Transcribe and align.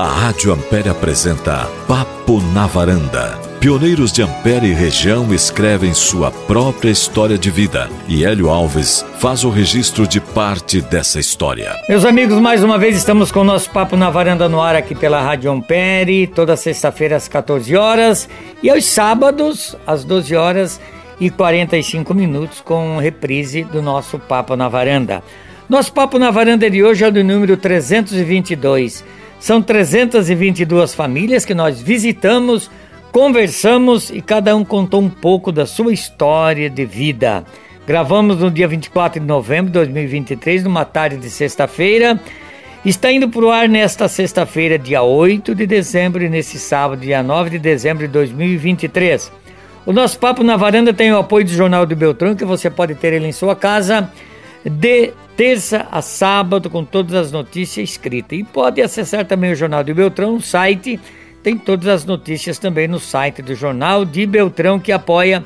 A 0.00 0.06
Rádio 0.06 0.50
Ampere 0.50 0.88
apresenta 0.88 1.68
Papo 1.86 2.40
na 2.54 2.66
Varanda. 2.66 3.38
Pioneiros 3.60 4.10
de 4.10 4.22
Ampere 4.22 4.68
e 4.68 4.72
região 4.72 5.30
escrevem 5.34 5.92
sua 5.92 6.30
própria 6.30 6.88
história 6.88 7.36
de 7.36 7.50
vida 7.50 7.86
e 8.08 8.24
Hélio 8.24 8.48
Alves 8.48 9.04
faz 9.18 9.44
o 9.44 9.50
registro 9.50 10.08
de 10.08 10.18
parte 10.18 10.80
dessa 10.80 11.20
história. 11.20 11.76
Meus 11.86 12.06
amigos, 12.06 12.38
mais 12.38 12.64
uma 12.64 12.78
vez 12.78 12.96
estamos 12.96 13.30
com 13.30 13.40
o 13.40 13.44
nosso 13.44 13.68
Papo 13.68 13.94
na 13.94 14.08
Varanda 14.08 14.48
no 14.48 14.62
ar 14.62 14.74
aqui 14.74 14.94
pela 14.94 15.20
Rádio 15.20 15.50
Ampere, 15.50 16.26
toda 16.26 16.56
sexta-feira 16.56 17.16
às 17.16 17.28
14 17.28 17.76
horas 17.76 18.26
e 18.62 18.70
aos 18.70 18.86
sábados 18.86 19.76
às 19.86 20.02
12 20.02 20.34
horas 20.34 20.80
e 21.20 21.28
45 21.28 22.14
minutos 22.14 22.62
com 22.62 22.96
reprise 22.96 23.64
do 23.64 23.82
nosso 23.82 24.18
Papo 24.18 24.56
na 24.56 24.66
Varanda. 24.66 25.22
Nosso 25.68 25.92
Papo 25.92 26.18
na 26.18 26.30
Varanda 26.30 26.70
de 26.70 26.82
hoje 26.82 27.04
é 27.04 27.10
do 27.10 27.22
número 27.22 27.54
322. 27.58 29.19
São 29.40 29.62
322 29.62 30.94
famílias 30.94 31.46
que 31.46 31.54
nós 31.54 31.80
visitamos, 31.80 32.70
conversamos 33.10 34.10
e 34.10 34.20
cada 34.20 34.54
um 34.54 34.62
contou 34.62 35.00
um 35.00 35.08
pouco 35.08 35.50
da 35.50 35.64
sua 35.64 35.94
história 35.94 36.68
de 36.68 36.84
vida. 36.84 37.42
Gravamos 37.86 38.36
no 38.36 38.50
dia 38.50 38.68
24 38.68 39.18
de 39.18 39.26
novembro 39.26 39.68
de 39.68 39.72
2023, 39.72 40.62
numa 40.62 40.84
tarde 40.84 41.16
de 41.16 41.30
sexta-feira. 41.30 42.20
Está 42.84 43.10
indo 43.10 43.30
para 43.30 43.44
o 43.44 43.50
ar 43.50 43.66
nesta 43.66 44.08
sexta-feira, 44.08 44.78
dia 44.78 45.02
8 45.02 45.54
de 45.54 45.66
dezembro, 45.66 46.22
e 46.22 46.28
nesse 46.28 46.58
sábado, 46.58 47.00
dia 47.00 47.22
9 47.22 47.50
de 47.50 47.58
dezembro 47.58 48.06
de 48.06 48.12
2023. 48.12 49.32
O 49.86 49.92
nosso 49.92 50.18
Papo 50.18 50.44
na 50.44 50.58
Varanda 50.58 50.92
tem 50.92 51.10
o 51.12 51.18
apoio 51.18 51.46
do 51.46 51.50
Jornal 51.50 51.86
do 51.86 51.96
Beltrão, 51.96 52.36
que 52.36 52.44
você 52.44 52.68
pode 52.68 52.94
ter 52.94 53.14
ele 53.14 53.26
em 53.26 53.32
sua 53.32 53.56
casa 53.56 54.10
de 54.64 55.12
terça 55.36 55.86
a 55.90 56.02
sábado 56.02 56.68
com 56.68 56.84
todas 56.84 57.14
as 57.14 57.32
notícias 57.32 57.90
escritas. 57.90 58.38
E 58.38 58.44
pode 58.44 58.82
acessar 58.82 59.24
também 59.24 59.52
o 59.52 59.56
Jornal 59.56 59.82
de 59.82 59.94
Beltrão 59.94 60.32
no 60.32 60.40
site, 60.40 61.00
tem 61.42 61.56
todas 61.56 61.88
as 61.88 62.04
notícias 62.04 62.58
também 62.58 62.86
no 62.86 63.00
site 63.00 63.40
do 63.40 63.54
Jornal 63.54 64.04
de 64.04 64.26
Beltrão 64.26 64.78
que 64.78 64.92
apoia 64.92 65.42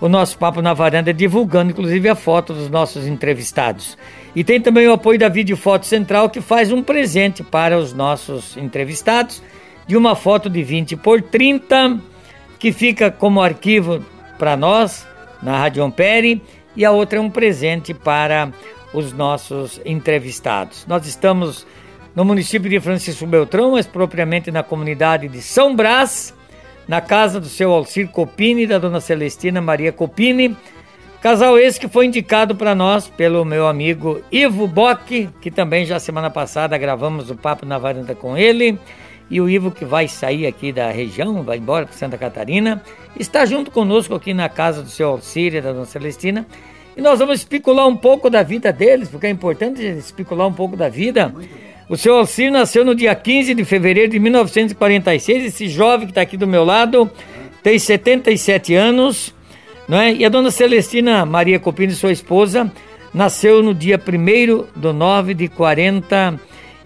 o 0.00 0.08
nosso 0.08 0.36
Papo 0.36 0.60
na 0.60 0.74
Varanda, 0.74 1.12
divulgando 1.14 1.70
inclusive 1.70 2.08
a 2.08 2.14
foto 2.14 2.52
dos 2.52 2.68
nossos 2.68 3.06
entrevistados. 3.06 3.96
E 4.34 4.44
tem 4.44 4.60
também 4.60 4.86
o 4.88 4.92
apoio 4.92 5.18
da 5.18 5.28
Vídeo 5.28 5.56
Foto 5.56 5.86
Central 5.86 6.28
que 6.28 6.40
faz 6.40 6.70
um 6.70 6.82
presente 6.82 7.42
para 7.42 7.78
os 7.78 7.92
nossos 7.92 8.56
entrevistados 8.56 9.42
de 9.86 9.96
uma 9.96 10.14
foto 10.14 10.50
de 10.50 10.62
20 10.62 10.96
por 10.96 11.22
30 11.22 11.98
que 12.58 12.72
fica 12.72 13.10
como 13.10 13.40
arquivo 13.40 14.04
para 14.38 14.56
nós 14.56 15.06
na 15.42 15.58
Rádio 15.58 15.84
Ampere 15.84 16.42
e 16.76 16.84
a 16.84 16.90
outra 16.90 17.18
é 17.18 17.22
um 17.22 17.30
presente 17.30 17.94
para 17.94 18.52
os 18.92 19.12
nossos 19.12 19.80
entrevistados. 19.84 20.84
Nós 20.86 21.06
estamos 21.06 21.66
no 22.14 22.24
município 22.24 22.70
de 22.70 22.80
Francisco 22.80 23.26
Beltrão, 23.26 23.72
mas 23.72 23.86
propriamente 23.86 24.50
na 24.50 24.62
comunidade 24.62 25.28
de 25.28 25.42
São 25.42 25.74
Brás, 25.74 26.34
na 26.86 27.00
casa 27.00 27.40
do 27.40 27.48
seu 27.48 27.72
Alcir 27.72 28.08
Copini 28.08 28.62
e 28.62 28.66
da 28.66 28.78
dona 28.78 29.00
Celestina 29.00 29.60
Maria 29.60 29.92
Copini. 29.92 30.56
Casal 31.20 31.58
esse 31.58 31.80
que 31.80 31.88
foi 31.88 32.06
indicado 32.06 32.54
para 32.54 32.74
nós 32.74 33.08
pelo 33.08 33.44
meu 33.44 33.66
amigo 33.66 34.22
Ivo 34.30 34.66
Bock, 34.66 35.28
que 35.40 35.50
também 35.50 35.84
já 35.84 35.98
semana 35.98 36.30
passada 36.30 36.78
gravamos 36.78 37.30
o 37.30 37.34
papo 37.34 37.66
na 37.66 37.78
varanda 37.78 38.14
com 38.14 38.36
ele. 38.36 38.78
E 39.30 39.40
o 39.40 39.48
Ivo, 39.48 39.70
que 39.70 39.84
vai 39.84 40.06
sair 40.06 40.46
aqui 40.46 40.72
da 40.72 40.90
região, 40.90 41.42
vai 41.42 41.58
embora 41.58 41.86
para 41.86 41.96
Santa 41.96 42.16
Catarina, 42.16 42.82
está 43.18 43.44
junto 43.44 43.70
conosco 43.70 44.14
aqui 44.14 44.32
na 44.32 44.48
casa 44.48 44.82
do 44.82 44.88
seu 44.88 45.08
Alcir 45.08 45.54
e 45.54 45.60
da 45.60 45.72
dona 45.72 45.84
Celestina 45.84 46.46
e 46.96 47.02
nós 47.02 47.18
vamos 47.18 47.40
especular 47.40 47.86
um 47.86 47.96
pouco 47.96 48.30
da 48.30 48.42
vida 48.42 48.72
deles, 48.72 49.10
porque 49.10 49.26
é 49.26 49.30
importante 49.30 49.82
especular 49.82 50.48
um 50.48 50.52
pouco 50.52 50.76
da 50.76 50.88
vida. 50.88 51.32
O 51.90 51.96
seu 51.96 52.16
Alcir 52.16 52.50
nasceu 52.50 52.86
no 52.86 52.94
dia 52.94 53.14
15 53.14 53.52
de 53.52 53.64
fevereiro 53.66 54.10
de 54.10 54.18
1946. 54.18 55.44
Esse 55.44 55.68
jovem 55.68 56.06
que 56.06 56.12
está 56.12 56.22
aqui 56.22 56.38
do 56.38 56.46
meu 56.46 56.64
lado 56.64 57.10
tem 57.62 57.78
77 57.78 58.74
anos. 58.74 59.34
Não 59.86 60.00
é? 60.00 60.14
E 60.14 60.24
a 60.24 60.30
dona 60.30 60.50
Celestina 60.50 61.26
Maria 61.26 61.60
Copini, 61.60 61.92
sua 61.92 62.12
esposa, 62.12 62.72
nasceu 63.12 63.62
no 63.62 63.74
dia 63.74 64.00
1 64.00 64.80
do 64.80 64.94
9 64.94 65.34
de 65.34 65.48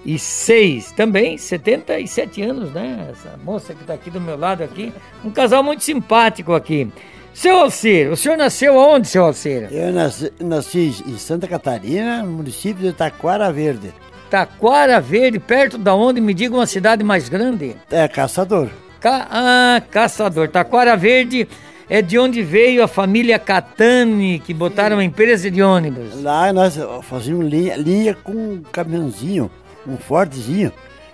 46. 0.05 0.93
Também 0.93 1.37
77 1.37 2.43
anos, 2.43 2.73
né? 2.73 3.09
Essa 3.11 3.37
moça 3.45 3.75
que 3.75 3.83
está 3.83 3.95
aqui 3.95 4.11
do 4.11 4.21
meu 4.21 4.37
lado 4.37 4.63
aqui. 4.63 4.93
Um 5.25 5.31
casal 5.31 5.63
muito 5.63 5.83
simpático 5.83 6.55
aqui. 6.55 6.91
Seu 7.33 7.59
Alcir, 7.59 8.11
o 8.11 8.17
senhor 8.17 8.37
nasceu 8.37 8.77
onde, 8.77 9.07
seu 9.07 9.25
Alcir? 9.25 9.69
Eu 9.71 9.93
nasci, 9.93 10.33
nasci 10.41 10.95
em 11.07 11.17
Santa 11.17 11.47
Catarina, 11.47 12.23
no 12.23 12.33
município 12.33 12.83
de 12.83 12.93
Taquara 12.93 13.53
Verde. 13.53 13.95
Taquara 14.29 15.01
Verde, 15.01 15.39
perto 15.39 15.79
da 15.79 15.95
onde? 15.95 16.21
Me 16.21 16.35
diga 16.35 16.55
uma 16.55 16.67
cidade 16.67 17.05
mais 17.05 17.29
grande. 17.29 17.77
É, 17.91 18.09
Caçador. 18.09 18.69
Ca 19.01 19.29
ah, 19.31 19.83
Caçador. 19.91 20.49
Taquara 20.49 20.97
Verde 20.97 21.49
é 21.89 22.03
de 22.03 22.19
onde 22.19 22.43
veio 22.43 22.83
a 22.83 22.89
família 22.89 23.39
Catani, 23.39 24.41
que 24.41 24.53
botaram 24.53 24.97
uma 24.97 25.05
empresa 25.05 25.51
de 25.51 25.63
ônibus. 25.63 26.23
Lá 26.23 26.53
nós 26.53 26.79
fazíamos 27.03 27.47
linha, 27.47 27.77
linha 27.77 28.15
com 28.15 28.33
um 28.33 28.63
caminhãozinho, 28.71 29.51
um 29.87 29.97
fortezinho, 29.97 30.73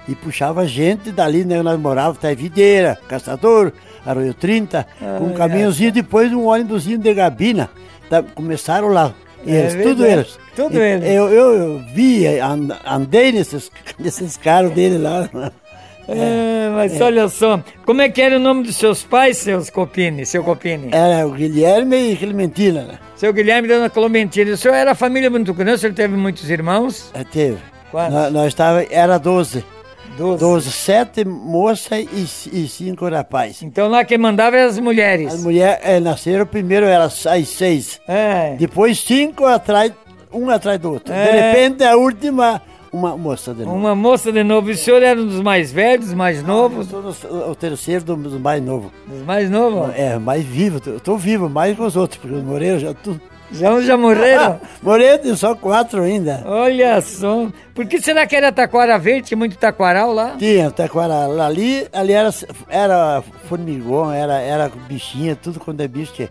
e 0.09 0.15
puxava 0.15 0.66
gente 0.66 1.10
dali, 1.10 1.44
né? 1.44 1.60
Nós 1.62 1.78
morávamos 1.78 2.19
até 2.19 2.34
Videira, 2.34 2.99
Caçador, 3.09 3.72
Arroio 4.04 4.32
30, 4.32 4.87
com 5.19 5.25
um 5.25 5.34
caminhãozinho, 5.34 5.91
depois 5.91 6.32
um 6.32 6.47
ônibusinho 6.47 6.99
de 6.99 7.12
gabina. 7.12 7.69
Tá, 8.09 8.22
começaram 8.22 8.88
lá. 8.88 9.12
É 9.44 9.50
eles, 9.50 9.75
é 9.75 9.82
tudo 9.82 10.06
eles. 10.06 10.38
Tudo 10.54 10.81
eles. 10.81 11.09
Eu, 11.09 11.28
eu, 11.28 11.54
eu 11.54 11.78
vi, 11.93 12.25
andei 12.84 13.32
nesses, 13.32 13.71
nesses 13.99 14.37
carros 14.37 14.72
dele 14.72 14.98
lá. 14.98 15.28
É, 16.09 16.71
mas 16.72 17.00
é. 17.00 17.03
olha 17.03 17.28
só, 17.28 17.60
como 17.84 18.00
é 18.00 18.09
que 18.09 18.22
era 18.22 18.37
o 18.37 18.38
nome 18.38 18.62
dos 18.62 18.77
seus 18.77 19.03
pais, 19.03 19.38
seus 19.38 19.71
Copini, 19.71 20.25
seu 20.25 20.44
Copini? 20.44 20.91
Era 20.93 21.27
o 21.27 21.33
Guilherme 21.33 22.12
e 22.12 22.16
Clementina, 22.16 22.83
né? 22.83 22.98
Seu 23.16 23.33
Guilherme 23.33 23.66
e 23.66 23.72
Dona 23.72 23.91
Clementina. 23.91 24.53
O 24.53 24.56
senhor 24.56 24.75
era 24.75 24.94
família 24.94 25.28
muito 25.28 25.53
grande, 25.53 25.75
o 25.75 25.78
senhor 25.78 25.94
teve 25.94 26.16
muitos 26.16 26.48
irmãos? 26.48 27.10
É, 27.12 27.25
teve. 27.25 27.59
Quantos? 27.97 28.12
Nós, 28.31 28.55
nós 28.55 28.87
era 28.91 29.17
12. 29.17 29.65
Doze. 30.19 30.39
Doze. 30.39 30.71
Sete 30.71 31.25
moças 31.25 32.07
e, 32.12 32.61
e 32.61 32.69
cinco 32.69 33.09
rapazes. 33.09 33.62
Então 33.62 33.89
lá 33.89 34.05
quem 34.05 34.19
mandava 34.19 34.55
eram 34.55 34.69
as 34.69 34.79
mulheres. 34.79 35.33
As 35.33 35.43
mulheres 35.43 35.81
é, 35.83 35.99
nasceram 35.99 36.45
primeiro, 36.45 36.84
eram 36.84 37.05
as 37.05 37.49
seis. 37.49 37.99
É. 38.07 38.55
Depois 38.59 38.99
cinco 38.99 39.47
atrás, 39.47 39.93
um 40.31 40.51
atrás 40.51 40.79
do 40.79 40.93
outro. 40.93 41.12
É. 41.15 41.25
De 41.25 41.39
repente 41.39 41.84
a 41.84 41.97
última, 41.97 42.61
uma 42.93 43.17
moça 43.17 43.55
de 43.55 43.65
novo. 43.65 43.75
Uma 43.75 43.95
moça 43.95 44.31
de 44.31 44.45
novo. 44.45 44.69
E 44.69 44.73
o 44.73 44.77
senhor 44.77 45.03
era 45.03 45.19
um 45.19 45.27
dos 45.27 45.41
mais 45.41 45.73
velhos, 45.73 46.13
mais 46.13 46.43
novos? 46.43 46.93
Eu 46.93 47.13
sou 47.15 47.51
o 47.51 47.55
terceiro 47.55 48.05
dos 48.05 48.39
mais 48.39 48.63
novos. 48.63 48.91
Dos 49.07 49.23
mais 49.23 49.49
novos? 49.49 49.95
É, 49.97 50.19
mais 50.19 50.45
vivo. 50.45 50.83
Eu 50.84 51.01
tô 51.01 51.17
vivo 51.17 51.49
mais 51.49 51.75
que 51.75 51.83
os 51.83 51.97
outros, 51.97 52.21
porque 52.21 52.37
os 52.37 52.45
moreiros 52.45 52.83
já 52.83 52.93
tudo. 52.93 53.21
Já, 53.51 53.81
já 53.81 53.97
morreram? 53.97 54.61
Morreram 54.83 55.37
só 55.37 55.55
quatro 55.55 56.03
ainda. 56.03 56.43
Olha 56.45 57.01
só. 57.01 57.49
Por 57.75 57.87
que 57.87 58.01
será 58.01 58.27
que 58.27 58.34
era 58.34 58.51
taquara 58.51 58.99
verde? 58.99 59.29
Tinha 59.29 59.39
muito 59.39 59.57
taquaral 59.57 60.12
lá? 60.12 60.34
Tinha, 60.39 60.71
taquaral. 60.71 61.41
Ali, 61.41 61.87
ali 61.93 62.12
era, 62.12 62.31
era 62.69 63.23
formigão, 63.49 64.12
era, 64.12 64.41
era 64.41 64.71
bichinha, 64.89 65.37
tudo 65.37 65.61
quando 65.61 65.81
é 65.81 65.89
bicho 65.89 66.12
que, 66.12 66.29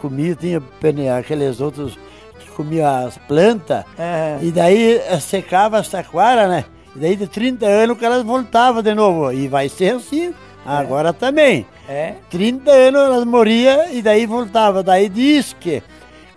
comia. 0.00 0.34
Tinha 0.34 1.16
aqueles 1.18 1.60
outros 1.60 1.98
que 2.38 2.50
comiam 2.52 3.06
as 3.06 3.16
plantas. 3.18 3.84
É. 3.98 4.38
E 4.42 4.50
daí 4.50 4.96
eh, 4.96 5.20
secava 5.20 5.78
as 5.78 5.88
taquaras, 5.88 6.48
né? 6.48 6.64
E 6.96 6.98
daí 6.98 7.16
de 7.16 7.26
30 7.26 7.66
anos 7.66 7.98
que 7.98 8.04
elas 8.04 8.22
voltavam 8.24 8.82
de 8.82 8.94
novo. 8.94 9.32
E 9.32 9.46
vai 9.46 9.68
ser 9.68 9.94
assim. 9.94 10.34
Agora 10.64 11.10
é. 11.10 11.12
também. 11.12 11.66
É. 11.88 12.14
30 12.30 12.70
anos 12.70 13.00
elas 13.00 13.24
morriam 13.24 13.92
e 13.92 14.02
daí 14.02 14.26
voltava. 14.26 14.82
Daí 14.82 15.08
diz 15.08 15.54
que 15.58 15.82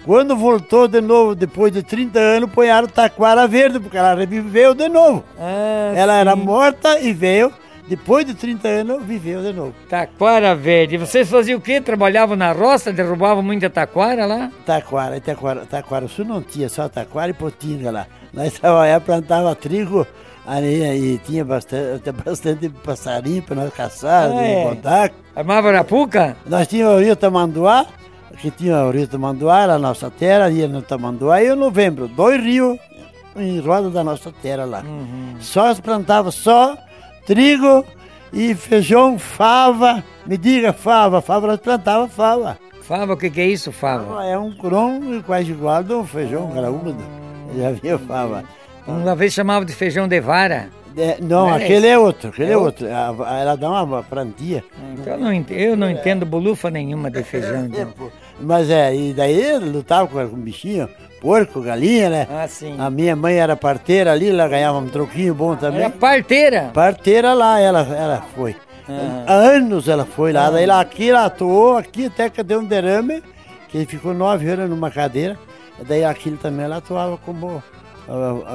quando 0.05 0.35
voltou 0.35 0.87
de 0.87 1.01
novo, 1.01 1.35
depois 1.35 1.71
de 1.71 1.81
30 1.81 2.19
anos, 2.19 2.49
põeram 2.51 2.87
taquara 2.87 3.47
verde, 3.47 3.79
porque 3.79 3.97
ela 3.97 4.13
reviveu 4.13 4.73
de 4.73 4.89
novo. 4.89 5.23
Ah, 5.39 5.93
ela 5.95 6.13
sim. 6.13 6.19
era 6.19 6.35
morta 6.35 6.99
e 6.99 7.13
veio. 7.13 7.51
Depois 7.87 8.25
de 8.25 8.33
30 8.33 8.67
anos, 8.67 9.03
viveu 9.03 9.41
de 9.41 9.51
novo. 9.51 9.73
Taquara 9.89 10.55
verde. 10.55 10.97
Vocês 10.97 11.29
faziam 11.29 11.59
o 11.59 11.61
quê? 11.61 11.81
Trabalhavam 11.81 12.35
na 12.35 12.53
roça, 12.53 12.93
derrubavam 12.93 13.43
muita 13.43 13.69
taquara 13.69 14.25
lá? 14.25 14.49
Taquara, 14.65 15.19
taquara, 15.19 15.65
taquara. 15.65 16.05
Isso 16.05 16.23
não 16.23 16.41
tinha 16.41 16.69
só 16.69 16.87
taquara 16.87 17.31
e 17.31 17.33
potinga 17.33 17.91
lá. 17.91 18.07
Nós 18.33 18.53
trabalhávamos, 18.53 19.05
plantava 19.05 19.53
trigo 19.53 20.07
ali 20.45 20.83
e 20.83 21.17
tinha 21.19 21.43
bastante, 21.43 22.11
bastante 22.11 22.69
passarinho 22.69 23.41
para 23.43 23.55
nós 23.55 23.73
caçar, 23.73 24.29
ah, 24.31 24.43
é. 24.43 25.11
Armava 25.35 25.69
arapuca? 25.69 26.37
Nós 26.45 26.67
tínhamos 26.67 26.97
o 26.97 27.03
rio 27.03 27.15
Tamanduá, 27.15 27.85
que 28.37 28.51
tinha 28.51 28.83
o 28.85 28.91
rio 28.91 29.07
Tamanduá, 29.07 29.63
a 29.63 29.79
nossa 29.79 30.09
terra, 30.11 30.49
ia 30.49 30.67
no 30.67 30.81
Tamanduá, 30.81 31.41
e 31.41 31.47
em 31.47 31.55
novembro, 31.55 32.07
dois 32.07 32.41
rios 32.43 32.77
em 33.35 33.59
roda 33.59 33.89
da 33.89 34.03
nossa 34.03 34.31
terra 34.31 34.65
lá. 34.65 34.81
Uhum. 34.81 35.35
Só 35.39 35.73
plantava 35.75 36.31
só 36.31 36.77
trigo 37.25 37.85
e 38.31 38.53
feijão, 38.55 39.17
fava. 39.17 40.03
Me 40.25 40.37
diga 40.37 40.73
fava, 40.73 41.21
fava, 41.21 41.47
nós 41.47 41.59
plantava 41.59 42.07
fava. 42.07 42.57
Fava, 42.81 43.13
o 43.13 43.17
que, 43.17 43.29
que 43.29 43.41
é 43.41 43.47
isso, 43.47 43.71
fava? 43.71 44.05
fava 44.05 44.25
é 44.25 44.37
um 44.37 44.51
crom 44.51 45.21
quase 45.25 45.51
igual 45.51 45.83
do 45.83 46.03
feijão 46.03 46.49
graúdo. 46.49 46.95
Já 47.57 47.71
viu 47.71 47.97
fava. 47.99 48.43
Uma 48.85 49.15
vez 49.15 49.33
chamava 49.33 49.63
de 49.63 49.73
feijão 49.73 50.07
de 50.07 50.19
vara. 50.19 50.69
É, 50.95 51.17
não, 51.21 51.47
Não 51.47 51.55
é 51.55 51.63
aquele 51.63 51.87
esse? 51.87 51.87
é 51.87 51.97
outro, 51.97 52.29
aquele 52.29 52.51
É 52.51 52.53
é, 52.53 52.57
outro. 52.57 52.85
Ela 52.85 53.55
dá 53.55 53.83
uma 53.83 54.03
plantia. 54.03 54.63
Então 54.93 55.13
eu 55.13 55.19
não 55.19 55.33
entendo, 55.33 55.59
eu 55.59 55.77
não 55.77 55.89
entendo 55.89 56.25
bolufa 56.25 56.69
nenhuma 56.69 57.09
de 57.09 57.23
feijão. 57.23 57.65
então. 57.65 57.93
Mas 58.43 58.69
é, 58.69 58.95
e 58.95 59.13
daí 59.13 59.57
lutava 59.57 60.07
com, 60.07 60.29
com 60.29 60.37
bichinho, 60.37 60.89
porco, 61.21 61.61
galinha, 61.61 62.09
né? 62.09 62.27
Ah, 62.29 62.47
sim. 62.47 62.75
A 62.77 62.89
minha 62.89 63.15
mãe 63.15 63.35
era 63.37 63.55
parteira 63.55 64.11
ali, 64.11 64.29
ela 64.29 64.47
ganhava 64.47 64.77
um 64.77 64.89
troquinho 64.89 65.33
bom 65.33 65.55
também. 65.55 65.81
Era 65.81 65.89
parteira. 65.89 66.71
Parteira 66.73 67.33
lá, 67.33 67.59
ela, 67.59 67.79
ela 67.81 68.23
foi. 68.35 68.55
Ah. 68.87 69.23
Há 69.27 69.33
anos 69.33 69.87
ela 69.87 70.05
foi 70.05 70.33
lá. 70.33 70.49
Daí 70.49 70.65
lá, 70.65 70.81
aqui 70.81 71.09
ela 71.09 71.25
atuou, 71.25 71.77
aqui 71.77 72.07
até 72.07 72.29
que 72.29 72.43
deu 72.43 72.59
um 72.59 72.65
derrame, 72.65 73.23
que 73.69 73.77
ele 73.77 73.85
ficou 73.85 74.13
nove 74.13 74.49
anos 74.49 74.69
numa 74.69 74.91
cadeira. 74.91 75.39
Daí 75.87 76.03
aquilo 76.03 76.37
também 76.37 76.65
ela 76.65 76.77
atuava 76.77 77.17
como. 77.17 77.63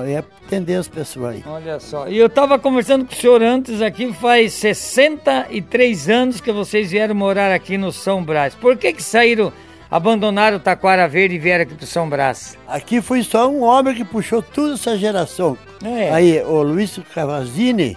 Ia 0.07 0.19
atender 0.19 0.75
as 0.75 0.89
pessoas 0.89 1.37
aí. 1.37 1.45
Olha 1.47 1.81
só. 1.81 2.07
E 2.07 2.19
eu 2.19 2.27
estava 2.27 2.59
conversando 2.59 3.07
com 3.07 3.15
o 3.15 3.17
senhor 3.17 3.43
antes 3.43 3.81
aqui, 3.81 4.13
faz 4.13 4.53
63 4.53 6.09
anos 6.11 6.41
que 6.41 6.53
vocês 6.53 6.91
vieram 6.91 7.15
morar 7.15 7.51
aqui 7.51 7.79
no 7.79 7.91
São 7.91 8.23
Brás. 8.23 8.55
Por 8.55 8.77
que 8.77 8.93
que 8.93 9.03
saíram, 9.03 9.51
abandonaram 9.91 10.57
o 10.57 10.61
Taquara 10.61 11.09
Verde 11.09 11.35
e 11.37 11.39
vieram 11.39 11.65
aqui 11.65 11.75
pro 11.75 11.87
São 11.87 12.09
Brás? 12.09 12.57
Aqui 12.67 13.01
foi 13.01 13.23
só 13.23 13.49
um 13.49 13.63
homem 13.63 13.95
que 13.95 14.05
puxou 14.05 14.43
toda 14.43 14.75
essa 14.75 14.97
geração. 14.97 15.57
É. 15.85 16.13
Aí 16.13 16.43
o 16.43 16.63
Luiz 16.63 16.99
Cavazzini 17.15 17.97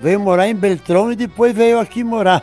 veio 0.00 0.20
morar 0.20 0.48
em 0.48 0.54
Beltrão 0.54 1.12
e 1.12 1.16
depois 1.16 1.54
veio 1.54 1.78
aqui 1.78 2.02
morar. 2.02 2.42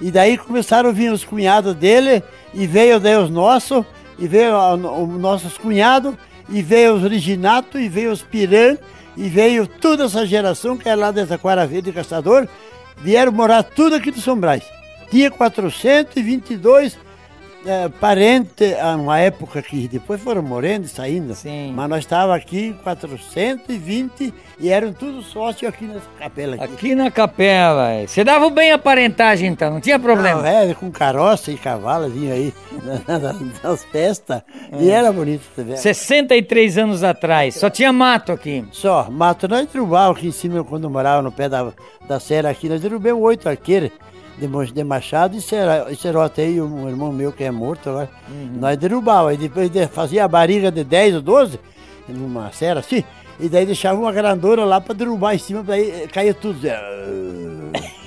E 0.00 0.10
daí 0.10 0.38
começaram 0.38 0.88
a 0.88 0.92
vir 0.92 1.12
os 1.12 1.24
cunhados 1.24 1.74
dele, 1.74 2.22
e 2.54 2.66
veio 2.66 2.98
daí 2.98 3.16
os 3.16 3.28
nossos, 3.28 3.84
e 4.18 4.26
veio 4.26 4.56
os 4.56 5.20
nossos 5.20 5.58
cunhados, 5.58 6.14
e 6.48 6.62
veio 6.62 6.94
os 6.94 7.02
Reginato, 7.02 7.78
e 7.78 7.88
veio 7.88 8.10
os 8.10 8.22
Piran, 8.22 8.78
e 9.14 9.28
veio 9.28 9.66
toda 9.66 10.04
essa 10.04 10.24
geração 10.24 10.76
que 10.76 10.88
era 10.88 10.98
lá 10.98 11.10
dessa 11.10 11.36
Taquara 11.36 11.66
Verde 11.66 11.92
Caçador, 11.92 12.48
vieram 12.96 13.30
morar 13.30 13.62
tudo 13.62 13.94
aqui 13.94 14.10
do 14.10 14.22
São 14.22 14.38
Brás. 14.38 14.62
Tinha 15.10 15.30
422 15.30 16.96
é, 17.64 17.88
parentes, 17.88 18.74
a 18.78 18.96
uma 18.96 19.18
época 19.18 19.60
que 19.62 19.86
depois 19.86 20.20
foram 20.20 20.42
morrendo 20.42 20.86
e 20.86 20.88
saindo. 20.88 21.34
Sim. 21.34 21.72
Mas 21.74 21.88
nós 21.88 21.98
estávamos 22.00 22.36
aqui 22.36 22.66
em 22.66 22.72
420 22.72 24.32
e 24.58 24.68
eram 24.68 24.92
tudo 24.92 25.22
sócios 25.22 25.68
aqui 25.68 25.84
nessa 25.84 26.08
capela 26.18 26.54
aqui. 26.54 26.64
Aqui 26.64 26.94
na 26.94 27.10
capela. 27.10 27.90
é. 27.90 28.06
Você 28.06 28.24
dava 28.24 28.48
bem 28.50 28.72
a 28.72 28.78
parentagem 28.78 29.48
então, 29.48 29.70
não 29.70 29.80
tinha 29.80 29.98
problema. 29.98 30.42
Não, 30.42 30.48
é, 30.48 30.74
com 30.74 30.90
carroça 30.90 31.50
e 31.50 31.56
cavalo 31.56 32.08
vinha 32.08 32.34
aí 32.34 32.54
nas, 33.62 33.84
festas. 33.84 34.42
E 34.78 34.90
era 34.90 35.12
bonito 35.12 35.44
também. 35.54 35.76
63 35.76 36.78
anos 36.78 37.04
atrás, 37.04 37.56
só 37.56 37.68
tinha 37.68 37.92
mato 37.92 38.32
aqui. 38.32 38.64
Só, 38.72 39.10
mato, 39.10 39.46
nós 39.48 39.66
derrubávamos 39.66 40.18
aqui 40.18 40.28
em 40.28 40.32
cima 40.32 40.64
quando 40.64 40.88
morava 40.88 41.22
no 41.22 41.32
pé 41.32 41.48
da, 41.48 41.72
da 42.08 42.18
serra 42.18 42.50
aqui, 42.50 42.68
nós 42.68 42.80
derrubamos 42.80 43.22
oito 43.22 43.48
arqueiros 43.48 43.90
de, 44.40 44.72
de 44.72 44.84
machado 44.84 45.36
e 45.36 45.40
cera- 45.40 45.86
e 45.90 46.40
aí, 46.40 46.60
um 46.60 46.88
irmão 46.88 47.12
meu 47.12 47.30
que 47.32 47.44
é 47.44 47.50
morto 47.50 47.90
agora. 47.90 48.08
Nós 48.58 48.76
derrubávamos, 48.76 49.34
e 49.34 49.36
depois 49.48 49.70
de- 49.70 49.86
fazia 49.86 50.24
a 50.24 50.28
barriga 50.28 50.70
de 50.72 50.82
10 50.82 51.16
ou 51.16 51.20
12, 51.22 51.60
numa 52.08 52.50
serra 52.52 52.80
assim, 52.80 53.04
e 53.38 53.48
daí 53.48 53.64
deixava 53.66 53.98
uma 54.00 54.10
grandona 54.12 54.64
lá 54.64 54.80
para 54.80 54.94
derrubar 54.94 55.34
em 55.34 55.38
cima, 55.38 55.62
daí 55.62 55.90
eh, 55.90 56.08
caía 56.12 56.34
tudo. 56.34 56.58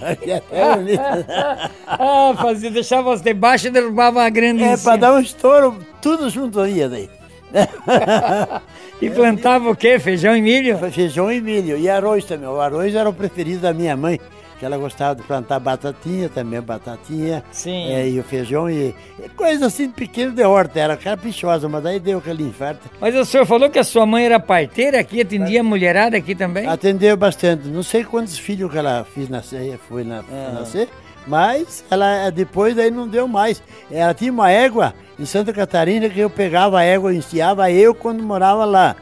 É 0.02 0.76
bonito. 0.76 1.02
Ah, 1.88 2.34
fazia, 2.42 2.70
deixava 2.70 3.14
as 3.14 3.22
debaixo 3.22 3.68
e 3.68 3.70
derrubava 3.70 4.22
a 4.24 4.30
grande 4.30 4.62
É, 4.64 4.76
para 4.76 4.98
dar 4.98 5.14
um 5.14 5.20
estouro, 5.20 5.78
tudo 6.02 6.30
junto 6.30 6.60
aí 6.60 6.88
daí. 6.90 7.10
E 9.02 9.10
plantava 9.10 9.70
o 9.70 9.76
quê? 9.76 10.00
Feijão 10.00 10.36
e 10.36 10.42
milho? 10.42 10.78
Feijão 10.92 11.32
e 11.32 11.42
milho. 11.42 11.78
E 11.78 11.90
arroz 11.90 12.24
também. 12.26 12.48
O 12.48 12.60
arroz 12.62 12.96
era 12.96 13.10
o 13.10 13.14
preferido 13.14 13.62
da 13.62 13.74
minha 13.74 13.98
mãe, 13.98 14.18
que 14.63 14.65
ela 14.65 14.77
gostava 14.77 15.13
de 15.13 15.24
plantar 15.24 15.60
batatinha 15.60 16.30
também, 16.30 16.62
batatinha. 16.62 17.44
Sim. 17.51 17.92
É, 17.92 18.07
e 18.07 18.18
o 18.18 18.24
feijão 18.24 18.69
e, 18.69 18.95
e 19.21 19.27
coisa 19.36 19.65
assim 19.65 19.89
pequena 19.89 20.31
de 20.31 20.42
horta. 20.42 20.80
Era 20.80 20.95
caprichosa, 20.95 21.68
mas 21.68 21.83
daí 21.83 22.00
deu 22.00 22.19
aquele 22.19 22.44
infarto. 22.44 22.89
Mas 23.01 23.13
o 23.13 23.25
senhor 23.25 23.45
falou 23.45 23.69
que 23.69 23.77
a 23.77 23.83
sua 23.83 24.06
mãe 24.06 24.24
era 24.24 24.39
parteira 24.39 25.01
aqui, 25.01 25.19
atendia 25.19 25.60
a 25.60 25.63
mulherada 25.63 26.15
aqui 26.15 26.33
também? 26.33 26.65
Atendeu 26.65 27.18
bastante. 27.18 27.68
Não 27.68 27.83
sei 27.83 28.06
quantos 28.06 28.38
filhos 28.38 28.71
que 28.71 28.77
ela 28.77 29.06
fez 29.13 29.27
nascer, 29.27 29.77
foi 29.89 30.06
na, 30.06 30.24
nascer, 30.54 30.88
mas 31.27 31.83
ela 31.92 32.30
depois 32.30 32.74
daí 32.74 32.89
não 32.89 33.06
deu 33.06 33.27
mais. 33.27 33.62
Ela 33.92 34.13
tinha 34.13 34.31
uma 34.31 34.50
égua 34.50 34.94
em 35.19 35.25
Santa 35.25 35.51
Catarina 35.51 36.07
que 36.07 36.21
eu 36.21 36.30
pegava 36.30 36.80
a 36.80 36.83
égua 36.83 37.13
e 37.13 37.18
ensiava 37.18 37.69
eu 37.69 37.94
quando 37.94 38.24
morava 38.24 38.63
lá. 38.63 38.95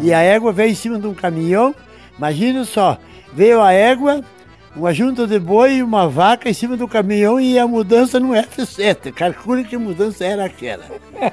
E 0.00 0.14
a 0.14 0.20
égua 0.20 0.52
veio 0.52 0.70
em 0.70 0.76
cima 0.76 0.96
de 0.96 1.08
um 1.08 1.14
caminhão. 1.14 1.74
Imagina 2.16 2.64
só, 2.64 2.98
veio 3.32 3.60
a 3.60 3.72
égua, 3.72 4.22
uma 4.78 4.94
junta 4.94 5.26
de 5.26 5.38
boi 5.40 5.76
e 5.76 5.82
uma 5.82 6.08
vaca 6.08 6.48
em 6.48 6.52
cima 6.54 6.76
do 6.76 6.86
caminhão 6.86 7.40
e 7.40 7.58
a 7.58 7.66
mudança 7.66 8.20
no 8.20 8.28
F7. 8.28 9.12
Calcule 9.12 9.64
que 9.64 9.76
mudança 9.76 10.24
era 10.24 10.44
aquela. 10.44 10.84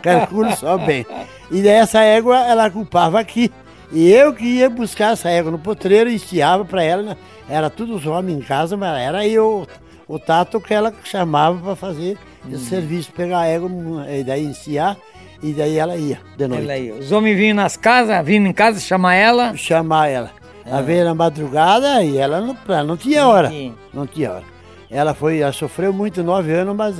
Calcule 0.01 0.55
só 0.55 0.77
bem. 0.77 1.05
E 1.51 1.61
daí 1.61 1.73
essa 1.73 2.01
égua 2.01 2.37
ela 2.39 2.69
culpava 2.71 3.19
aqui. 3.19 3.51
E 3.91 4.11
eu 4.11 4.33
que 4.33 4.45
ia 4.45 4.69
buscar 4.69 5.13
essa 5.13 5.29
égua 5.29 5.51
no 5.51 5.59
potreiro 5.59 6.09
e 6.09 6.15
ensiava 6.15 6.65
para 6.65 6.83
ela. 6.83 7.03
né? 7.03 7.17
Era 7.47 7.69
tudo 7.69 7.95
os 7.95 8.05
homens 8.07 8.39
em 8.39 8.41
casa, 8.41 8.75
mas 8.75 8.99
era 8.99 9.27
eu, 9.27 9.67
o 10.07 10.17
tato 10.17 10.59
que 10.59 10.73
ela 10.73 10.91
chamava 11.03 11.59
para 11.59 11.75
fazer 11.75 12.17
esse 12.51 12.65
serviço, 12.65 13.11
pegar 13.11 13.41
a 13.41 13.45
égua 13.45 13.69
e 14.09 14.23
daí 14.23 14.43
ensiar. 14.43 14.97
E 15.43 15.53
daí 15.53 15.77
ela 15.77 15.95
ia 15.95 16.19
de 16.35 16.47
noite. 16.47 16.63
Ela 16.63 16.73
aí. 16.73 16.91
Os 16.91 17.11
homens 17.11 17.37
vinham 17.37 17.55
nas 17.55 17.77
casas, 17.77 18.25
vinham 18.25 18.47
em 18.47 18.53
casa 18.53 18.79
chamar 18.79 19.13
ela. 19.13 19.55
chamar 19.55 20.07
ela. 20.07 20.31
Ela 20.65 20.81
veio 20.81 21.05
na 21.05 21.13
madrugada 21.13 22.03
e 22.03 22.17
ela 22.17 22.41
não, 22.41 22.57
ela 22.67 22.83
não 22.83 22.97
tinha 22.97 23.27
hora. 23.27 23.49
Sim. 23.49 23.73
Não 23.93 24.07
tinha 24.07 24.31
hora. 24.31 24.43
Ela 24.89 25.13
foi, 25.13 25.39
ela 25.39 25.51
sofreu 25.53 25.93
muito 25.93 26.23
nove 26.23 26.51
anos, 26.53 26.75
mas 26.75 26.95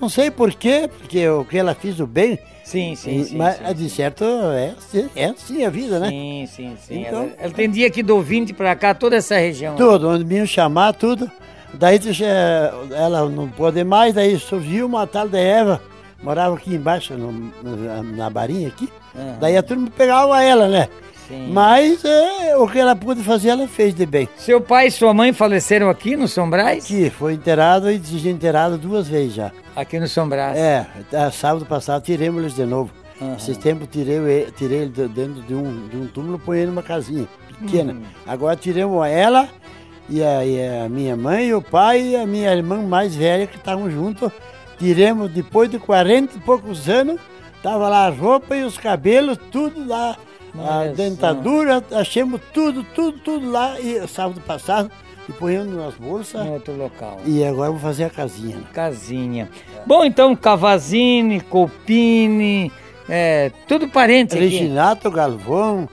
não 0.00 0.08
sei 0.08 0.30
por 0.30 0.52
quê, 0.52 0.88
porque 0.98 1.28
o 1.28 1.44
que 1.44 1.58
ela 1.58 1.74
fez 1.74 2.00
o 2.00 2.06
bem. 2.06 2.38
Sim, 2.64 2.94
sim, 2.94 3.24
sim. 3.24 3.36
mas 3.36 3.56
sim. 3.56 3.74
de 3.74 3.90
certo 3.90 4.24
é, 4.24 4.74
assim- 4.78 5.10
é 5.16 5.24
assim 5.26 5.64
a 5.64 5.70
vida, 5.70 5.98
né? 5.98 6.08
Sim, 6.08 6.44
sim, 6.48 6.76
sim. 6.80 7.00
Então- 7.00 7.22
ela, 7.24 7.32
ela 7.38 7.48
atendia 7.52 7.86
aqui 7.88 8.02
do 8.02 8.20
20 8.22 8.52
pra 8.52 8.76
cá, 8.76 8.94
toda 8.94 9.16
essa 9.16 9.36
região. 9.36 9.74
Tudo, 9.74 10.08
onde 10.08 10.22
vinham 10.24 10.46
chamar, 10.46 10.92
tudo. 10.94 11.28
Daí 11.74 11.98
ela 12.96 13.28
não 13.28 13.48
pôde 13.48 13.82
mais, 13.84 14.14
daí 14.14 14.38
surgiu 14.38 14.86
uma 14.86 15.06
tal 15.06 15.28
de 15.28 15.38
Eva, 15.38 15.80
morava 16.22 16.54
aqui 16.54 16.74
embaixo, 16.74 17.14
no- 17.14 17.32
no- 17.32 18.02
na 18.16 18.30
barinha 18.30 18.68
aqui. 18.68 18.88
Aham. 19.16 19.36
Daí 19.40 19.56
a 19.56 19.62
turma 19.62 19.88
pegava 19.96 20.40
ela, 20.42 20.68
né? 20.68 20.88
Sim. 21.30 21.50
Mas 21.52 22.04
é, 22.04 22.56
o 22.56 22.66
que 22.68 22.78
ela 22.78 22.96
pôde 22.96 23.22
fazer, 23.22 23.50
ela 23.50 23.68
fez 23.68 23.94
de 23.94 24.04
bem. 24.04 24.28
Seu 24.36 24.60
pai 24.60 24.88
e 24.88 24.90
sua 24.90 25.14
mãe 25.14 25.32
faleceram 25.32 25.88
aqui 25.88 26.16
no 26.16 26.26
São 26.26 26.50
Brás? 26.50 26.84
Que 26.86 27.08
foi 27.08 27.34
enterrado 27.34 27.90
e 27.90 27.96
desenterrado 27.98 28.76
duas 28.76 29.06
vezes 29.08 29.34
já. 29.34 29.52
Aqui 29.76 29.98
no 30.00 30.08
São 30.08 30.28
Brás. 30.28 30.58
É, 30.58 30.86
tá, 31.10 31.30
sábado 31.30 31.64
passado 31.64 32.02
tiremos 32.02 32.40
eles 32.42 32.54
de 32.56 32.64
novo. 32.66 32.90
Esses 33.36 33.56
tempos 33.58 33.86
tirei, 33.90 34.16
ele- 34.16 34.50
tirei 34.52 34.78
ele 34.78 34.88
de- 34.90 35.06
dentro 35.08 35.42
de 35.42 35.54
um, 35.54 35.88
de 35.88 35.96
um 35.96 36.06
túmulo 36.06 36.36
e 36.36 36.38
pôs 36.40 36.58
ele 36.58 36.66
numa 36.68 36.82
casinha 36.82 37.28
pequena. 37.60 37.96
Agora 38.26 38.56
tiramos 38.56 39.06
ela 39.06 39.46
e 40.08 40.22
a, 40.24 40.44
e 40.44 40.58
a 40.84 40.88
minha 40.88 41.14
mãe, 41.16 41.48
e 41.48 41.54
o 41.54 41.60
pai 41.62 42.00
e 42.00 42.16
a 42.16 42.26
minha 42.26 42.50
irmã 42.52 42.78
mais 42.82 43.14
velha 43.14 43.46
que 43.46 43.56
estavam 43.56 43.90
juntos. 43.90 44.32
Tiremos 44.78 45.30
depois 45.30 45.70
de 45.70 45.78
40 45.78 46.36
e 46.36 46.40
poucos 46.40 46.88
anos, 46.88 47.20
tava 47.62 47.88
lá 47.90 48.06
a 48.06 48.10
roupa 48.10 48.56
e 48.56 48.64
os 48.64 48.78
cabelos, 48.78 49.38
tudo 49.52 49.86
lá. 49.86 50.16
A 50.58 50.86
dentadura, 50.86 51.82
achamos 51.92 52.40
tudo, 52.52 52.84
tudo, 52.94 53.18
tudo 53.18 53.50
lá. 53.50 53.78
E 53.80 54.06
sábado 54.08 54.40
passado, 54.40 54.90
e 55.28 55.32
ponhamos 55.32 55.74
nas 55.74 55.94
bolsas. 55.94 56.44
Em 56.44 56.50
outro 56.50 56.76
local. 56.76 57.20
E 57.24 57.44
agora 57.44 57.70
vou 57.70 57.80
fazer 57.80 58.04
a 58.04 58.10
casinha. 58.10 58.58
Casinha. 58.72 59.48
Bom, 59.86 60.04
então, 60.04 60.34
Cavazini, 60.34 61.40
Copini, 61.40 62.72
é, 63.08 63.50
tudo 63.66 63.88
parente 63.88 64.34
aqui. 64.34 64.46
Reginato, 64.46 65.10
Galvão, 65.10 65.88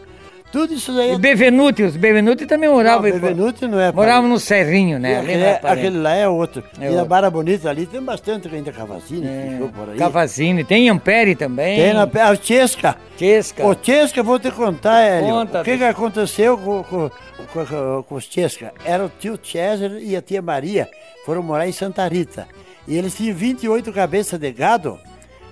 tudo 0.58 0.74
isso 0.74 0.92
daí. 0.92 1.14
E 1.14 1.18
Bevenuti, 1.20 1.84
os 1.84 1.96
Bevenuti 1.96 2.48
também 2.48 2.68
moravam. 2.68 3.08
Não, 3.10 3.20
Bevenuti 3.20 3.68
não 3.68 3.80
é 3.80 3.92
Moravam 3.92 4.28
no 4.28 4.40
Serrinho, 4.40 4.98
né? 4.98 5.20
Aquele, 5.20 5.44
é 5.44 5.46
é- 5.46 5.60
aquele 5.64 5.98
lá 6.00 6.16
é 6.16 6.28
outro. 6.28 6.64
É 6.82 6.92
e 6.92 6.98
a 6.98 7.06
Barra 7.06 7.30
Bonita 7.30 7.70
ali 7.70 7.86
tem 7.86 8.02
bastante 8.02 8.48
ainda 8.54 8.72
Cavacini, 8.72 9.28
É, 9.28 9.44
que 9.44 9.54
ficou 9.54 9.70
por 9.70 9.90
aí. 9.92 9.98
Cavazini, 10.00 10.64
tem 10.64 10.90
Ampere 10.90 11.36
também. 11.36 11.78
Tem 11.80 11.94
na 11.94 12.04
a 12.04 12.36
Chesca. 12.36 12.96
Chesca. 13.18 13.68
O 13.68 13.76
Chesca, 13.80 14.24
vou 14.24 14.40
te 14.40 14.50
contar, 14.50 15.02
Hélio. 15.02 15.30
Conta, 15.30 15.62
o 15.62 15.64
que, 15.64 15.78
que 15.78 15.84
aconteceu 15.84 16.58
com, 16.58 16.84
com, 16.84 17.10
com, 17.54 17.66
com- 17.66 18.04
com 18.04 18.16
os 18.16 18.24
Chesca? 18.24 18.74
Era 18.84 19.06
o 19.06 19.10
tio 19.20 19.40
César 19.44 20.00
e 20.00 20.16
a 20.16 20.22
tia 20.24 20.42
Maria, 20.42 20.90
foram 21.24 21.44
morar 21.44 21.68
em 21.68 21.72
Santa 21.72 22.08
Rita. 22.08 22.48
E 22.88 22.98
eles 22.98 23.14
tinham 23.16 23.36
28 23.36 23.94
cabeças 23.94 24.40
de 24.40 24.52
gado 24.52 24.98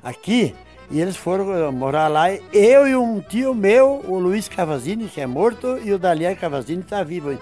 aqui, 0.03 0.55
e 0.91 1.01
eles 1.01 1.15
foram 1.15 1.53
eh, 1.53 1.71
morar 1.71 2.07
lá. 2.07 2.31
Eu 2.53 2.87
e 2.87 2.95
um 2.95 3.19
tio 3.19 3.53
meu, 3.53 4.03
o 4.07 4.19
Luiz 4.19 4.47
Cavazini, 4.47 5.07
que 5.07 5.21
é 5.21 5.27
morto, 5.27 5.77
e 5.83 5.93
o 5.93 5.99
Dalian 5.99 6.35
Cavazini 6.35 6.81
está 6.81 7.03
vivo. 7.03 7.37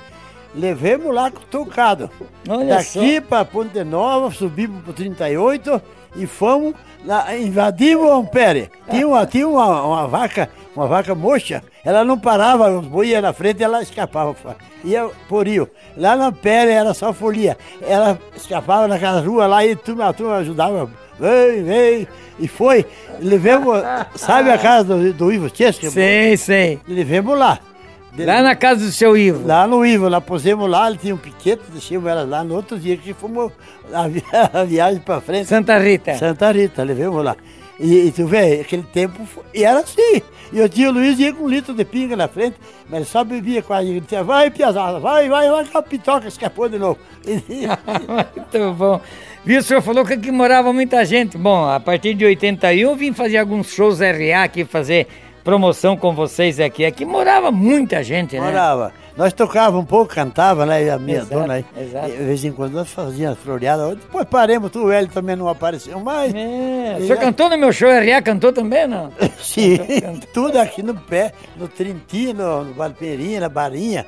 Levemos 0.55 1.13
lá 1.13 1.31
com 1.31 1.39
o 1.39 1.45
tocado. 1.45 2.09
Olha 2.47 2.75
Daqui 2.75 3.19
para 3.19 3.43
Ponte 3.43 3.83
Nova, 3.83 4.31
subimos 4.31 4.83
para 4.83 4.93
38 4.93 5.81
e 6.15 6.25
fomos, 6.25 6.73
lá, 7.05 7.35
invadimos 7.35 8.05
o 8.05 8.13
Ampere. 8.13 8.69
Tinha, 8.89 9.07
uma, 9.07 9.25
tinha 9.25 9.47
uma, 9.47 9.83
uma 9.83 10.07
vaca, 10.07 10.49
uma 10.75 10.87
vaca 10.87 11.15
mocha, 11.15 11.63
Ela 11.83 12.03
não 12.03 12.17
parava, 12.17 12.69
os 12.69 12.85
boi 12.85 13.09
ia 13.09 13.21
na 13.21 13.33
frente 13.33 13.61
e 13.61 13.63
ela 13.63 13.81
escapava. 13.81 14.35
Ia 14.83 15.09
por 15.27 15.47
rio. 15.47 15.69
Lá 15.97 16.15
na 16.15 16.31
pele 16.31 16.71
era 16.71 16.93
só 16.93 17.13
folia. 17.13 17.57
Ela 17.81 18.19
escapava 18.35 18.87
naquela 18.87 19.21
rua 19.21 19.47
lá 19.47 19.65
e 19.65 19.75
turma, 19.75 20.09
a 20.09 20.13
turma 20.13 20.37
ajudava. 20.37 20.89
Vem, 21.19 21.63
vem. 21.63 22.07
E 22.39 22.47
foi. 22.47 22.85
Levemos, 23.19 23.81
sabe 24.15 24.49
a 24.49 24.57
casa 24.57 24.83
do, 24.83 25.13
do 25.13 25.31
Ivo 25.31 25.49
Chesca? 25.55 25.89
Sei, 25.89 26.35
sei. 26.37 26.79
Levemos 26.87 27.37
lá. 27.37 27.59
Lá 28.17 28.43
na 28.43 28.55
casa 28.55 28.85
do 28.85 28.91
seu 28.91 29.17
Ivo? 29.17 29.47
Lá 29.47 29.65
no 29.65 29.83
Ivo, 29.83 30.07
lá 30.07 30.21
pusemos 30.21 30.69
lá, 30.69 30.87
ele 30.87 30.99
tinha 30.99 31.15
um 31.15 31.17
piquete, 31.17 31.63
deixamos 31.71 32.07
ela 32.07 32.23
lá 32.23 32.43
no 32.43 32.53
outro 32.53 32.77
dia 32.77 32.95
que 32.95 33.11
fomos 33.13 33.51
a, 33.91 34.07
vi 34.07 34.23
a 34.31 34.63
viagem 34.63 35.01
pra 35.01 35.19
frente. 35.19 35.47
Santa 35.47 35.79
Rita. 35.79 36.13
Santa 36.15 36.51
Rita, 36.51 36.83
levemos 36.83 37.23
lá. 37.23 37.35
E, 37.79 38.07
e, 38.07 38.11
tu 38.11 38.27
vê, 38.27 38.61
aquele 38.61 38.83
tempo, 38.83 39.27
e 39.51 39.63
era 39.63 39.79
assim. 39.79 40.21
E 40.51 40.61
o 40.61 40.69
tio 40.69 40.91
Luiz 40.91 41.17
ia 41.17 41.33
com 41.33 41.45
um 41.45 41.49
litro 41.49 41.73
de 41.73 41.83
pinga 41.83 42.15
na 42.15 42.27
frente, 42.27 42.55
mas 42.87 42.99
ele 42.99 43.05
só 43.05 43.23
bebia 43.23 43.63
quase. 43.63 43.89
Ele 43.89 43.99
dizia, 43.99 44.23
vai, 44.23 44.51
piazada, 44.51 44.99
vai, 44.99 45.27
vai, 45.27 45.49
vai, 45.49 45.65
que 45.65 45.75
a 45.75 45.81
pitoca 45.81 46.27
escapou 46.27 46.69
de 46.69 46.77
novo. 46.77 46.99
Muito 47.25 48.73
bom. 48.75 49.01
Viu, 49.43 49.59
o 49.59 49.63
senhor 49.63 49.81
falou 49.81 50.05
que 50.05 50.13
aqui 50.13 50.31
morava 50.31 50.71
muita 50.71 51.03
gente. 51.03 51.37
Bom, 51.37 51.67
a 51.67 51.79
partir 51.79 52.13
de 52.13 52.23
81 52.23 52.91
eu 52.91 52.95
vim 52.95 53.11
fazer 53.11 53.37
alguns 53.37 53.73
shows 53.73 53.99
RA 53.99 54.43
aqui, 54.43 54.63
fazer 54.63 55.07
promoção 55.43 55.97
com 55.97 56.13
vocês 56.13 56.59
aqui. 56.59 56.85
Aqui 56.85 57.05
morava 57.05 57.51
muita 57.51 58.01
gente, 58.03 58.35
né? 58.35 58.41
Morava. 58.41 58.93
Nós 59.15 59.31
tocávamos 59.31 59.83
um 59.83 59.85
pouco, 59.85 60.15
cantava, 60.15 60.65
né? 60.65 60.85
E 60.85 60.89
a 60.89 60.97
minha 60.97 61.17
exato, 61.17 61.33
dona 61.33 61.53
aí. 61.55 61.65
Exato. 61.77 62.09
De 62.09 62.17
vez 62.17 62.43
em 62.43 62.51
quando 62.51 62.73
nós 62.73 62.89
fazíamos 62.89 63.37
floreada. 63.39 63.95
Depois 63.95 64.25
paremos, 64.25 64.71
tu, 64.71 64.85
o 64.85 64.91
Hélio 64.91 65.09
também 65.09 65.35
não 65.35 65.47
apareceu 65.47 65.99
mais. 65.99 66.33
É. 66.33 66.97
O 66.99 67.05
senhor 67.05 67.19
cantou 67.19 67.49
no 67.49 67.57
meu 67.57 67.71
show 67.71 67.89
RA? 67.89 68.21
Cantou 68.23 68.51
também, 68.51 68.87
não? 68.87 69.11
Sim, 69.39 69.77
tudo 70.33 70.57
aqui 70.57 70.81
no 70.81 70.95
pé, 70.95 71.31
no 71.55 71.67
Trintino, 71.67 72.63
no 72.63 72.73
Valpeirinha, 72.73 73.41
na 73.41 73.49
Barinha. 73.49 74.05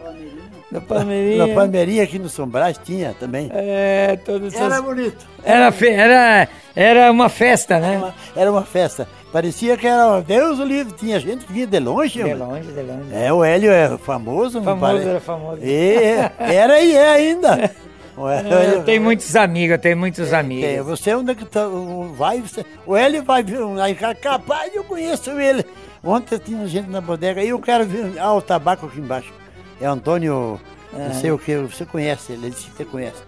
Na 0.72 0.82
Palmeirinha. 0.82 1.46
Na 1.46 1.54
Palmeirinha 1.54 2.04
aqui 2.04 2.18
no 2.18 2.28
São 2.28 2.48
Brás 2.48 2.80
tinha 2.84 3.16
também. 3.20 3.50
É, 3.54 4.18
todos 4.26 4.54
Era 4.56 4.82
bonito. 4.82 5.26
Era, 5.44 5.72
fe... 5.72 5.90
era, 5.90 6.50
era 6.76 7.12
uma 7.12 7.30
festa, 7.30 7.80
né? 7.80 7.94
Era 7.94 7.98
uma, 7.98 8.14
era 8.36 8.52
uma 8.52 8.64
festa. 8.64 9.08
Parecia 9.36 9.76
que 9.76 9.86
era 9.86 10.22
Deus 10.22 10.60
o 10.60 10.64
livre. 10.64 10.94
Tinha 10.94 11.20
gente 11.20 11.46
que 11.46 11.52
vinha 11.52 11.68
de 11.68 11.78
longe. 11.78 12.24
De 12.24 12.34
longe, 12.34 12.72
de 12.72 12.82
longe. 12.82 13.14
É, 13.14 13.34
o 13.34 13.44
Hélio 13.44 13.70
é 13.70 13.98
famoso. 13.98 14.64
Famoso, 14.64 14.98
era 14.98 15.20
famoso. 15.20 15.60
É, 15.62 16.32
era 16.40 16.80
e 16.80 16.96
é 16.96 17.10
ainda. 17.10 17.70
O 18.18 18.30
Hélio, 18.30 18.54
eu 18.54 18.84
tenho 18.86 19.02
muitos 19.02 19.36
amigos, 19.36 19.72
eu 19.72 19.78
tenho 19.78 19.98
muitos 19.98 20.32
amigos. 20.32 20.70
É, 20.70 20.82
você 20.82 21.14
onde 21.14 21.32
é 21.32 21.36
que 21.36 21.44
tá, 21.44 21.68
vai, 22.16 22.40
você, 22.40 22.66
o 22.86 22.96
Hélio 22.96 23.22
vai 23.26 23.44
vir, 23.44 23.60
capaz 24.22 24.74
eu 24.74 24.86
conheço 24.86 25.32
ele. 25.32 25.66
Ontem 26.02 26.38
tinha 26.38 26.66
gente 26.66 26.90
na 26.90 27.02
bodega 27.02 27.44
e 27.44 27.50
eu 27.50 27.60
quero 27.60 27.86
ver, 27.86 28.18
ah, 28.18 28.34
o 28.34 28.42
tabaco 28.42 28.86
aqui 28.86 29.02
embaixo. 29.02 29.34
É 29.82 29.86
Antônio, 29.86 30.58
não 30.94 31.14
sei 31.14 31.30
o 31.34 31.38
que, 31.38 31.58
você 31.58 31.86
conhece 31.86 32.32
ele, 32.32 32.46
ele 32.46 32.52
disse 32.52 32.70
que 32.70 32.78
você 32.78 32.86
conhece. 32.86 33.22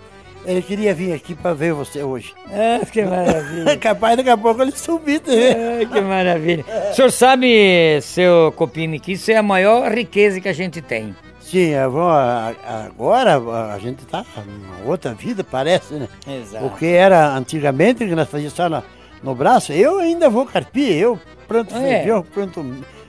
Ele 0.46 0.62
queria 0.62 0.94
vir 0.94 1.14
aqui 1.14 1.36
para 1.36 1.54
ver 1.54 1.74
você 1.74 2.02
hoje. 2.02 2.34
Ah, 2.50 2.86
que 2.86 3.04
maravilha. 3.04 3.76
Capaz 3.80 4.16
daqui 4.16 4.30
a 4.30 4.38
pouco 4.38 4.62
ele 4.62 4.72
subir 4.72 5.20
também. 5.20 5.52
Ah, 5.52 5.86
que 5.86 6.02
maravilha. 6.02 6.66
O 6.92 6.96
senhor 6.96 7.12
sabe, 7.12 8.00
seu 8.02 8.52
Copini, 8.56 9.00
que 9.00 9.14
isso 9.14 9.30
é 9.32 9.36
a 9.36 9.44
maior 9.44 9.92
riqueza 9.92 10.40
que 10.40 10.48
a 10.48 10.54
gente 10.54 10.82
tem. 10.82 11.14
Sim, 11.42 11.76
agora 11.76 13.38
a 13.74 13.80
gente 13.80 14.04
está 14.04 14.26
numa 14.46 14.90
outra 14.90 15.14
vida, 15.14 15.46
parece, 15.46 15.94
né? 15.94 16.10
Exato. 16.28 16.68
Porque 16.68 16.88
era 16.88 17.36
antigamente 17.38 18.06
que 18.06 18.16
nós 18.16 18.28
fazíamos 18.28 18.54
só 18.54 18.68
no, 18.68 18.84
no 19.24 19.34
braço. 19.34 19.72
Eu 19.72 20.00
ainda 20.00 20.30
vou 20.30 20.46
carpir, 20.46 20.92
eu 20.92 21.18
planto 21.48 21.74
é? 21.74 21.80
feijão, 21.80 22.22
planto 22.22 22.66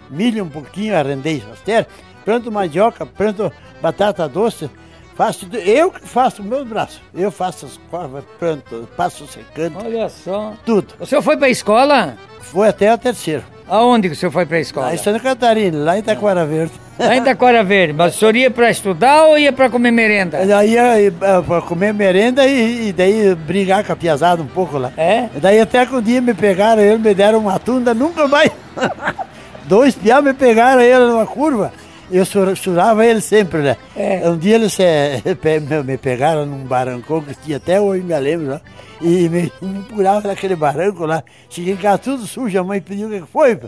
milho 0.09 0.45
um 0.45 0.49
pouquinho, 0.49 0.97
arrendei 0.97 1.43
as 1.53 1.61
terras, 1.63 1.87
planto 2.25 2.53
mandioca, 2.53 3.05
planto 3.05 3.53
batata 3.83 4.29
doce. 4.29 4.71
Faço, 5.19 5.49
eu 5.53 5.91
que 5.91 6.07
faço 6.07 6.45
meus 6.45 6.65
braços. 6.65 7.01
Eu 7.13 7.33
faço 7.33 7.67
as 7.67 7.77
corvas, 7.91 8.23
planto, 8.39 8.89
passo 8.97 9.27
secando, 9.27 9.77
Olha 9.85 10.09
só. 10.09 10.53
tudo. 10.65 10.95
O 11.01 11.05
senhor 11.05 11.23
foi 11.23 11.37
pra 11.37 11.49
escola? 11.49 12.15
Foi 12.41 12.69
até 12.69 12.89
a 12.89 12.97
terceira. 12.97 13.43
Aonde 13.67 14.09
que 14.09 14.15
o 14.15 14.17
senhor 14.17 14.31
foi 14.31 14.47
pra 14.47 14.61
escola? 14.61 14.87
Lá 14.87 14.95
em 14.95 14.99
Santa 14.99 15.19
Catarina, 15.19 15.77
lá 15.77 15.99
em 15.99 16.03
Taquara 16.03 16.47
Verde. 16.47 16.73
Lá 16.97 17.17
em 17.17 17.23
Taquara 17.25 17.65
Verde. 17.65 17.95
Mas 17.95 18.15
o 18.15 18.19
senhor 18.21 18.37
ia 18.37 18.49
pra 18.49 18.71
estudar 18.71 19.25
ou 19.27 19.37
ia 19.37 19.53
pra 19.53 19.69
comer 19.69 19.91
merenda? 19.91 20.47
Daí 20.47 20.75
ia 20.75 21.13
para 21.43 21.63
comer 21.63 21.93
merenda 21.93 22.47
e, 22.47 22.91
e 22.91 22.93
daí 22.93 23.35
brigar 23.35 23.83
com 23.85 23.93
a 23.93 23.97
piazada 23.97 24.41
um 24.41 24.47
pouco 24.47 24.79
lá. 24.79 24.93
É? 24.97 25.29
Daí 25.43 25.61
até 25.61 25.85
que 25.85 25.97
um 25.97 26.01
dia 26.01 26.21
me 26.21 26.33
pegaram, 26.33 26.81
eles 26.81 27.01
me 27.01 27.13
deram 27.13 27.41
uma 27.41 27.59
tunda, 27.59 27.93
nunca 27.93 28.29
mais. 28.29 28.53
Dois 29.67 29.97
piá 29.97 30.23
me 30.23 30.33
pegaram 30.33 30.81
ele 30.81 31.07
numa 31.07 31.27
curva. 31.27 31.73
Eu 32.11 32.25
sur- 32.25 32.57
surava 32.57 33.05
ele 33.05 33.21
sempre, 33.21 33.61
né? 33.61 33.77
É. 33.95 34.29
Um 34.29 34.39
dia 34.39 34.55
eles 34.55 34.79
eh, 34.81 35.21
me- 35.85 35.99
pegaram 35.99 36.47
num 36.47 36.65
barrancão 36.65 37.21
que 37.21 37.35
tinha 37.35 37.59
até 37.59 37.81
hoje, 37.81 38.03
me 38.03 38.19
lembro, 38.19 38.47
né? 38.47 38.61
E 39.01 39.29
me, 39.31 39.53
me 39.61 39.79
empurravam 39.81 40.23
naquele 40.31 40.57
barranco 40.57 41.05
lá. 41.05 41.23
Cheguei 41.51 41.75
em 41.75 41.77
casa 41.77 41.99
tudo 41.99 42.27
sujo, 42.27 42.59
a 42.59 42.65
mãe 42.65 42.81
pediu 42.81 43.09
o 43.09 43.11
que 43.11 43.31
foi. 43.31 43.59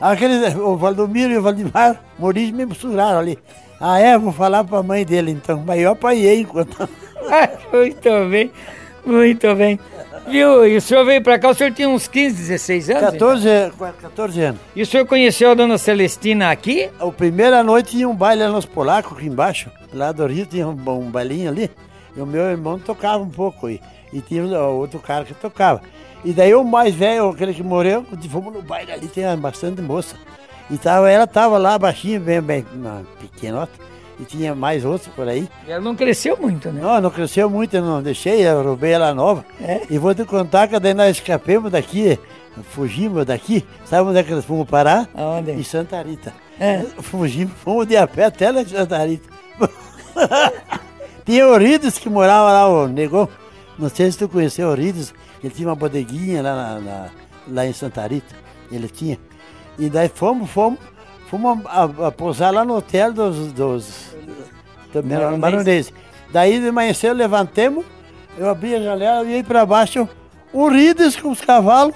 Aquele, 0.00 0.46
o 0.58 0.76
Valdomiro 0.76 1.32
e 1.32 1.38
o 1.38 1.42
Valdemar 1.42 2.02
Maurício 2.18 2.54
me 2.54 2.74
suraram 2.74 3.18
ali. 3.20 3.38
Ah, 3.80 3.98
é? 4.00 4.16
Vou 4.18 4.32
falar 4.32 4.64
pra 4.64 4.82
mãe 4.82 5.04
dele 5.04 5.30
então. 5.32 5.62
Mas 5.66 5.80
eu 5.80 5.90
apanhei 5.92 6.40
enquanto. 6.40 6.88
muito 7.72 8.28
bem, 8.30 8.50
muito 9.04 9.54
bem. 9.54 9.78
Viu? 10.26 10.66
E 10.66 10.76
o 10.76 10.80
senhor 10.80 11.04
veio 11.04 11.22
pra 11.22 11.38
cá, 11.38 11.50
o 11.50 11.54
senhor 11.54 11.72
tinha 11.72 11.88
uns 11.88 12.06
15, 12.06 12.36
16 12.36 12.90
anos? 12.90 13.02
então? 13.02 13.12
14, 13.12 13.48
14 14.00 14.40
anos. 14.40 14.60
E 14.74 14.82
o 14.82 14.86
senhor 14.86 15.06
conheceu 15.06 15.50
a 15.50 15.54
dona 15.54 15.78
Celestina 15.78 16.50
aqui? 16.50 16.88
A 16.98 17.10
primeira 17.10 17.62
noite 17.62 17.92
tinha 17.92 18.08
um 18.08 18.14
baile 18.14 18.46
nos 18.48 18.64
polacos 18.64 19.16
aqui 19.16 19.26
embaixo. 19.26 19.70
Lá 19.92 20.12
do 20.12 20.26
Rio 20.26 20.46
tinha 20.46 20.66
um, 20.68 20.72
um 20.72 21.10
bailinho 21.10 21.50
ali. 21.50 21.70
E 22.16 22.20
o 22.20 22.26
meu 22.26 22.42
irmão 22.42 22.78
tocava 22.78 23.22
um 23.22 23.28
pouco. 23.28 23.68
E, 23.68 23.80
e 24.12 24.20
tinha 24.20 24.44
outro 24.60 25.00
cara 25.00 25.24
que 25.24 25.34
tocava. 25.34 25.82
E 26.24 26.32
daí 26.32 26.54
o 26.54 26.62
mais 26.64 26.94
velho, 26.94 27.30
aquele 27.30 27.52
que 27.52 27.62
morreu, 27.62 28.06
fomos 28.30 28.54
no 28.54 28.62
baile 28.62 28.92
ali, 28.92 29.08
tinha 29.08 29.36
bastante 29.36 29.82
moça. 29.82 30.16
E 30.70 30.78
tava, 30.78 31.10
ela 31.10 31.26
tava 31.26 31.58
lá 31.58 31.76
baixinha, 31.78 32.20
bem, 32.20 32.40
bem 32.40 32.64
pequenota. 33.20 33.72
E 34.22 34.24
tinha 34.24 34.54
mais 34.54 34.84
outros 34.84 35.08
por 35.14 35.26
aí. 35.26 35.48
E 35.66 35.72
ela 35.72 35.80
não 35.80 35.96
cresceu 35.96 36.36
muito, 36.36 36.70
né? 36.70 36.80
Não, 36.80 37.00
não 37.00 37.10
cresceu 37.10 37.50
muito, 37.50 37.74
eu 37.76 37.82
não 37.82 38.00
deixei, 38.00 38.46
eu 38.46 38.62
roubei 38.62 38.92
ela 38.92 39.12
nova. 39.12 39.44
É? 39.60 39.82
E 39.90 39.98
vou 39.98 40.14
te 40.14 40.24
contar 40.24 40.68
que 40.68 40.78
daí 40.78 40.94
nós 40.94 41.16
escapemos 41.16 41.72
daqui, 41.72 42.18
fugimos 42.70 43.26
daqui. 43.26 43.64
Sabe 43.84 44.08
onde 44.08 44.18
é 44.18 44.22
que 44.22 44.30
nós 44.32 44.44
fomos 44.44 44.68
parar? 44.68 45.08
Aonde? 45.14 45.50
Em 45.50 45.62
Santa 45.64 46.00
Rita. 46.00 46.32
É. 46.60 46.82
Fugimos, 47.00 47.52
fomos 47.64 47.86
de 47.86 47.96
a 47.96 48.06
pé 48.06 48.26
até 48.26 48.50
lá 48.52 48.62
em 48.62 48.66
Santa 48.68 49.04
Rita. 49.04 49.28
Tinha 51.24 51.48
o 51.48 51.58
que 52.00 52.08
morava 52.08 52.52
lá, 52.52 52.68
o 52.68 52.86
Negão. 52.88 53.28
Não 53.78 53.88
sei 53.88 54.10
se 54.12 54.18
tu 54.18 54.28
conheceu 54.28 54.68
o 54.68 54.74
ele 55.42 55.52
tinha 55.52 55.68
uma 55.68 55.74
bodeguinha 55.74 56.42
lá, 56.42 56.54
na- 56.54 56.80
na- 56.80 57.08
lá 57.48 57.66
em 57.66 57.72
Santa 57.72 58.06
Rita. 58.06 58.34
Ele 58.70 58.88
tinha. 58.88 59.18
E 59.78 59.88
daí 59.88 60.08
fomos, 60.08 60.50
fomos, 60.50 60.78
fomos 61.28 61.64
a, 61.66 61.84
a- 61.84 62.08
a 62.08 62.12
pousar 62.12 62.52
lá 62.52 62.64
no 62.64 62.76
hotel 62.76 63.12
dos, 63.12 63.52
dos 63.52 64.11
do 65.00 65.08
Maronense. 65.08 65.38
Maronense. 65.40 65.94
Daí 66.32 66.60
de 66.60 66.70
manhã 66.70 66.92
cedo 66.92 67.16
levantemos, 67.16 67.84
eu 68.36 68.48
abri 68.48 68.74
a 68.74 68.80
janela 68.80 69.24
e 69.24 69.34
aí 69.34 69.42
para 69.42 69.64
baixo 69.64 70.08
o 70.52 70.68
Rides 70.68 71.16
com 71.16 71.30
os 71.30 71.40
cavalos, 71.40 71.94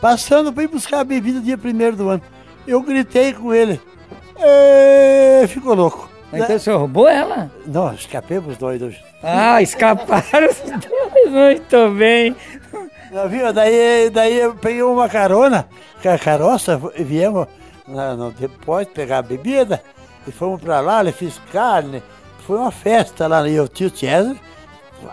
passando 0.00 0.52
para 0.52 0.62
ir 0.64 0.68
buscar 0.68 1.00
a 1.00 1.04
bebida 1.04 1.40
dia 1.40 1.58
primeiro 1.58 1.96
do 1.96 2.08
ano. 2.08 2.22
Eu 2.66 2.80
gritei 2.82 3.32
com 3.32 3.52
ele. 3.54 3.80
"Ê", 4.40 5.46
ficou 5.46 5.74
louco. 5.74 6.08
Então 6.32 6.56
o 6.56 6.58
senhor 6.58 6.78
roubou 6.78 7.08
ela? 7.08 7.50
Não, 7.64 7.94
escapei 7.94 8.38
os 8.38 8.56
dois 8.56 8.82
hoje. 8.82 9.00
Ah, 9.22 9.62
escaparam 9.62 10.48
os 10.48 10.58
dois, 10.60 11.30
muito 11.30 11.90
bem. 11.96 12.34
Não, 13.12 13.28
viu? 13.28 13.52
Daí, 13.52 14.10
daí 14.10 14.40
eu 14.40 14.54
peguei 14.54 14.82
uma 14.82 15.08
carona, 15.08 15.68
com 16.02 16.08
a 16.08 16.18
carroça, 16.18 16.80
e 16.96 17.04
viemos 17.04 17.46
no 17.86 18.32
depois 18.32 18.88
pegar 18.88 19.18
a 19.18 19.22
bebida, 19.22 19.80
e 20.26 20.32
fomos 20.32 20.60
para 20.60 20.80
lá, 20.80 21.00
ele 21.00 21.12
fiz 21.12 21.40
carne. 21.52 22.02
Foi 22.46 22.58
uma 22.58 22.70
festa 22.70 23.26
lá, 23.26 23.48
e 23.48 23.58
o 23.58 23.66
tio 23.68 23.90
César 23.94 24.36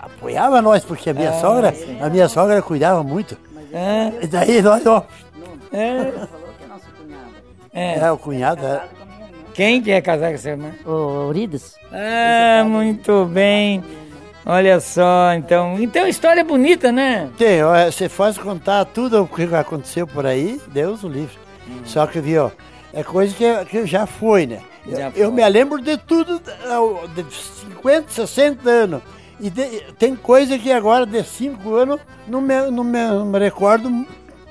apoiava 0.01 0.61
nós, 0.61 0.83
porque 0.83 1.09
a 1.09 1.13
minha 1.13 1.29
Ah, 1.31 1.39
sogra, 1.39 1.73
sim. 1.73 1.97
a 2.01 2.09
minha 2.09 2.27
sogra 2.27 2.61
cuidava 2.61 3.03
muito. 3.03 3.37
É, 3.73 4.11
E 4.23 4.27
daí 4.27 4.61
nós, 4.61 4.85
ó, 4.85 5.03
é, 5.71 6.11
é. 7.73 7.99
é, 7.99 8.11
o 8.11 8.17
cunhado, 8.17 8.65
é, 8.65 8.81
Quem 9.53 9.81
que 9.81 9.91
é 9.91 10.01
casar 10.01 10.31
com 10.31 10.37
seu 10.37 10.51
irmão? 10.51 10.71
O 10.85 11.27
Eurides? 11.27 11.75
Ah, 11.91 12.63
muito 12.65 13.25
bem. 13.25 13.83
Olha 14.45 14.79
só, 14.79 15.33
então. 15.35 15.77
Então, 15.79 16.07
história 16.07 16.43
bonita, 16.43 16.91
né? 16.91 17.29
Tem, 17.37 17.63
ó, 17.63 17.85
você 17.85 18.09
faz 18.09 18.37
contar 18.37 18.85
tudo 18.85 19.21
o 19.21 19.27
que 19.27 19.43
aconteceu 19.55 20.07
por 20.07 20.25
aí, 20.25 20.59
Deus 20.67 21.03
o 21.03 21.07
livre. 21.07 21.37
Hum. 21.69 21.81
Só 21.85 22.07
que, 22.07 22.19
viu, 22.19 22.51
é 22.91 23.03
coisa 23.03 23.33
que, 23.35 23.65
que 23.65 23.85
já 23.85 24.05
foi, 24.05 24.47
né? 24.47 24.59
Eu- 24.85 25.11
eu, 25.15 25.31
me 25.31 25.47
lembro 25.47 25.81
de 25.81 25.97
tudo 25.97 26.41
ah, 26.65 27.07
de 27.15 27.25
50, 27.69 28.09
60 28.11 28.69
anos. 28.69 29.01
E 29.39 29.49
de- 29.49 29.81
tem 29.97 30.15
coisa 30.15 30.57
que 30.57 30.71
agora, 30.71 31.05
de 31.05 31.23
5 31.23 31.73
anos, 31.75 31.99
não 32.27 32.41
me, 32.41 32.69
não 32.71 32.83
me, 32.83 33.03
não 33.07 33.25
me 33.25 33.39
recordo 33.39 33.89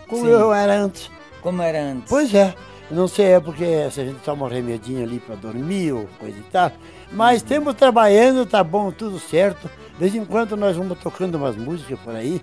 como 0.08 0.22
Sim. 0.24 0.30
eu 0.30 0.52
era 0.52 0.74
antes. 0.74 1.10
Como 1.42 1.62
era 1.62 1.80
antes. 1.80 2.08
Pois 2.08 2.34
é. 2.34 2.54
Não 2.90 3.06
sei 3.06 3.26
é 3.26 3.40
porque 3.40 3.88
se 3.92 4.00
a 4.00 4.04
gente 4.04 4.18
toma 4.24 4.46
um 4.46 4.48
remedinho 4.48 5.04
ali 5.04 5.20
para 5.20 5.36
dormir 5.36 5.92
ou 5.92 6.08
coisa 6.18 6.36
e 6.36 6.42
tal. 6.50 6.72
Mas 7.12 7.40
temos 7.40 7.74
trabalhando, 7.74 8.44
tá 8.44 8.64
bom, 8.64 8.90
tudo 8.90 9.18
certo. 9.20 9.70
De 9.92 9.98
vez 10.00 10.14
em 10.14 10.24
quando 10.24 10.56
nós 10.56 10.76
vamos 10.76 10.98
tocando 10.98 11.36
umas 11.36 11.54
músicas 11.56 11.98
por 12.00 12.14
aí. 12.16 12.42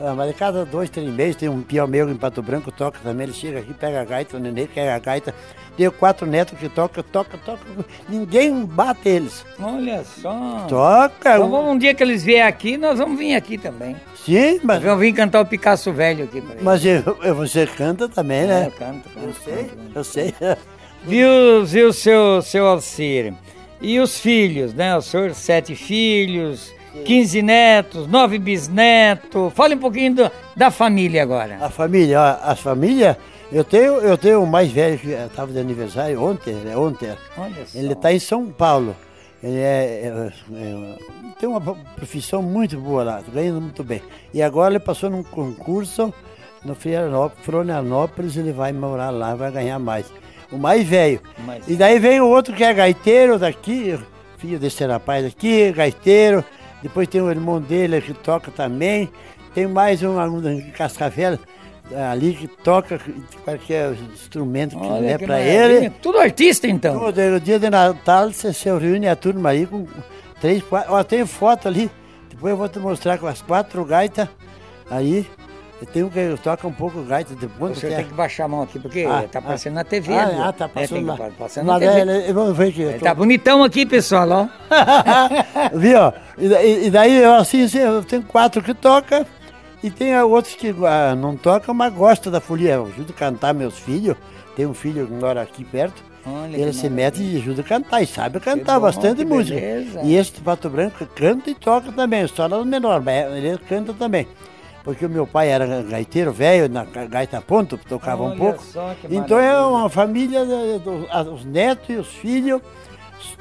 Ah, 0.00 0.14
mas 0.14 0.30
a 0.30 0.32
cada 0.32 0.64
dois, 0.64 0.88
três 0.88 1.08
meses 1.08 1.36
tem 1.36 1.48
um 1.48 1.60
pião 1.60 1.86
meu 1.86 2.08
em 2.08 2.14
Pato 2.16 2.40
Branco, 2.40 2.70
toca 2.70 2.98
também. 3.02 3.24
Ele 3.24 3.32
chega 3.32 3.58
aqui, 3.58 3.74
pega 3.74 4.00
a 4.00 4.04
gaita, 4.04 4.36
o 4.36 4.40
neném 4.40 4.66
pega 4.66 4.94
a 4.94 4.98
gaita. 4.98 5.34
Tenho 5.76 5.90
quatro 5.92 6.26
netos 6.26 6.58
que 6.58 6.68
tocam, 6.68 7.02
toca, 7.04 7.36
toca. 7.38 7.60
Ninguém 8.08 8.64
bate 8.64 9.08
eles. 9.08 9.44
Olha 9.60 10.04
só. 10.04 10.66
Toca. 10.68 11.36
Então, 11.36 11.50
vamos, 11.50 11.72
um 11.72 11.78
dia 11.78 11.94
que 11.94 12.02
eles 12.02 12.22
vierem 12.24 12.42
aqui, 12.46 12.76
nós 12.76 12.98
vamos 12.98 13.18
vir 13.18 13.34
aqui 13.34 13.58
também. 13.58 13.96
Sim, 14.24 14.60
mas. 14.62 14.82
Vamos 14.82 15.00
vir 15.00 15.12
cantar 15.12 15.40
o 15.40 15.46
Picasso 15.46 15.92
Velho 15.92 16.24
aqui 16.24 16.40
pra 16.40 16.52
eles. 16.52 16.62
Mas 16.64 16.84
eu, 16.84 17.18
eu- 17.22 17.34
você 17.34 17.66
canta 17.66 18.08
também, 18.08 18.46
né? 18.46 18.64
É, 18.64 18.66
eu 18.66 18.70
canto, 18.72 19.08
canto, 19.08 19.26
Eu 19.26 19.34
sei, 19.34 19.54
canto, 19.64 19.76
canto. 19.76 19.92
eu 19.96 20.04
sei. 20.04 20.34
Viu, 21.04 21.64
viu 21.64 21.92
seu, 21.92 22.42
seu 22.42 22.66
Alcir? 22.66 23.32
E 23.80 23.98
os 24.00 24.18
filhos, 24.18 24.74
né? 24.74 24.96
O 24.96 25.00
senhor, 25.00 25.32
sete 25.34 25.74
filhos, 25.76 26.72
15 27.04 27.42
netos, 27.42 28.06
nove 28.06 28.38
bisnetos. 28.38 29.52
Fale 29.54 29.74
um 29.74 29.78
pouquinho 29.78 30.14
do- 30.14 30.30
da 30.56 30.70
família 30.70 31.22
agora. 31.22 31.58
A 31.60 31.70
família, 31.70 32.20
ó, 32.20 32.50
as 32.50 32.60
famílias, 32.60 33.16
eu 33.52 33.64
tenho, 33.64 33.94
eu 34.00 34.16
tenho 34.18 34.42
o 34.42 34.46
mais 34.46 34.70
velho 34.70 34.98
que 34.98 35.08
estava 35.10 35.52
de 35.52 35.58
aniversário 35.58 36.22
ontem, 36.22 36.54
né, 36.54 36.76
ontem. 36.76 37.10
Ele 37.74 37.92
está 37.92 38.12
em 38.12 38.18
São 38.18 38.46
Paulo. 38.46 38.94
Ele 39.42 39.56
é, 39.58 40.02
é- 40.04 40.32
é- 40.56 40.94
tem 41.38 41.48
uma 41.48 41.60
profissão 41.60 42.42
muito 42.42 42.76
boa 42.78 43.04
lá, 43.04 43.16
tá 43.18 43.30
ganhando 43.32 43.60
muito 43.60 43.84
bem. 43.84 44.02
E 44.34 44.42
agora 44.42 44.72
ele 44.72 44.80
passou 44.80 45.08
num 45.08 45.22
concurso 45.22 46.12
no 46.64 46.74
Florianópolis 47.42 48.36
ele 48.36 48.52
vai 48.52 48.72
morar 48.72 49.10
lá, 49.10 49.34
vai 49.36 49.50
ganhar 49.52 49.78
mais. 49.78 50.06
O 50.50 50.58
mais 50.58 50.84
velho. 50.86 51.20
Mais 51.46 51.62
E 51.68 51.76
daí 51.76 51.98
vem 51.98 52.20
o 52.20 52.26
outro 52.28 52.54
que 52.54 52.64
é 52.64 52.72
gaiteiro 52.74 53.38
daqui, 53.38 53.96
filho 54.38 54.58
desse 54.58 54.84
rapaz 54.84 55.24
aqui, 55.24 55.70
gaiteiro. 55.72 56.44
Depois 56.82 57.08
tem 57.08 57.20
o 57.20 57.30
irmão 57.30 57.60
dele 57.60 58.00
que 58.00 58.14
toca 58.14 58.50
também. 58.50 59.10
Tem 59.54 59.66
mais 59.66 60.02
um 60.02 60.18
aluno 60.18 60.50
em 60.50 60.70
Cascavel 60.70 61.38
ali 62.10 62.34
que 62.34 62.46
toca 62.46 63.00
qualquer 63.44 63.94
instrumento 64.12 64.78
que 64.78 64.86
Olha 64.86 65.00
der 65.00 65.18
que 65.18 65.26
para 65.26 65.40
ele. 65.40 65.90
Tudo 66.02 66.18
artista, 66.18 66.66
então. 66.66 66.98
Todo 66.98 67.20
no 67.20 67.40
dia 67.40 67.58
de 67.58 67.70
Natal 67.70 68.30
você 68.30 68.52
se 68.52 68.68
reúne 68.70 69.08
a 69.08 69.16
turma 69.16 69.50
aí 69.50 69.66
com 69.66 69.86
três, 70.40 70.62
quatro. 70.62 70.92
Ó, 70.92 71.02
tem 71.02 71.24
foto 71.26 71.68
ali. 71.68 71.90
Depois 72.28 72.50
eu 72.50 72.56
vou 72.56 72.68
te 72.68 72.78
mostrar 72.78 73.18
com 73.18 73.26
as 73.26 73.40
quatro 73.42 73.84
gaitas 73.84 74.28
aí. 74.90 75.26
Eu 75.80 75.86
tenho 75.86 76.10
que 76.10 76.36
toca 76.42 76.66
um 76.66 76.72
pouco 76.72 77.02
gaita 77.02 77.36
de 77.36 77.46
ponto 77.46 77.78
senhor 77.78 77.90
que 77.90 77.96
tem 77.96 78.04
é. 78.04 78.08
que 78.08 78.14
baixar 78.14 78.44
a 78.46 78.48
mão 78.48 78.62
aqui, 78.62 78.80
porque 78.80 79.04
Ah, 79.08 79.24
tá 79.30 79.38
ah. 79.38 79.42
passando 79.42 79.74
na 79.74 79.84
TV. 79.84 80.12
Ah, 80.12 80.26
viu? 80.26 80.42
ah, 80.42 80.52
tá 80.52 80.64
É, 80.64 80.68
passando 80.68 80.88
tem 80.96 81.04
lá. 81.04 81.14
que 81.14 81.22
pa- 81.22 81.30
passando 81.38 81.66
na 81.66 81.78
TV. 81.78 82.10
é, 82.28 82.32
vamos 82.32 82.56
ver 82.56 82.68
aqui. 82.70 82.98
tô- 82.98 83.04
tá 83.04 83.14
bonitão 83.14 83.62
aqui, 83.62 83.86
pessoal, 83.86 84.28
ó. 84.28 84.48
Viu? 85.78 86.12
E, 86.36 86.48
daí- 86.48 86.86
e 86.86 86.90
daí 86.90 87.22
eu 87.22 87.34
assim, 87.34 87.62
assim, 87.62 87.78
eu 87.78 88.02
tenho 88.02 88.22
quatro 88.24 88.60
que 88.62 88.74
tocam 88.74 89.24
e 89.82 89.88
tem 89.90 90.20
outros 90.20 90.54
que 90.56 90.74
ah, 90.84 91.14
não 91.14 91.36
tocam, 91.36 91.72
mas 91.74 91.92
gostam 91.94 92.32
da 92.32 92.40
folia. 92.40 92.74
Eu 92.74 92.86
ajudo 92.86 93.12
a 93.16 93.18
cantar 93.18 93.54
meus 93.54 93.78
filhos. 93.78 94.16
Tem 94.56 94.66
um 94.66 94.74
filho 94.74 95.06
que 95.06 95.12
mora 95.12 95.40
aqui 95.42 95.62
perto. 95.64 96.02
Olha 96.26 96.56
ele 96.56 96.72
se 96.72 96.90
mete 96.90 97.22
e 97.22 97.36
ajuda 97.38 97.62
a 97.62 97.64
cantar, 97.64 98.02
e 98.02 98.06
sabe 98.06 98.38
cantar 98.40 98.74
bom, 98.74 98.80
bastante 98.86 99.24
música. 99.24 99.58
beleza. 99.58 100.00
E 100.02 100.14
esse 100.16 100.32
do 100.34 100.42
Pato 100.42 100.68
Branco 100.68 101.06
canta 101.14 101.48
e 101.48 101.54
toca 101.54 101.90
também, 101.92 102.26
só 102.26 102.46
nas 102.48 102.66
menor, 102.66 103.00
mas 103.00 103.32
ele 103.32 103.56
canta 103.66 103.94
também. 103.94 104.26
Porque 104.84 105.04
o 105.04 105.08
meu 105.10 105.26
pai 105.26 105.48
era 105.48 105.82
gaiteiro 105.82 106.32
velho, 106.32 106.68
na 106.68 106.84
ga- 106.84 107.06
gaita 107.06 107.40
ponto, 107.42 107.76
tocava 107.76 108.22
um 108.22 108.28
Olha 108.28 108.36
pouco. 108.36 108.62
só 108.62 108.94
que 108.94 109.14
Então 109.14 109.38
é 109.38 109.60
uma 109.60 109.90
família, 109.90 110.40
a- 111.10 111.22
os 111.22 111.44
netos 111.44 111.88
e 111.90 111.94
os 111.96 112.08
filhos, 112.08 112.62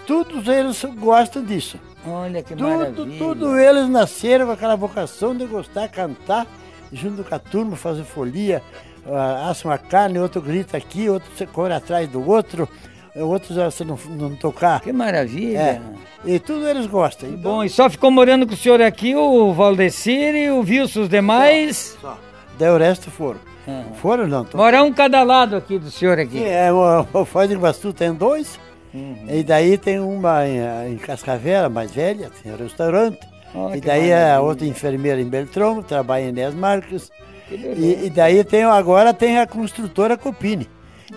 todos 0.05 0.47
eles 0.47 0.83
gostam 0.97 1.43
disso. 1.43 1.79
Olha 2.05 2.41
que 2.41 2.55
Tudo, 2.55 2.69
maravilha. 2.69 3.17
tudo 3.17 3.57
eles 3.59 3.87
nasceram 3.89 4.45
com 4.47 4.51
aquela 4.53 4.75
vocação 4.75 5.35
de 5.35 5.45
gostar, 5.45 5.87
cantar, 5.89 6.47
junto 6.91 7.23
com 7.23 7.35
a 7.35 7.39
turma, 7.39 7.75
fazer 7.75 8.03
folia, 8.03 8.61
ah, 9.05 9.49
assa 9.49 9.67
uma 9.67 9.77
carne, 9.77 10.19
outro 10.19 10.41
grita 10.41 10.75
aqui, 10.77 11.09
outro 11.09 11.29
corre 11.47 11.73
atrás 11.73 12.07
do 12.09 12.25
outro, 12.27 12.67
outros 13.15 13.55
já 13.55 13.69
se 13.71 13.83
não, 13.85 13.97
não 14.09 14.35
tocar. 14.35 14.79
Que 14.81 14.91
maravilha. 14.91 15.57
É, 15.59 15.81
e 16.25 16.39
tudo 16.39 16.67
eles 16.67 16.87
gostam. 16.87 17.29
Então, 17.29 17.39
Bom, 17.41 17.63
e 17.63 17.69
só 17.69 17.89
ficou 17.89 18.09
morando 18.11 18.45
com 18.47 18.53
o 18.53 18.57
senhor 18.57 18.81
aqui 18.81 19.15
o 19.15 19.53
Valdecir 19.53 20.35
e 20.35 20.49
o 20.49 20.59
Wilson, 20.59 21.01
os 21.01 21.09
demais. 21.09 21.97
só. 22.01 22.17
Daí 22.57 22.69
o 22.69 22.77
resto 22.77 23.11
foram. 23.11 23.39
Aham. 23.67 23.83
Foram 24.01 24.27
não? 24.27 24.43
Tô... 24.45 24.57
Morar 24.57 24.83
um 24.83 24.91
cada 24.93 25.21
lado 25.23 25.55
aqui 25.55 25.77
do 25.77 25.91
senhor 25.91 26.17
aqui. 26.19 26.43
É, 26.43 26.71
o, 26.71 27.05
o 27.13 27.25
Foz 27.25 27.51
Iguaçu 27.51 27.93
tem 27.93 28.13
dois, 28.13 28.59
Uhum. 28.93 29.25
e 29.29 29.43
daí 29.43 29.77
tem 29.77 29.99
uma 29.99 30.47
em, 30.47 30.93
em 30.93 30.97
Cascavel, 30.97 31.69
mais 31.69 31.91
velha, 31.91 32.31
tem 32.41 32.51
um 32.51 32.55
restaurante. 32.55 33.19
Olha 33.53 33.75
e 33.77 33.81
daí 33.81 34.11
a 34.11 34.15
maravilha. 34.17 34.41
outra 34.41 34.65
enfermeira 34.65 35.21
em 35.21 35.25
Beltrão, 35.25 35.83
trabalha 35.83 36.23
em. 36.23 36.33
Que 36.33 37.57
beleza. 37.57 37.81
E, 37.81 38.05
e 38.07 38.09
daí 38.09 38.43
tem, 38.43 38.63
agora 38.63 39.13
tem 39.13 39.37
a 39.39 39.45
construtora 39.45 40.17
Copini. 40.17 40.67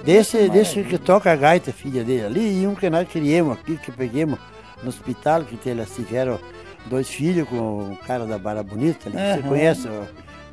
Desse, 0.05 0.49
desse 0.49 0.83
que 0.85 0.99
toca 0.99 1.33
a 1.33 1.37
gaita, 1.37 1.73
filha 1.73 2.05
dele 2.05 2.25
ali, 2.25 2.63
e 2.63 2.67
um 2.67 2.75
que 2.77 2.89
nós 2.89 3.09
criamos 3.09 3.59
aqui, 3.59 3.77
que 3.77 3.91
pegamos 3.91 4.39
no 4.83 4.89
hospital, 4.89 5.45
que 5.45 5.69
eles 5.69 5.95
tiveram 5.95 6.39
dois 6.87 7.09
filhos 7.09 7.49
com 7.49 7.93
o 7.93 7.99
cara 8.07 8.25
da 8.27 8.39
Barra 8.39 8.63
Bonita, 8.63 9.09
ali, 9.09 9.17
que 9.17 9.43
você 9.43 9.49
conhece, 9.49 9.89
o, 9.89 10.07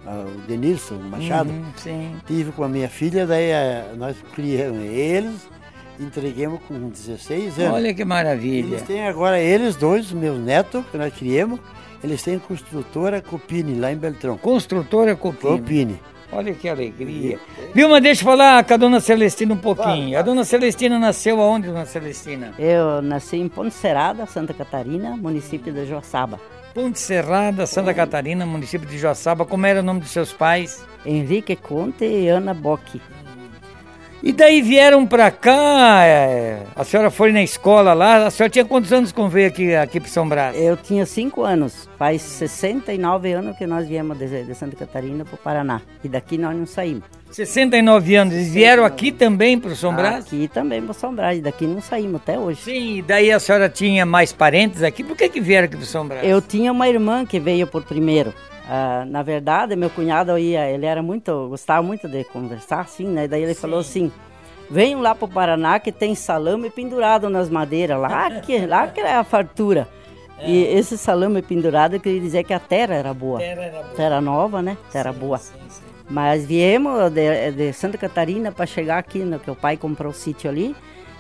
o 0.09 0.41
Denilson 0.47 0.95
Machado. 0.95 1.49
Uhum, 1.49 1.65
sim. 1.75 2.15
Tive 2.25 2.51
com 2.51 2.63
a 2.63 2.69
minha 2.69 2.89
filha, 2.89 3.25
daí 3.25 3.51
eh, 3.51 3.93
nós 3.97 4.15
criamos 4.33 4.83
eles, 4.83 5.47
entregamos 5.99 6.59
com 6.67 6.89
16 6.89 7.59
anos. 7.59 7.73
Olha 7.73 7.93
que 7.93 8.05
maravilha. 8.05 8.75
Eles 8.75 8.81
têm 8.83 9.07
agora, 9.07 9.39
eles 9.39 9.75
dois, 9.75 10.11
meus 10.11 10.39
netos, 10.39 10.83
que 10.91 10.97
nós 10.97 11.13
criamos, 11.13 11.59
eles 12.03 12.21
têm 12.21 12.37
construtora 12.39 13.21
Copini, 13.21 13.79
lá 13.79 13.91
em 13.91 13.97
Beltrão. 13.97 14.37
Construtora 14.37 15.15
Copini. 15.15 15.57
Copini. 15.59 15.99
Olha 16.31 16.53
que 16.53 16.67
alegria. 16.67 17.39
Vilma, 17.73 18.01
deixa 18.01 18.21
eu 18.21 18.25
falar 18.25 18.63
com 18.63 18.73
a 18.73 18.77
dona 18.77 18.99
Celestina 18.99 19.53
um 19.53 19.57
pouquinho. 19.57 20.19
A 20.19 20.21
dona 20.21 20.43
Celestina 20.43 20.99
nasceu 20.99 21.41
aonde, 21.41 21.67
dona 21.67 21.85
Celestina? 21.85 22.53
Eu 22.59 23.01
nasci 23.01 23.37
em 23.37 23.47
Ponte 23.47 23.73
Serrada, 23.73 24.25
Santa 24.25 24.53
Catarina, 24.53 25.15
município 25.15 25.71
de 25.71 25.85
Joaçaba. 25.85 26.39
Ponte 26.73 26.99
Serrada, 26.99 27.65
Santa 27.65 27.93
Catarina, 27.93 28.45
município 28.45 28.87
de 28.87 28.97
Joaçaba. 28.97 29.45
Como 29.45 29.65
era 29.65 29.79
o 29.79 29.83
nome 29.83 30.01
dos 30.01 30.11
seus 30.11 30.31
pais? 30.33 30.85
Henrique 31.05 31.55
Conte 31.55 32.05
e 32.05 32.27
Ana 32.27 32.53
Bock. 32.53 33.01
E 34.21 34.31
daí 34.31 34.61
vieram 34.61 35.05
pra 35.05 35.29
cá, 35.29 36.03
é, 36.03 36.63
a 36.75 36.83
senhora 36.83 37.11
foi 37.11 37.31
na 37.31 37.43
escola 37.43 37.93
lá, 37.93 38.25
a 38.25 38.31
senhora 38.31 38.49
tinha 38.49 38.65
quantos 38.65 38.91
anos 38.91 39.11
quando 39.11 39.29
veio 39.29 39.47
aqui, 39.47 39.75
aqui 39.75 39.99
para 39.99 40.09
São 40.09 40.27
Brás? 40.27 40.59
Eu 40.59 40.75
tinha 40.75 41.05
5 41.05 41.43
anos, 41.43 41.87
faz 41.99 42.23
69 42.23 43.31
anos 43.33 43.55
que 43.57 43.67
nós 43.67 43.87
viemos 43.87 44.17
de, 44.17 44.43
de 44.43 44.55
Santa 44.55 44.75
Catarina 44.75 45.23
para 45.23 45.35
o 45.35 45.37
Paraná. 45.37 45.81
E 46.03 46.09
daqui 46.09 46.37
nós 46.37 46.57
não 46.57 46.65
saímos. 46.65 47.03
69 47.29 48.15
anos, 48.15 48.33
eles 48.33 48.49
vieram 48.49 48.85
aqui 48.85 49.11
também 49.11 49.59
para 49.59 49.75
São 49.75 49.93
Brás? 49.93 50.25
Aqui 50.25 50.47
também 50.47 50.81
para 50.81 50.93
São 50.93 51.13
Brás, 51.13 51.37
e 51.37 51.41
daqui 51.41 51.67
não 51.67 51.81
saímos 51.81 52.15
até 52.15 52.39
hoje. 52.39 52.61
Sim, 52.61 52.97
e 52.97 53.01
daí 53.03 53.31
a 53.31 53.39
senhora 53.39 53.69
tinha 53.69 54.05
mais 54.05 54.33
parentes 54.33 54.81
aqui, 54.81 55.03
por 55.03 55.15
que 55.15 55.29
que 55.29 55.39
vieram 55.39 55.65
aqui 55.65 55.77
para 55.77 55.85
São 55.85 56.07
Brás? 56.07 56.27
Eu 56.27 56.41
tinha 56.41 56.71
uma 56.71 56.87
irmã 56.87 57.23
que 57.23 57.39
veio 57.39 57.67
por 57.67 57.83
primeiro. 57.83 58.33
Ah, 58.69 59.05
na 59.07 59.23
verdade, 59.23 59.75
meu 59.75 59.89
cunhado 59.89 60.37
ia, 60.37 60.69
ele 60.69 60.85
era 60.85 61.01
muito, 61.01 61.47
gostava 61.47 61.81
muito 61.81 62.07
de 62.07 62.23
conversar, 62.25 62.81
assim, 62.81 63.07
né? 63.07 63.27
Daí 63.27 63.43
ele 63.43 63.55
falou 63.55 63.79
assim: 63.79 64.11
venham 64.69 65.01
lá 65.01 65.15
pro 65.15 65.27
Paraná 65.27 65.79
que 65.79 65.91
tem 65.91 66.13
salame 66.13 66.69
pendurado 66.69 67.29
nas 67.29 67.49
madeiras, 67.49 67.99
lá 67.99 68.41
que, 68.41 68.65
lá 68.65 68.87
que 68.87 68.99
é 68.99 69.15
a 69.15 69.23
fartura. 69.23 69.87
E 70.45 70.63
esse 70.65 70.97
salame 70.97 71.41
pendurado 71.41 71.99
queria 71.99 72.19
dizer 72.19 72.43
que 72.43 72.53
a 72.53 72.59
terra 72.59 72.93
era 72.93 73.13
boa. 73.13 73.39
Terra 73.39 73.63
era 73.63 73.81
boa. 73.81 73.95
Terra 73.95 74.21
nova, 74.21 74.61
né? 74.61 74.77
Terra 74.91 75.11
boa. 75.11 75.37
Sim, 75.37 75.53
sim. 75.69 75.83
Mas 76.09 76.45
viemos 76.45 77.09
de, 77.09 77.51
de 77.51 77.73
Santa 77.73 77.97
Catarina 77.97 78.51
para 78.51 78.65
chegar 78.65 78.97
aqui, 78.97 79.19
no 79.19 79.39
que 79.39 79.49
o 79.49 79.55
pai 79.55 79.77
comprou 79.77 80.11
o 80.11 80.15
sítio 80.15 80.49
ali. 80.49 80.75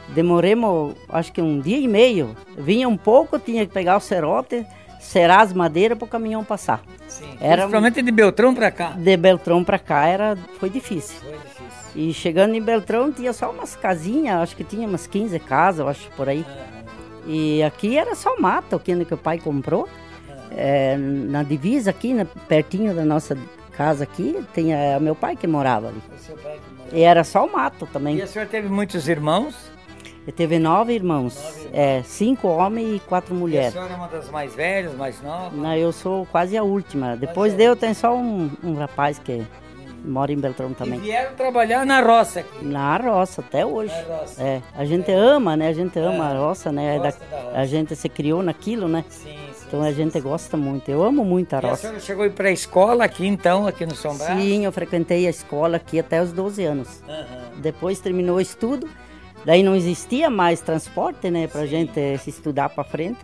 Demoremos, 0.09 0.95
acho 1.09 1.33
que 1.33 1.41
um 1.41 1.59
dia 1.59 1.77
e 1.77 1.87
meio. 1.87 2.35
Vinha 2.57 2.87
um 2.87 2.95
pouco, 2.95 3.39
tinha 3.39 3.65
que 3.65 3.73
pegar 3.73 3.97
o 3.97 3.99
cerote, 3.99 4.65
serar 4.99 5.41
as 5.41 5.53
madeiras 5.53 5.97
para 5.97 6.05
o 6.05 6.09
caminhão 6.09 6.43
passar. 6.43 6.81
Sim. 7.07 7.29
Era- 7.39 7.63
Principalmente 7.63 8.01
de 8.01 8.11
Beltrão 8.11 8.53
para 8.53 8.71
cá. 8.71 8.89
De 8.97 9.15
Beltrão 9.17 9.63
para 9.63 9.79
cá 9.79 10.05
era, 10.05 10.37
foi 10.59 10.69
difícil. 10.69 11.19
Foi 11.21 11.31
difícil. 11.33 11.67
E 11.95 12.13
chegando 12.13 12.53
em 12.55 12.61
Beltrão 12.61 13.11
tinha 13.11 13.33
só 13.33 13.49
umas 13.51 13.75
casinhas, 13.75 14.37
acho 14.41 14.55
que 14.55 14.63
tinha 14.63 14.87
umas 14.87 15.07
15 15.07 15.39
casas, 15.39 15.79
eu 15.79 15.87
acho, 15.87 16.09
por 16.11 16.29
aí. 16.29 16.45
E 17.25 17.61
aqui 17.63 17.97
era 17.97 18.15
só 18.15 18.39
mato, 18.39 18.75
aqui 18.75 19.03
que 19.05 19.13
o 19.13 19.17
pai 19.17 19.39
comprou. 19.39 19.87
É, 20.51 20.95
na 20.97 21.43
divisa 21.43 21.89
aqui, 21.89 22.13
né, 22.13 22.25
pertinho 22.47 22.93
da 22.95 23.03
nossa 23.03 23.37
casa 23.71 24.03
aqui, 24.05 24.43
tem 24.53 24.73
é, 24.73 24.99
meu 24.99 25.13
pai 25.15 25.35
que 25.35 25.45
morava 25.45 25.89
ali. 25.89 26.01
O 26.15 26.17
seu 26.19 26.35
pai 26.37 26.53
que 26.53 26.73
morou. 26.83 26.97
E 26.97 27.01
era 27.03 27.23
só 27.23 27.45
mato 27.47 27.85
também. 27.91 28.15
E 28.17 28.21
a 28.21 28.27
senhora 28.27 28.49
teve 28.49 28.69
muitos 28.69 29.07
irmãos? 29.09 29.55
Ele 30.27 30.35
teve 30.35 30.59
nove 30.59 30.93
irmãos, 30.93 31.41
é, 31.71 32.03
cinco 32.03 32.49
homens 32.49 32.97
e 32.97 32.99
quatro 32.99 33.33
E 33.33 33.37
a 33.37 33.39
mulheres. 33.39 33.71
senhora 33.71 33.93
é 33.93 33.95
uma 33.95 34.09
das 34.09 34.29
mais 34.29 34.53
velhas, 34.53 34.93
mais 34.93 35.21
novas? 35.23 35.57
Não, 35.57 35.73
eu 35.73 35.93
sou 35.93 36.25
quase 36.25 36.57
a 36.57 36.63
última. 36.63 37.15
Depois 37.15 37.53
de 37.53 37.63
eu 37.63 37.77
tem 37.77 37.93
só 37.93 38.13
um, 38.13 38.51
um 38.61 38.73
rapaz 38.73 39.17
que 39.17 39.47
mora 40.03 40.33
em 40.33 40.37
Beltrão 40.37 40.73
também. 40.73 40.99
E 40.99 41.03
vieram 41.03 41.33
trabalhar 41.33 41.85
na 41.85 42.01
roça 42.01 42.41
aqui. 42.41 42.65
Na 42.65 42.97
roça, 42.97 43.39
até 43.39 43.65
hoje. 43.65 43.93
Na 43.93 44.17
roça. 44.17 44.43
É, 44.43 44.61
a 44.75 44.83
gente 44.83 45.09
é. 45.09 45.15
ama, 45.15 45.55
né? 45.55 45.69
A 45.69 45.73
gente 45.73 45.97
ama 45.97 46.29
é. 46.29 46.35
a 46.35 46.37
roça, 46.37 46.73
né? 46.73 46.97
Da, 46.99 47.05
roça. 47.05 47.21
A 47.53 47.65
gente 47.65 47.95
se 47.95 48.09
criou 48.09 48.43
naquilo, 48.43 48.89
né? 48.89 49.05
Sim, 49.07 49.29
sim. 49.53 49.65
Então 49.65 49.81
a 49.81 49.93
gente 49.93 50.19
gosta 50.19 50.57
muito. 50.57 50.91
Eu 50.91 51.03
amo 51.05 51.23
muito 51.23 51.53
a 51.53 51.59
roça. 51.59 51.69
E 51.69 51.71
a 51.71 51.77
senhora 51.77 51.99
chegou 52.01 52.29
para 52.31 52.49
a 52.49 52.51
escola 52.51 53.05
aqui 53.05 53.25
então, 53.25 53.65
aqui 53.65 53.85
no 53.85 53.95
São 53.95 54.17
Brás? 54.17 54.37
Sim, 54.37 54.65
eu 54.65 54.73
frequentei 54.73 55.25
a 55.25 55.29
escola 55.29 55.77
aqui 55.77 55.97
até 55.97 56.21
os 56.21 56.33
12 56.33 56.65
anos. 56.65 57.01
Uhum. 57.07 57.61
Depois 57.61 58.01
terminou 58.01 58.35
o 58.35 58.41
estudo. 58.41 58.89
Daí 59.45 59.63
não 59.63 59.75
existia 59.75 60.29
mais 60.29 60.61
transporte, 60.61 61.29
né? 61.29 61.47
Pra 61.47 61.61
sim. 61.61 61.67
gente 61.67 62.17
se 62.19 62.29
estudar 62.29 62.69
para 62.69 62.83
frente. 62.83 63.19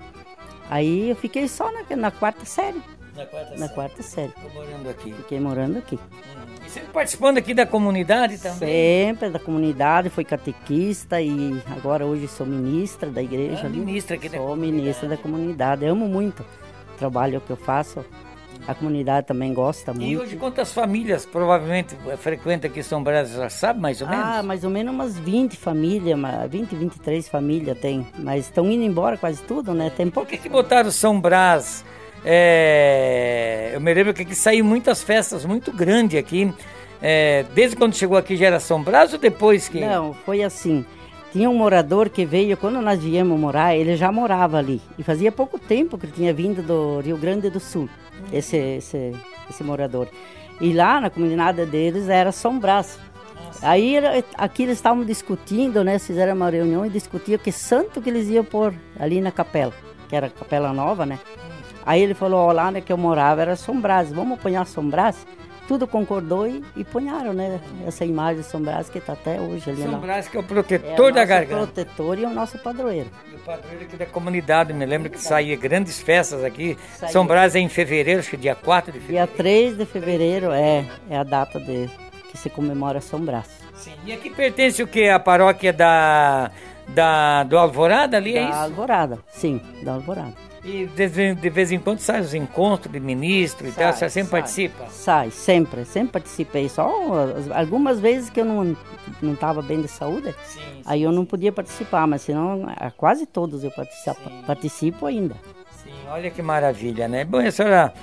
Aí 0.69 1.09
eu 1.09 1.15
fiquei 1.15 1.47
só 1.47 1.71
na, 1.71 1.95
na 1.95 2.11
quarta 2.11 2.45
série. 2.45 2.81
Na 3.15 3.25
quarta 3.25 3.51
na 3.51 3.57
série. 3.57 3.73
quarta 3.73 4.03
série. 4.03 4.31
Ficou 4.31 4.53
morando 4.53 4.89
aqui. 4.89 5.13
Fiquei 5.13 5.39
morando 5.39 5.77
aqui. 5.77 5.95
Hum. 5.95 6.43
E 6.65 6.69
sempre 6.69 6.89
participando 6.93 7.37
aqui 7.37 7.53
da 7.53 7.65
comunidade 7.65 8.37
também? 8.37 9.07
Sempre 9.07 9.29
da 9.29 9.39
comunidade, 9.39 10.09
fui 10.09 10.23
catequista 10.23 11.21
e 11.21 11.61
agora 11.75 12.05
hoje 12.05 12.27
sou 12.27 12.47
ministra 12.47 13.09
da 13.09 13.21
igreja. 13.21 13.67
Ah, 13.67 13.69
ministra 13.69 14.15
aqui 14.15 14.29
Sou 14.29 14.55
ministra 14.55 15.09
da 15.09 15.17
comunidade. 15.17 15.85
amo 15.85 16.07
muito 16.07 16.41
o 16.41 16.97
trabalho 16.97 17.41
que 17.41 17.51
eu 17.51 17.57
faço. 17.57 18.05
A 18.67 18.73
comunidade 18.73 19.27
também 19.27 19.53
gosta 19.53 19.93
muito. 19.93 20.07
E 20.07 20.17
hoje 20.17 20.35
quantas 20.35 20.71
famílias 20.71 21.25
provavelmente 21.25 21.95
frequentam 22.17 22.69
aqui 22.69 22.81
São 22.81 23.03
Brás, 23.03 23.31
já 23.31 23.49
sabe 23.49 23.79
mais 23.79 24.01
ou 24.01 24.07
menos? 24.07 24.25
Ah, 24.25 24.43
mais 24.43 24.63
ou 24.63 24.69
menos 24.69 24.93
umas 24.93 25.19
20 25.19 25.57
famílias, 25.57 26.17
20, 26.49 26.75
23 26.75 27.27
famílias 27.27 27.77
tem. 27.77 28.07
Mas 28.17 28.45
estão 28.45 28.69
indo 28.71 28.83
embora 28.83 29.17
quase 29.17 29.41
tudo, 29.43 29.73
né? 29.73 29.89
Tem 29.89 30.09
pouco. 30.09 30.29
Por 30.29 30.35
que, 30.35 30.43
que 30.43 30.49
botaram 30.49 30.91
São 30.91 31.19
Brás 31.19 31.83
é, 32.25 33.71
eu 33.73 33.81
me 33.81 33.93
lembro 33.93 34.13
que 34.13 34.21
aqui 34.21 34.35
saiu 34.35 34.63
muitas 34.63 35.03
festas 35.03 35.45
muito 35.45 35.71
grandes 35.71 36.17
aqui. 36.17 36.51
É, 37.01 37.45
desde 37.53 37.75
quando 37.75 37.95
chegou 37.95 38.17
aqui 38.17 38.37
já 38.37 38.47
era 38.47 38.59
São 38.59 38.81
Brás 38.81 39.11
ou 39.11 39.19
depois 39.19 39.67
que? 39.67 39.81
Não, 39.81 40.13
foi 40.13 40.41
assim. 40.41 40.85
Tinha 41.33 41.49
um 41.49 41.57
morador 41.57 42.09
que 42.09 42.25
veio, 42.25 42.55
quando 42.55 42.79
nós 42.79 43.03
viemos 43.03 43.37
morar, 43.37 43.75
ele 43.75 43.97
já 43.97 44.11
morava 44.11 44.57
ali. 44.57 44.79
E 44.97 45.03
fazia 45.03 45.31
pouco 45.31 45.57
tempo 45.57 45.97
que 45.97 46.05
ele 46.05 46.13
tinha 46.13 46.33
vindo 46.33 46.61
do 46.61 46.99
Rio 46.99 47.17
Grande 47.17 47.49
do 47.49 47.59
Sul, 47.59 47.89
esse, 48.31 48.57
esse, 48.57 49.13
esse 49.49 49.63
morador. 49.63 50.07
E 50.61 50.73
lá 50.73 51.01
na 51.01 51.09
comunidade 51.09 51.65
deles 51.65 52.07
era 52.07 52.31
São 52.31 52.59
Brás. 52.59 52.99
Aí 53.61 53.95
aqui 54.37 54.63
eles 54.63 54.77
estavam 54.77 55.03
discutindo, 55.03 55.83
né? 55.83 55.97
Fizeram 55.99 56.35
uma 56.35 56.49
reunião 56.49 56.85
e 56.85 56.89
discutiam 56.89 57.37
que 57.37 57.51
santo 57.51 58.01
que 58.01 58.09
eles 58.09 58.27
iam 58.29 58.43
pôr 58.43 58.73
ali 58.99 59.21
na 59.21 59.31
capela, 59.31 59.73
que 60.09 60.15
era 60.15 60.27
a 60.27 60.29
capela 60.29 60.73
nova, 60.73 61.05
né? 61.05 61.19
Aí 61.85 62.01
ele 62.01 62.13
falou, 62.13 62.39
ó, 62.39 62.51
lá 62.51 62.67
onde 62.67 62.81
que 62.81 62.91
eu 62.91 62.97
morava 62.97 63.41
era 63.41 63.55
São 63.55 63.79
Brás, 63.79 64.11
vamos 64.11 64.37
apanhar 64.37 64.65
São 64.65 64.87
Brás? 64.87 65.25
Tudo 65.67 65.87
concordou 65.87 66.47
e, 66.47 66.63
e 66.75 66.83
punharam, 66.83 67.33
né? 67.33 67.59
Essa 67.87 68.03
imagem 68.03 68.41
de 68.41 68.47
São 68.47 68.61
Brás 68.61 68.89
que 68.89 68.97
está 68.97 69.13
até 69.13 69.39
hoje 69.39 69.69
ali. 69.69 69.83
São 69.83 69.99
Brás 69.99 70.27
que 70.27 70.35
é 70.35 70.39
o 70.39 70.43
protetor 70.43 71.09
é 71.09 71.11
da 71.13 71.25
garganta. 71.25 71.63
o 71.63 71.67
protetor 71.67 72.19
e 72.19 72.25
o 72.25 72.29
nosso 72.29 72.59
padroeiro. 72.59 73.09
E 73.31 73.35
o 73.35 73.39
padroeiro 73.39 73.85
aqui 73.85 73.95
da 73.95 74.05
comunidade, 74.05 74.73
me 74.73 74.85
lembro 74.85 75.09
que 75.09 75.19
saía 75.19 75.55
grandes 75.55 76.01
festas 76.01 76.43
aqui. 76.43 76.77
Saía. 76.97 77.11
São 77.11 77.25
Brás 77.25 77.55
é 77.55 77.59
em 77.59 77.69
fevereiro, 77.69 78.19
acho 78.19 78.29
que 78.29 78.37
dia 78.37 78.55
4 78.55 78.91
de 78.91 78.99
fevereiro. 78.99 79.27
Dia 79.27 79.37
3 79.37 79.77
de 79.77 79.85
fevereiro 79.85 80.51
é, 80.51 80.85
é 81.09 81.17
a 81.17 81.23
data 81.23 81.59
de, 81.59 81.89
que 82.29 82.37
se 82.37 82.49
comemora 82.49 82.99
São 82.99 83.21
Brás. 83.23 83.47
Sim. 83.75 83.93
E 84.05 84.11
aqui 84.11 84.29
pertence 84.29 84.83
o 84.83 84.87
que? 84.87 85.07
A 85.07 85.19
paróquia 85.19 85.71
da, 85.71 86.51
da, 86.89 87.43
do 87.43 87.57
Alvorada 87.57 88.17
ali, 88.17 88.33
da 88.33 88.39
é 88.39 88.43
isso? 88.43 88.51
Da 88.51 88.63
Alvorada, 88.63 89.19
sim, 89.29 89.61
da 89.81 89.93
Alvorada. 89.93 90.52
E 90.63 90.85
de, 90.85 91.35
de, 91.35 91.49
vez 91.49 91.71
em 91.73 91.79
quando 91.79 91.99
sai 91.99 92.21
os 92.21 92.33
encontros 92.33 92.91
de 92.91 92.99
ministro 92.99 93.67
e 93.67 93.71
sai, 93.71 93.83
tal, 93.83 93.93
você 93.93 94.09
sempre 94.09 94.31
sai, 94.31 94.39
participa? 94.39 94.85
Sai, 94.89 95.29
sempre, 95.29 95.83
sempre 95.83 96.13
participei. 96.13 96.69
Só 96.69 96.89
algumas 97.53 97.99
vezes 97.99 98.29
que 98.29 98.39
eu 98.39 98.45
não 98.45 98.75
não 99.21 99.33
estava 99.33 99.61
bem 99.61 99.81
de 99.81 99.87
saúde, 99.87 100.33
sim, 100.45 100.59
sim, 100.59 100.81
aí 100.85 101.03
eu 101.03 101.11
não 101.11 101.25
podia 101.25 101.51
participar, 101.51 102.07
mas 102.07 102.21
senão 102.21 102.65
quase 102.95 103.25
todos 103.25 103.63
eu 103.63 103.71
participo, 103.71 104.21
participo 104.47 105.05
ainda. 105.05 105.35
Sim, 105.83 105.91
olha 106.09 106.31
que 106.31 106.41
maravilha, 106.41 107.07
né? 107.07 107.25
Bom, 107.25 107.39
a 107.39 107.51
senhora, 107.51 107.93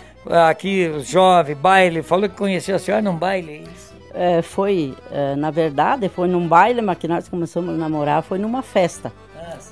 aqui, 0.49 1.01
jovem, 1.01 1.57
baile, 1.57 2.03
falou 2.03 2.29
que 2.29 2.37
conheceu 2.37 2.77
a 2.77 2.79
senhora 2.79 3.03
num 3.03 3.17
baile, 3.17 3.53
é 3.53 3.57
isso? 3.63 3.91
É, 4.13 4.43
foi, 4.43 4.95
é, 5.11 5.37
na 5.37 5.51
verdade, 5.51 6.09
foi 6.09 6.29
num 6.29 6.47
baile, 6.47 6.83
mas 6.83 6.99
que 6.99 7.09
nós 7.09 7.29
começamos 7.29 7.75
a 7.75 7.79
namorar, 7.79 8.23
foi 8.23 8.39
numa 8.39 8.63
festa. 8.63 9.13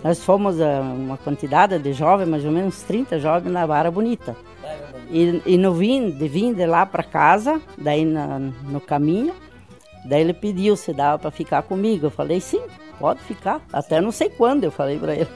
Nós 0.03 0.23
fomos 0.23 0.61
uh, 0.61 0.81
uma 0.81 1.17
quantidade 1.17 1.79
de 1.79 1.93
jovens, 1.93 2.29
mais 2.29 2.45
ou 2.45 2.53
menos 2.53 2.83
30 2.83 3.19
jovens 3.19 3.51
na 3.51 3.67
Vara 3.67 3.91
Bonita. 3.91 4.37
E, 5.11 5.43
e 5.47 5.59
no 5.59 5.73
vim, 5.73 6.11
de 6.11 6.29
vim 6.29 6.53
de 6.53 6.67
lá 6.67 6.85
para 6.87 7.03
casa, 7.03 7.61
daí 7.77 8.05
na, 8.05 8.39
no 8.39 8.81
caminho, 8.81 9.35
daí 10.05 10.21
ele 10.21 10.35
pediu 10.35 10.77
se 10.77 10.93
dava 10.93 11.19
para 11.19 11.31
ficar 11.31 11.63
comigo. 11.63 12.07
Eu 12.07 12.11
falei, 12.11 12.41
sim, 12.41 12.63
pode 12.99 13.21
ficar. 13.21 13.61
Até 13.73 14.01
não 14.01 14.13
sei 14.13 14.29
quando 14.29 14.65
eu 14.65 14.71
falei 14.71 14.99
para 14.99 15.15
ele. 15.15 15.29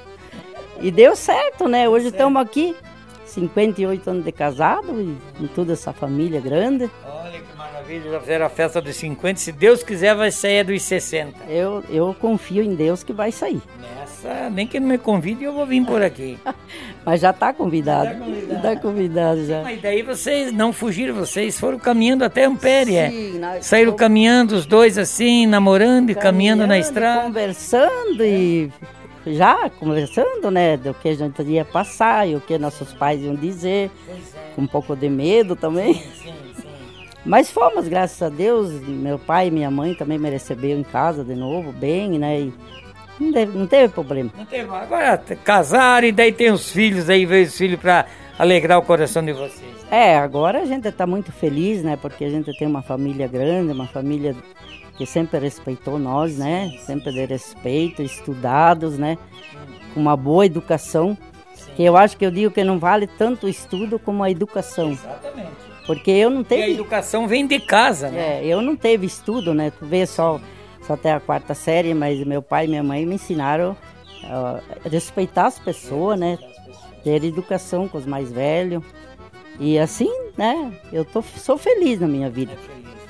E 0.80 0.90
deu 0.90 1.16
certo, 1.16 1.68
né? 1.68 1.88
Hoje 1.88 2.08
estamos 2.08 2.40
aqui, 2.40 2.76
58 3.24 4.10
anos 4.10 4.24
de 4.24 4.32
casado 4.32 5.00
e 5.00 5.16
com 5.38 5.46
toda 5.48 5.72
essa 5.72 5.92
família 5.92 6.40
grande. 6.40 6.90
Olha 7.04 7.40
que 7.40 7.56
maravilha, 7.56 8.10
já 8.10 8.20
fizeram 8.20 8.46
a 8.46 8.48
festa 8.48 8.80
dos 8.80 8.96
50. 8.96 9.40
Se 9.40 9.52
Deus 9.52 9.82
quiser, 9.82 10.14
vai 10.14 10.30
sair 10.30 10.64
dos 10.64 10.82
60. 10.82 11.44
Eu, 11.48 11.82
eu 11.88 12.14
confio 12.20 12.62
em 12.62 12.74
Deus 12.74 13.02
que 13.02 13.12
vai 13.12 13.32
sair. 13.32 13.62
Nem 14.52 14.66
que 14.66 14.78
não 14.78 14.88
me 14.88 14.98
convide, 14.98 15.44
eu 15.44 15.52
vou 15.52 15.66
vir 15.66 15.84
por 15.84 16.02
aqui. 16.02 16.38
Mas 17.04 17.20
já 17.20 17.30
está 17.30 17.52
convidado. 17.52 18.10
Está 18.10 18.24
convidado. 18.24 18.62
Tá 18.62 18.76
convidado 18.76 19.46
já. 19.46 19.62
Mas 19.62 19.80
daí 19.80 20.02
vocês 20.02 20.52
não 20.52 20.72
fugiram, 20.72 21.14
vocês 21.14 21.58
foram 21.58 21.78
caminhando 21.78 22.24
até 22.24 22.44
Ampere. 22.44 22.96
É? 22.96 23.10
Sim, 23.10 23.40
Saíram 23.60 23.94
caminhando 23.94 24.54
os 24.54 24.66
dois 24.66 24.98
assim, 24.98 25.46
namorando 25.46 26.10
e 26.10 26.14
caminhando, 26.14 26.66
na 26.66 26.78
estrada. 26.78 27.24
Conversando 27.24 28.24
e 28.24 28.70
já 29.26 29.70
conversando, 29.70 30.50
né, 30.50 30.76
do 30.76 30.92
que 30.94 31.08
a 31.08 31.14
gente 31.14 31.42
ia 31.42 31.64
passar 31.64 32.28
e 32.28 32.34
o 32.34 32.40
que 32.40 32.58
nossos 32.58 32.92
pais 32.92 33.22
iam 33.22 33.34
dizer, 33.34 33.90
é. 34.08 34.54
com 34.54 34.62
um 34.62 34.66
pouco 34.66 34.96
de 34.96 35.08
medo 35.08 35.54
também. 35.54 35.94
Sim, 35.94 36.10
sim, 36.14 36.32
sim. 36.56 36.68
Mas 37.24 37.50
fomos, 37.50 37.86
graças 37.86 38.20
a 38.20 38.28
Deus, 38.28 38.72
meu 38.80 39.18
pai 39.18 39.46
e 39.46 39.50
minha 39.50 39.70
mãe 39.70 39.94
também 39.94 40.18
me 40.18 40.28
receberam 40.28 40.80
em 40.80 40.84
casa 40.84 41.22
de 41.22 41.36
novo, 41.36 41.70
bem, 41.72 42.18
né, 42.18 42.40
e 42.40 42.52
não 43.20 43.32
teve, 43.32 43.58
não 43.58 43.66
teve 43.66 43.92
problema. 43.92 44.30
Não 44.36 44.44
teve, 44.44 44.68
agora 44.70 45.18
casaram 45.44 46.06
e 46.06 46.12
daí 46.12 46.32
tem 46.32 46.50
os 46.50 46.70
filhos, 46.70 47.08
aí 47.08 47.24
veio 47.24 47.46
os 47.46 47.56
filhos 47.56 47.80
para 47.80 48.06
alegrar 48.38 48.78
o 48.78 48.82
coração 48.82 49.24
de 49.24 49.32
vocês. 49.32 49.72
É, 49.90 50.16
agora 50.16 50.62
a 50.62 50.64
gente 50.64 50.88
está 50.88 51.06
muito 51.06 51.30
feliz, 51.30 51.82
né, 51.82 51.96
porque 52.00 52.24
a 52.24 52.30
gente 52.30 52.56
tem 52.56 52.66
uma 52.66 52.82
família 52.82 53.28
grande, 53.28 53.72
uma 53.72 53.86
família 53.86 54.34
que 54.96 55.06
sempre 55.06 55.38
respeitou 55.38 55.98
nós, 55.98 56.38
né? 56.38 56.70
Sempre 56.84 57.12
de 57.12 57.24
respeito, 57.24 58.02
estudados, 58.02 58.98
né? 58.98 59.18
Com 59.94 60.00
uma 60.00 60.16
boa 60.16 60.46
educação. 60.46 61.16
Que 61.74 61.82
eu 61.82 61.96
acho 61.96 62.16
que 62.16 62.26
eu 62.26 62.30
digo 62.30 62.52
que 62.52 62.62
não 62.62 62.78
vale 62.78 63.06
tanto 63.06 63.46
o 63.46 63.48
estudo 63.48 63.98
como 63.98 64.22
a 64.22 64.30
educação. 64.30 64.92
Exatamente. 64.92 65.50
Porque 65.86 66.10
eu 66.10 66.30
não 66.30 66.44
teve. 66.44 66.62
E 66.62 66.64
a 66.64 66.70
educação 66.70 67.26
vem 67.26 67.46
de 67.46 67.58
casa, 67.58 68.10
né? 68.10 68.40
É, 68.40 68.46
eu 68.46 68.60
não 68.60 68.76
teve 68.76 69.06
estudo, 69.06 69.54
né? 69.54 69.72
Tu 69.76 69.84
vê 69.84 70.06
só, 70.06 70.40
só 70.86 70.94
até 70.94 71.12
a 71.12 71.20
quarta 71.20 71.54
série, 71.54 71.94
mas 71.94 72.24
meu 72.24 72.42
pai 72.42 72.66
e 72.66 72.68
minha 72.68 72.82
mãe 72.82 73.06
me 73.06 73.14
ensinaram 73.14 73.76
a 74.24 74.60
respeitar 74.88 75.46
as 75.46 75.58
pessoas, 75.58 76.18
né? 76.18 76.38
Ter 77.04 77.24
educação 77.24 77.88
com 77.88 77.98
os 77.98 78.06
mais 78.06 78.30
velhos. 78.30 78.82
E 79.58 79.78
assim, 79.78 80.10
né? 80.36 80.72
Eu 80.92 81.04
tô, 81.04 81.22
sou 81.22 81.58
feliz 81.58 82.00
na 82.00 82.06
minha 82.06 82.30
vida. 82.30 82.52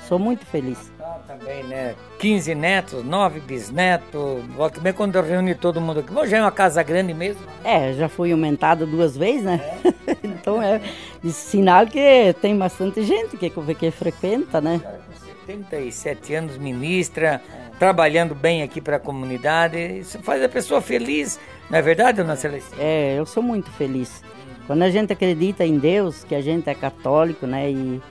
Sou 0.07 0.19
muito 0.19 0.45
feliz 0.45 0.91
também, 1.27 1.63
né? 1.63 1.95
15 2.19 2.55
netos, 2.55 3.03
9 3.03 3.39
bisnetos. 3.39 4.43
Volta 4.55 4.79
bem 4.79 4.93
quando 4.93 5.15
eu 5.15 5.23
reúne 5.23 5.55
todo 5.55 5.81
mundo 5.81 6.01
aqui. 6.01 6.11
Bom, 6.11 6.25
já 6.25 6.37
é 6.37 6.41
uma 6.41 6.51
casa 6.51 6.83
grande 6.83 7.13
mesmo. 7.13 7.41
É, 7.63 7.93
já 7.93 8.09
fui 8.09 8.31
aumentado 8.31 8.85
duas 8.85 9.15
vezes, 9.15 9.43
né? 9.43 9.59
É. 9.83 10.15
então 10.23 10.61
é 10.61 10.81
sinal 11.29 11.87
que 11.87 12.35
tem 12.41 12.57
bastante 12.57 13.03
gente 13.03 13.37
que, 13.37 13.49
que 13.49 13.91
frequenta, 13.91 14.59
né? 14.61 14.81
com 15.05 15.45
77 15.45 16.35
anos, 16.35 16.57
ministra, 16.57 17.41
é. 17.49 17.62
Trabalhando 17.83 18.33
bem 18.33 18.63
aqui 18.63 18.79
para 18.79 18.95
a 18.95 18.99
comunidade. 18.99 19.77
Isso 19.77 20.17
faz 20.19 20.41
a 20.41 20.47
pessoa 20.47 20.79
feliz, 20.79 21.37
não 21.69 21.77
é 21.77 21.81
verdade, 21.81 22.19
dona 22.21 22.37
Celestina? 22.37 22.81
É, 22.81 23.19
eu 23.19 23.25
sou 23.25 23.43
muito 23.43 23.69
feliz. 23.71 24.23
Quando 24.65 24.83
a 24.83 24.89
gente 24.89 25.11
acredita 25.11 25.65
em 25.65 25.77
Deus, 25.77 26.23
que 26.23 26.33
a 26.33 26.39
gente 26.39 26.69
é 26.69 26.73
católico, 26.73 27.45
né? 27.45 27.69
E 27.69 28.01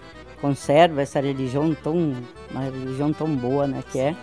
conserva 0.43 1.01
essa 1.01 1.23
religião 1.23 1.75
tão, 1.75 2.15
uma 2.51 2.65
religião 2.65 3.15
tão 3.15 3.35
boa, 3.35 3.67
né, 3.67 3.83
que 3.91 3.99
é. 3.99 4.15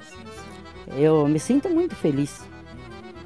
Eu 0.95 1.27
me 1.27 1.39
sinto 1.39 1.67
muito 1.67 1.95
feliz. 1.95 2.47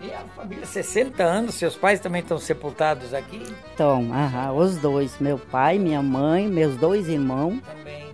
E 0.01 0.09
a 0.13 0.19
família, 0.33 0.65
60 0.65 1.21
anos, 1.21 1.55
seus 1.55 1.75
pais 1.75 1.99
também 1.99 2.21
estão 2.21 2.38
sepultados 2.38 3.13
aqui? 3.13 3.41
Estão, 3.69 4.12
os 4.55 4.77
dois, 4.77 5.19
meu 5.19 5.38
pai, 5.38 5.77
minha 5.77 6.01
mãe, 6.01 6.47
meus 6.47 6.77
dois 6.77 7.09
irmãos. 7.09 7.59
Também. 7.62 8.13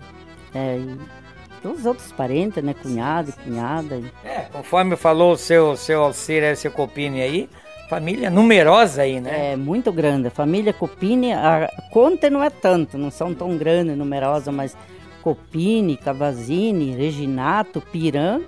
É, 0.52 0.78
e 0.78 1.19
todos 1.62 1.80
os 1.80 1.86
outros 1.86 2.12
parentes, 2.12 2.62
né, 2.62 2.74
cunhado 2.74 3.32
cunhada. 3.44 4.02
É, 4.24 4.46
conforme 4.52 4.96
falou 4.96 5.32
o 5.32 5.36
seu, 5.36 5.76
seu 5.76 6.02
Alcir, 6.02 6.56
seu 6.56 6.70
Copini 6.70 7.22
aí, 7.22 7.48
Família 7.90 8.30
numerosa 8.30 9.02
aí, 9.02 9.20
né? 9.20 9.54
É, 9.54 9.56
muito 9.56 9.90
grande. 9.90 10.28
A 10.28 10.30
família 10.30 10.72
Copini, 10.72 11.32
a 11.32 11.68
conta 11.90 12.30
não 12.30 12.40
é 12.40 12.48
tanto, 12.48 12.96
não 12.96 13.10
são 13.10 13.34
tão 13.34 13.56
grandes, 13.58 13.98
numerosas, 13.98 14.54
mas 14.54 14.76
Copini, 15.24 15.96
Cavazini, 15.96 16.94
Reginato, 16.94 17.80
Piran, 17.80 18.42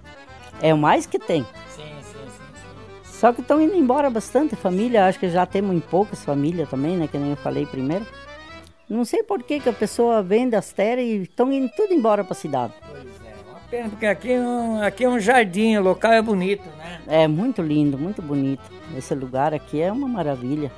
é 0.61 0.73
o 0.73 0.79
mais 0.79 1.07
que 1.07 1.19
tem. 1.19 1.43
Sim, 1.71 1.83
sim, 2.03 2.13
sim. 2.13 2.31
sim. 2.55 3.19
Só 3.19 3.33
que 3.33 3.41
estão 3.41 3.61
indo 3.61 3.75
embora 3.75 4.09
bastante 4.09 4.55
família, 4.55 5.07
acho 5.07 5.19
que 5.19 5.29
já 5.29 5.45
temos 5.45 5.75
em 5.75 5.81
poucas 5.81 6.25
famílias 6.25 6.71
também, 6.71 6.97
né, 6.97 7.09
que 7.09 7.19
nem 7.19 7.31
eu 7.31 7.37
falei 7.37 7.67
primeiro. 7.67 8.07
Não 8.89 9.05
sei 9.05 9.23
por 9.23 9.43
que, 9.43 9.61
que 9.61 9.69
a 9.69 9.73
pessoa 9.73 10.23
vende 10.23 10.55
as 10.55 10.73
terras 10.73 11.05
e 11.05 11.23
estão 11.23 11.51
indo 11.53 11.71
tudo 11.75 11.95
embora 11.95 12.23
para 12.25 12.33
a 12.33 12.37
cidade. 12.37 12.73
Pois 12.91 13.05
é, 13.05 13.51
uma 13.51 13.61
pena, 13.71 13.89
porque 13.89 14.07
aqui 14.07 14.33
é, 14.33 14.41
um, 14.41 14.83
aqui 14.83 15.05
é 15.05 15.09
um 15.09 15.19
jardim, 15.21 15.77
o 15.77 15.83
local 15.83 16.13
é 16.13 16.21
bonito, 16.21 16.65
né? 16.77 17.01
É 17.07 17.29
muito 17.29 17.63
lindo, 17.63 17.97
muito 17.97 18.21
bonito. 18.21 18.63
Esse 18.97 19.15
lugar 19.15 19.55
aqui 19.55 19.81
é 19.81 19.91
uma 19.91 20.07
maravilha. 20.07 20.71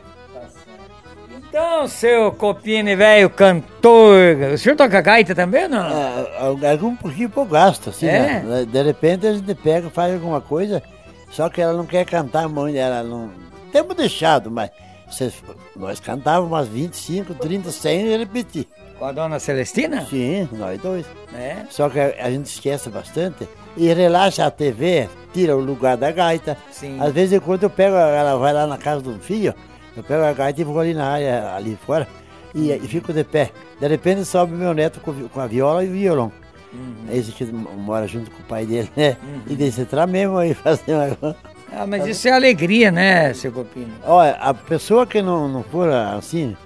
Então, 1.48 1.86
seu 1.86 2.32
Copini, 2.32 2.96
velho, 2.96 3.30
cantor, 3.30 4.16
o 4.54 4.58
senhor 4.58 4.74
toca 4.74 5.00
gaita 5.00 5.36
também 5.36 5.64
ou 5.64 5.68
não? 5.68 5.86
É, 5.86 6.70
algum 6.72 6.96
pouquinho 6.96 7.30
eu 7.34 7.44
gosto, 7.44 7.90
assim, 7.90 8.06
É? 8.06 8.40
né? 8.40 8.64
De 8.64 8.82
repente 8.82 9.24
a 9.26 9.34
gente 9.34 9.54
pega, 9.54 9.88
faz 9.88 10.14
alguma 10.14 10.40
coisa, 10.40 10.82
só 11.30 11.48
que 11.48 11.60
ela 11.60 11.72
não 11.72 11.86
quer 11.86 12.04
cantar 12.06 12.48
muito, 12.48 12.76
ela 12.76 13.04
não... 13.04 13.30
Temos 13.70 13.94
deixado, 13.94 14.50
mas 14.50 14.70
nós 15.76 16.00
cantávamos 16.00 16.50
umas 16.50 16.68
25, 16.68 17.34
30, 17.34 17.70
100 17.70 18.18
repetir. 18.18 18.66
Com 18.98 19.06
a 19.06 19.12
dona 19.12 19.38
Celestina? 19.38 20.06
Sim, 20.06 20.48
nós 20.52 20.80
dois. 20.80 21.04
É. 21.34 21.64
Só 21.70 21.88
que 21.88 21.98
a, 21.98 22.14
a 22.20 22.30
gente 22.30 22.46
esquece 22.46 22.88
bastante 22.88 23.48
e 23.76 23.92
relaxa 23.92 24.46
a 24.46 24.50
TV, 24.50 25.08
tira 25.32 25.56
o 25.56 25.60
lugar 25.60 25.96
da 25.96 26.10
gaita. 26.10 26.56
Sim. 26.70 26.98
Às 27.00 27.12
vezes, 27.12 27.40
quando 27.40 27.64
eu 27.64 27.70
pego, 27.70 27.96
ela 27.96 28.36
vai 28.36 28.52
lá 28.52 28.66
na 28.66 28.78
casa 28.78 29.02
do 29.02 29.18
filho, 29.18 29.54
eu 29.96 30.02
pego 30.02 30.24
a 30.24 30.32
gaita 30.32 30.60
e 30.60 30.64
vou 30.64 30.78
ali 30.78 30.94
na 30.94 31.06
área, 31.06 31.54
ali 31.54 31.78
fora, 31.84 32.06
e, 32.54 32.70
e 32.70 32.88
fico 32.88 33.12
de 33.12 33.24
pé. 33.24 33.50
De 33.80 33.88
repente 33.88 34.24
sobe 34.24 34.54
meu 34.54 34.72
neto 34.72 35.00
com, 35.00 35.28
com 35.28 35.40
a 35.40 35.46
viola 35.46 35.84
e 35.84 35.88
o 35.88 35.92
violão. 35.92 36.32
Esse 37.10 37.32
que 37.32 37.44
mora 37.44 38.06
junto 38.06 38.30
com 38.30 38.42
o 38.42 38.46
pai 38.46 38.66
dele, 38.66 38.90
né? 38.96 39.16
E 39.46 39.54
disse, 39.54 39.82
entrar 39.82 40.06
mesmo 40.06 40.36
aí 40.36 40.54
fazer 40.54 40.94
uma... 40.94 41.36
Ah, 41.76 41.87
mas 41.87 42.06
isso 42.06 42.28
é 42.28 42.32
alegria, 42.32 42.90
né, 42.90 43.32
seu 43.34 43.50
Copini? 43.52 43.92
Olha, 44.04 44.32
a 44.40 44.54
pessoa 44.54 45.06
que 45.06 45.20
não, 45.20 45.48
não 45.48 45.62
for 45.62 45.88
assim, 45.90 46.56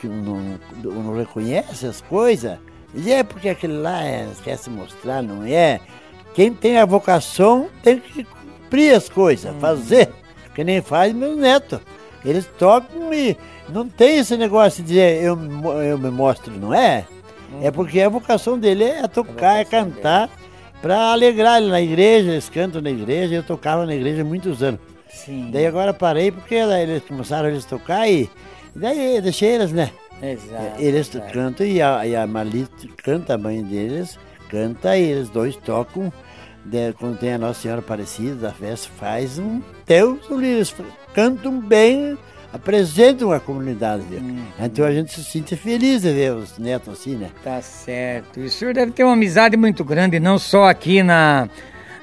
que- 0.00 0.06
não, 0.08 0.58
não 0.82 1.16
reconhece 1.16 1.86
as 1.86 2.00
coisas, 2.00 2.58
e 2.94 3.12
é 3.12 3.22
porque 3.22 3.48
aquele 3.48 3.76
lá 3.78 4.02
é, 4.04 4.28
quer 4.44 4.56
se 4.56 4.70
mostrar, 4.70 5.22
não 5.22 5.44
é? 5.44 5.80
Quem 6.34 6.52
tem 6.52 6.78
a 6.78 6.84
vocação 6.84 7.68
tem 7.82 7.98
que 7.98 8.24
cumprir 8.24 8.94
as 8.94 9.08
coisas, 9.08 9.54
fazer. 9.60 10.10
Que 10.54 10.62
nem 10.64 10.80
faz 10.80 11.12
meus 11.12 11.36
netos. 11.36 11.80
Eles 12.24 12.46
tocam 12.58 13.12
e 13.12 13.36
não 13.68 13.88
tem 13.88 14.18
esse 14.18 14.36
negócio 14.36 14.82
de 14.82 14.88
dizer 14.88 15.22
eu, 15.22 15.38
eu 15.82 15.98
me 15.98 16.10
mostro, 16.10 16.52
não 16.58 16.72
é? 16.72 17.04
É 17.62 17.70
porque 17.70 18.00
a 18.00 18.08
vocação 18.08 18.58
dele 18.58 18.84
é 18.84 19.06
tocar, 19.06 19.58
é 19.60 19.64
cantar, 19.64 20.30
para 20.82 21.12
alegrar 21.12 21.60
ele 21.60 21.70
na 21.70 21.80
igreja, 21.80 22.30
eles 22.30 22.48
cantam 22.48 22.80
na 22.80 22.90
igreja, 22.90 23.34
eu 23.34 23.42
tocava 23.42 23.86
na 23.86 23.94
igreja 23.94 24.22
há 24.22 24.24
muitos 24.24 24.62
anos. 24.62 24.80
Sim. 25.08 25.50
Daí 25.52 25.66
agora 25.66 25.94
parei 25.94 26.30
porque 26.30 26.54
eles 26.54 27.02
começaram 27.04 27.48
eles 27.48 27.64
a 27.64 27.68
tocar 27.68 28.08
e 28.08 28.28
daí 28.74 29.20
deixei 29.20 29.54
eles, 29.54 29.72
né? 29.72 29.90
Exato. 30.22 30.80
Eles 30.82 31.14
exato. 31.14 31.32
cantam 31.32 31.66
e 31.66 31.80
a, 31.80 32.06
e 32.06 32.16
a 32.16 32.26
Marlite 32.26 32.88
canta, 33.02 33.34
a 33.34 33.38
mãe 33.38 33.62
deles, 33.62 34.18
canta 34.48 34.96
e 34.96 35.02
eles 35.02 35.28
dois 35.28 35.56
tocam. 35.56 36.12
De, 36.64 36.92
quando 36.94 37.18
tem 37.18 37.32
a 37.32 37.38
Nossa 37.38 37.60
Senhora 37.60 37.80
Aparecida 37.80 38.34
da 38.34 38.52
festa, 38.52 38.88
faz 38.98 39.38
um 39.38 39.62
Deus, 39.86 40.18
eles 40.30 40.74
cantam 41.14 41.60
bem, 41.60 42.18
apresentam 42.56 43.32
a 43.32 43.38
comunidade. 43.38 44.02
viu? 44.08 44.20
Então 44.58 44.84
a 44.84 44.92
gente 44.92 45.12
se 45.12 45.22
sente 45.24 45.56
feliz 45.56 46.02
de 46.02 46.12
ver 46.12 46.32
os 46.32 46.58
netos 46.58 46.92
assim, 46.92 47.16
né? 47.16 47.30
Tá 47.44 47.62
certo. 47.62 48.40
E 48.40 48.44
o 48.44 48.50
senhor 48.50 48.74
deve 48.74 48.92
ter 48.92 49.04
uma 49.04 49.12
amizade 49.12 49.56
muito 49.56 49.84
grande, 49.84 50.18
não 50.18 50.38
só 50.38 50.68
aqui 50.68 51.02
na, 51.02 51.48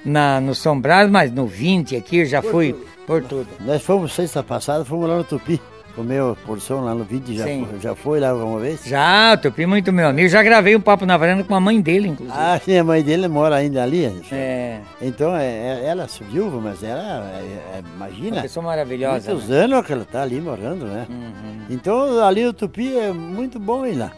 na, 0.06 0.40
no 0.40 0.56
São 0.56 0.80
Brás, 0.80 1.10
mas 1.10 1.32
no 1.32 1.46
20 1.46 1.96
aqui, 1.96 2.18
eu 2.18 2.26
já 2.26 2.42
fui 2.42 2.76
por 3.06 3.24
tudo. 3.24 3.48
Nós 3.60 3.82
fomos 3.82 4.14
sexta 4.14 4.42
passada, 4.42 4.86
fomos 4.86 5.10
lá 5.10 5.18
no 5.18 5.24
Tupi, 5.24 5.60
comer 5.96 6.22
a 6.22 6.36
porção 6.46 6.82
lá 6.84 6.94
no 6.96 7.04
20, 7.04 7.36
já, 7.38 7.44
Sim. 7.46 7.68
já 7.82 7.96
foi 7.96 8.20
lá 8.20 8.30
alguma 8.30 8.60
vez? 8.60 8.84
Já, 8.86 9.34
o 9.34 9.38
Tupi 9.38 9.66
muito 9.66 9.92
meu 9.94 10.08
amigo, 10.08 10.28
já 10.30 10.42
gravei 10.42 10.76
um 10.76 10.82
papo 10.82 11.06
na 11.06 11.16
varanda 11.18 11.44
com 11.44 11.54
a 11.56 11.60
mãe 11.60 11.80
dele, 11.82 12.10
inclusive. 12.10 12.38
Ah, 12.38 12.60
sim, 12.64 12.78
a 12.78 12.84
mãe 12.84 13.02
dele 13.04 13.28
mora 13.28 13.56
ainda 13.56 13.84
ali. 13.84 14.06
É, 14.32 14.80
Então, 15.02 15.36
é, 15.36 15.46
é- 15.46 15.86
ela 15.86 16.04
é 16.04 16.24
viúva, 16.26 16.60
mas 16.62 16.84
ela, 16.84 17.02
é- 17.02 17.78
é- 17.78 17.84
uma 17.96 18.08
imagina, 18.10 18.42
pessoa 18.42 18.66
maravilhosa. 18.66 19.32
muitos 19.32 19.50
né? 19.50 19.58
anos 19.58 19.86
que 19.86 19.94
ela 19.94 20.04
está 20.04 20.22
ali 20.24 20.42
morando, 20.42 20.86
né? 20.86 21.06
Uhum. 21.10 21.66
Então, 21.70 22.26
ali 22.26 22.46
o 22.46 22.54
Tupi 22.54 22.98
é 22.98 23.12
muito 23.12 23.60
bom 23.60 23.86
ir 23.86 23.96
lá. 23.96 24.12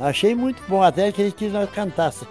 Achei 0.00 0.34
muito 0.34 0.62
bom, 0.68 0.82
até 0.82 1.12
que 1.12 1.22
ele 1.22 1.32
quis 1.32 1.52
nós 1.52 1.70
cantasse. 1.70 2.26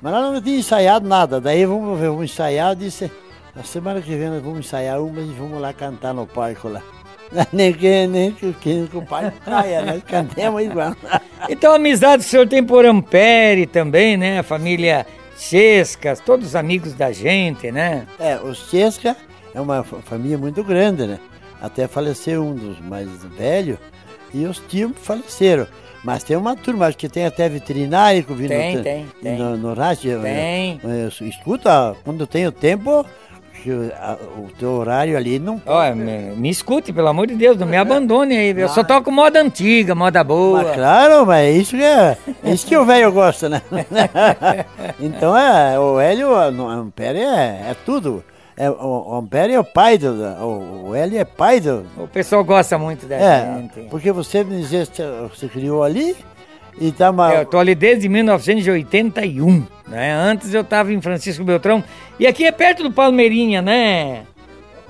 Mas 0.00 0.12
nós 0.12 0.22
não 0.22 0.40
tínhamos 0.40 0.66
ensaiado 0.66 1.08
nada, 1.08 1.40
daí 1.40 1.64
vamos, 1.64 1.98
ver, 1.98 2.08
vamos 2.08 2.24
ensaiar, 2.30 2.76
disse, 2.76 3.10
na 3.56 3.62
semana 3.62 4.00
que 4.00 4.14
vem 4.14 4.28
nós 4.28 4.42
vamos 4.42 4.60
ensaiar 4.60 5.00
uma 5.00 5.20
e 5.20 5.32
vamos 5.32 5.60
lá 5.60 5.72
cantar 5.72 6.12
no 6.12 6.26
parque 6.26 6.68
lá. 6.68 6.82
Nem 7.52 7.72
que, 7.72 8.06
nem 8.06 8.32
que, 8.32 8.52
que, 8.54 8.86
que 8.88 8.96
o 8.96 9.02
pai 9.02 9.32
caia, 9.44 9.82
nós 9.84 10.02
cantemos 10.04 10.62
igual. 10.62 10.94
Então, 11.48 11.72
a 11.72 11.76
amizade 11.76 12.22
que 12.22 12.28
o 12.28 12.30
senhor 12.30 12.48
tem 12.48 12.64
por 12.64 12.86
Ampere 12.86 13.66
também, 13.66 14.16
né? 14.16 14.38
A 14.38 14.42
família 14.42 15.04
Chescas, 15.36 16.20
todos 16.20 16.46
os 16.48 16.56
amigos 16.56 16.94
da 16.94 17.12
gente, 17.12 17.70
né? 17.70 18.06
É, 18.18 18.36
o 18.36 18.54
Chesca 18.54 19.14
é 19.54 19.60
uma 19.60 19.84
fa- 19.84 19.98
família 20.02 20.38
muito 20.38 20.64
grande, 20.64 21.06
né? 21.06 21.18
Até 21.60 21.86
faleceu 21.86 22.42
um 22.42 22.54
dos 22.54 22.80
mais 22.80 23.08
velhos 23.36 23.78
e 24.32 24.46
os 24.46 24.58
tios 24.58 24.92
faleceram. 25.02 25.66
Mas 26.02 26.22
tem 26.22 26.36
uma 26.36 26.54
turma, 26.56 26.86
acho 26.86 26.96
que 26.96 27.08
tem 27.10 27.26
até 27.26 27.46
veterinário 27.48 28.22
que 28.24 28.30
eu 28.30 28.36
vi 28.36 28.48
Tem, 28.48 28.76
no, 28.76 28.82
tem, 28.82 29.06
tem. 29.22 29.38
no, 29.38 29.56
no 29.56 29.74
rádio. 29.74 30.20
Tem. 30.22 30.80
Eu, 30.82 30.90
eu 30.90 31.08
escuta, 31.28 31.94
quando 32.04 32.20
eu 32.22 32.26
tenho 32.26 32.50
tempo, 32.52 33.04
o- 33.70 34.48
teu 34.58 34.70
horário 34.72 35.16
ali 35.16 35.38
não 35.38 35.60
Olha, 35.66 35.94
me, 35.94 36.36
me 36.36 36.48
escute, 36.50 36.92
pelo 36.92 37.08
amor 37.08 37.26
de 37.26 37.34
Deus, 37.34 37.56
não 37.56 37.66
me 37.66 37.76
abandone 37.76 38.36
aí. 38.36 38.50
Eu 38.58 38.68
só 38.68 38.82
toco 38.84 39.10
moda 39.10 39.40
antiga, 39.40 39.94
moda 39.94 40.22
boa. 40.24 40.62
Mas 40.62 40.74
claro, 40.74 41.26
mas 41.26 41.44
é 41.46 41.50
isso 41.52 41.76
que, 41.76 41.82
é, 41.82 42.16
é 42.44 42.50
isso 42.52 42.66
que 42.66 42.76
o 42.76 42.84
velho 42.84 43.10
gosta, 43.12 43.48
né? 43.48 43.62
então 45.00 45.36
é, 45.36 45.78
o 45.78 45.98
Hélio, 46.00 46.28
o 46.30 46.68
Ampere 46.68 47.18
é, 47.20 47.70
é 47.70 47.76
tudo. 47.84 48.22
É, 48.56 48.70
o, 48.70 48.74
o 49.08 49.14
Ampere 49.16 49.52
é 49.54 49.58
o 49.60 49.64
pai 49.64 49.98
do. 49.98 50.12
O, 50.12 50.88
o 50.90 50.94
Hélio 50.94 51.18
é 51.18 51.24
pai 51.24 51.58
do, 51.60 51.84
O 51.96 52.06
pessoal 52.06 52.44
gosta 52.44 52.78
muito 52.78 53.04
da 53.06 53.16
É, 53.16 53.56
gente. 53.56 53.88
porque 53.90 54.12
você 54.12 54.44
me 54.44 54.56
dizia 54.60 54.86
que 54.86 55.02
você 55.34 55.48
criou 55.48 55.82
ali 55.82 56.16
e 56.80 56.92
tá 56.92 57.10
uma, 57.10 57.32
Eu 57.34 57.46
tô 57.46 57.58
ali 57.58 57.74
desde 57.74 58.08
1981, 58.08 59.64
né? 59.88 60.12
Antes 60.12 60.52
eu 60.52 60.64
tava 60.64 60.92
em 60.92 61.00
Francisco 61.00 61.44
Beltrão. 61.44 61.82
E 62.18 62.26
aqui 62.26 62.44
é 62.44 62.52
perto 62.52 62.82
do 62.82 62.92
Palmeirinha, 62.92 63.62
né? 63.62 64.24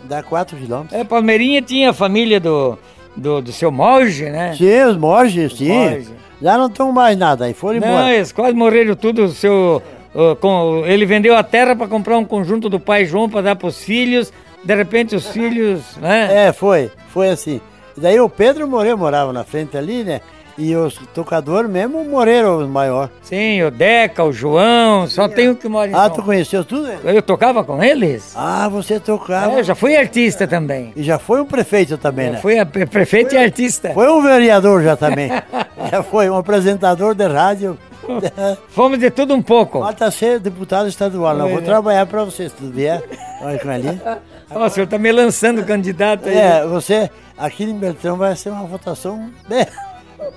dá 0.04 0.22
4 0.22 0.56
quilômetros. 0.56 0.98
É, 0.98 1.04
Palmeirinha 1.04 1.62
tinha 1.62 1.90
a 1.90 1.92
família 1.92 2.38
do, 2.38 2.78
do, 3.16 3.40
do 3.40 3.52
seu 3.52 3.70
Morge, 3.70 4.24
né? 4.30 4.54
Sim, 4.56 4.82
os 4.82 4.96
Morges, 4.96 5.56
sim. 5.56 5.68
Morges. 5.68 6.12
Já 6.40 6.58
não 6.58 6.66
estão 6.66 6.92
mais 6.92 7.16
nada, 7.16 7.46
aí 7.46 7.54
foram 7.54 7.80
Não, 7.80 7.88
embora. 7.88 8.14
eles 8.14 8.32
quase 8.32 8.54
morreram 8.54 8.94
tudo. 8.94 9.24
O 9.24 9.28
seu, 9.28 9.82
uh, 10.14 10.36
com, 10.36 10.82
ele 10.86 11.06
vendeu 11.06 11.36
a 11.36 11.42
terra 11.42 11.74
para 11.74 11.88
comprar 11.88 12.18
um 12.18 12.24
conjunto 12.24 12.68
do 12.68 12.78
pai 12.78 13.04
João 13.04 13.28
para 13.28 13.40
dar 13.40 13.56
para 13.56 13.68
os 13.68 13.82
filhos. 13.82 14.32
De 14.62 14.74
repente 14.74 15.14
os 15.14 15.26
filhos, 15.28 15.96
né? 15.98 16.48
É, 16.48 16.52
foi, 16.52 16.90
foi 17.08 17.28
assim. 17.28 17.60
Daí 17.96 18.18
o 18.18 18.28
Pedro 18.28 18.66
morreu, 18.66 18.96
morava 18.96 19.32
na 19.32 19.44
frente 19.44 19.76
ali, 19.76 20.02
né? 20.02 20.20
E 20.56 20.74
os 20.76 20.94
tocadores 21.12 21.68
mesmo 21.68 22.04
morreram 22.04 22.58
os 22.58 22.68
maiores. 22.68 23.10
Sim, 23.22 23.62
o 23.62 23.70
Deca, 23.70 24.22
o 24.22 24.32
João, 24.32 25.08
só 25.08 25.26
tem 25.28 25.48
o 25.48 25.56
que 25.56 25.68
mora 25.68 25.90
em 25.90 25.94
Ah, 25.94 26.06
São 26.06 26.10
tu 26.16 26.22
conheceu 26.22 26.64
tudo? 26.64 26.86
né? 26.86 26.98
Eu 27.04 27.20
tocava 27.22 27.64
com 27.64 27.82
eles? 27.82 28.32
Ah, 28.36 28.68
você 28.68 28.94
É, 28.94 28.98
tocava. 29.00 29.52
eu 29.58 29.64
já 29.64 29.74
fui 29.74 29.96
artista 29.96 30.46
também. 30.46 30.92
E 30.94 31.02
já 31.02 31.18
foi 31.18 31.40
um 31.40 31.44
prefeito 31.46 31.98
também, 31.98 32.30
né? 32.30 32.38
Fui 32.38 32.64
pre- 32.64 32.86
prefeito 32.86 33.34
e 33.34 33.38
artista. 33.38 33.90
Foi 33.92 34.08
um 34.08 34.22
vereador 34.22 34.82
já 34.82 34.96
também. 34.96 35.28
já 35.90 36.02
foi 36.02 36.30
um 36.30 36.36
apresentador 36.36 37.14
de 37.14 37.26
rádio. 37.26 37.76
Fomos 38.68 38.98
de 38.98 39.10
tudo 39.10 39.34
um 39.34 39.42
pouco. 39.42 39.80
Falta 39.80 40.10
ser 40.10 40.38
deputado 40.38 40.86
estadual. 40.88 41.34
Não, 41.36 41.48
vou 41.48 41.62
trabalhar 41.62 42.06
para 42.06 42.22
você, 42.22 42.48
se 42.48 42.54
tu 42.54 42.66
vier. 42.70 43.02
Olha 43.42 43.58
com 43.58 43.70
ali. 43.70 44.00
Ó, 44.54 44.66
o 44.66 44.68
senhor 44.68 44.86
tá 44.86 44.98
me 44.98 45.10
lançando 45.10 45.64
candidato 45.64 46.28
aí. 46.28 46.36
É, 46.36 46.64
você, 46.66 47.10
aqui 47.36 47.64
em 47.64 47.76
Beltrão 47.78 48.16
vai 48.16 48.36
ser 48.36 48.50
uma 48.50 48.64
votação. 48.66 49.30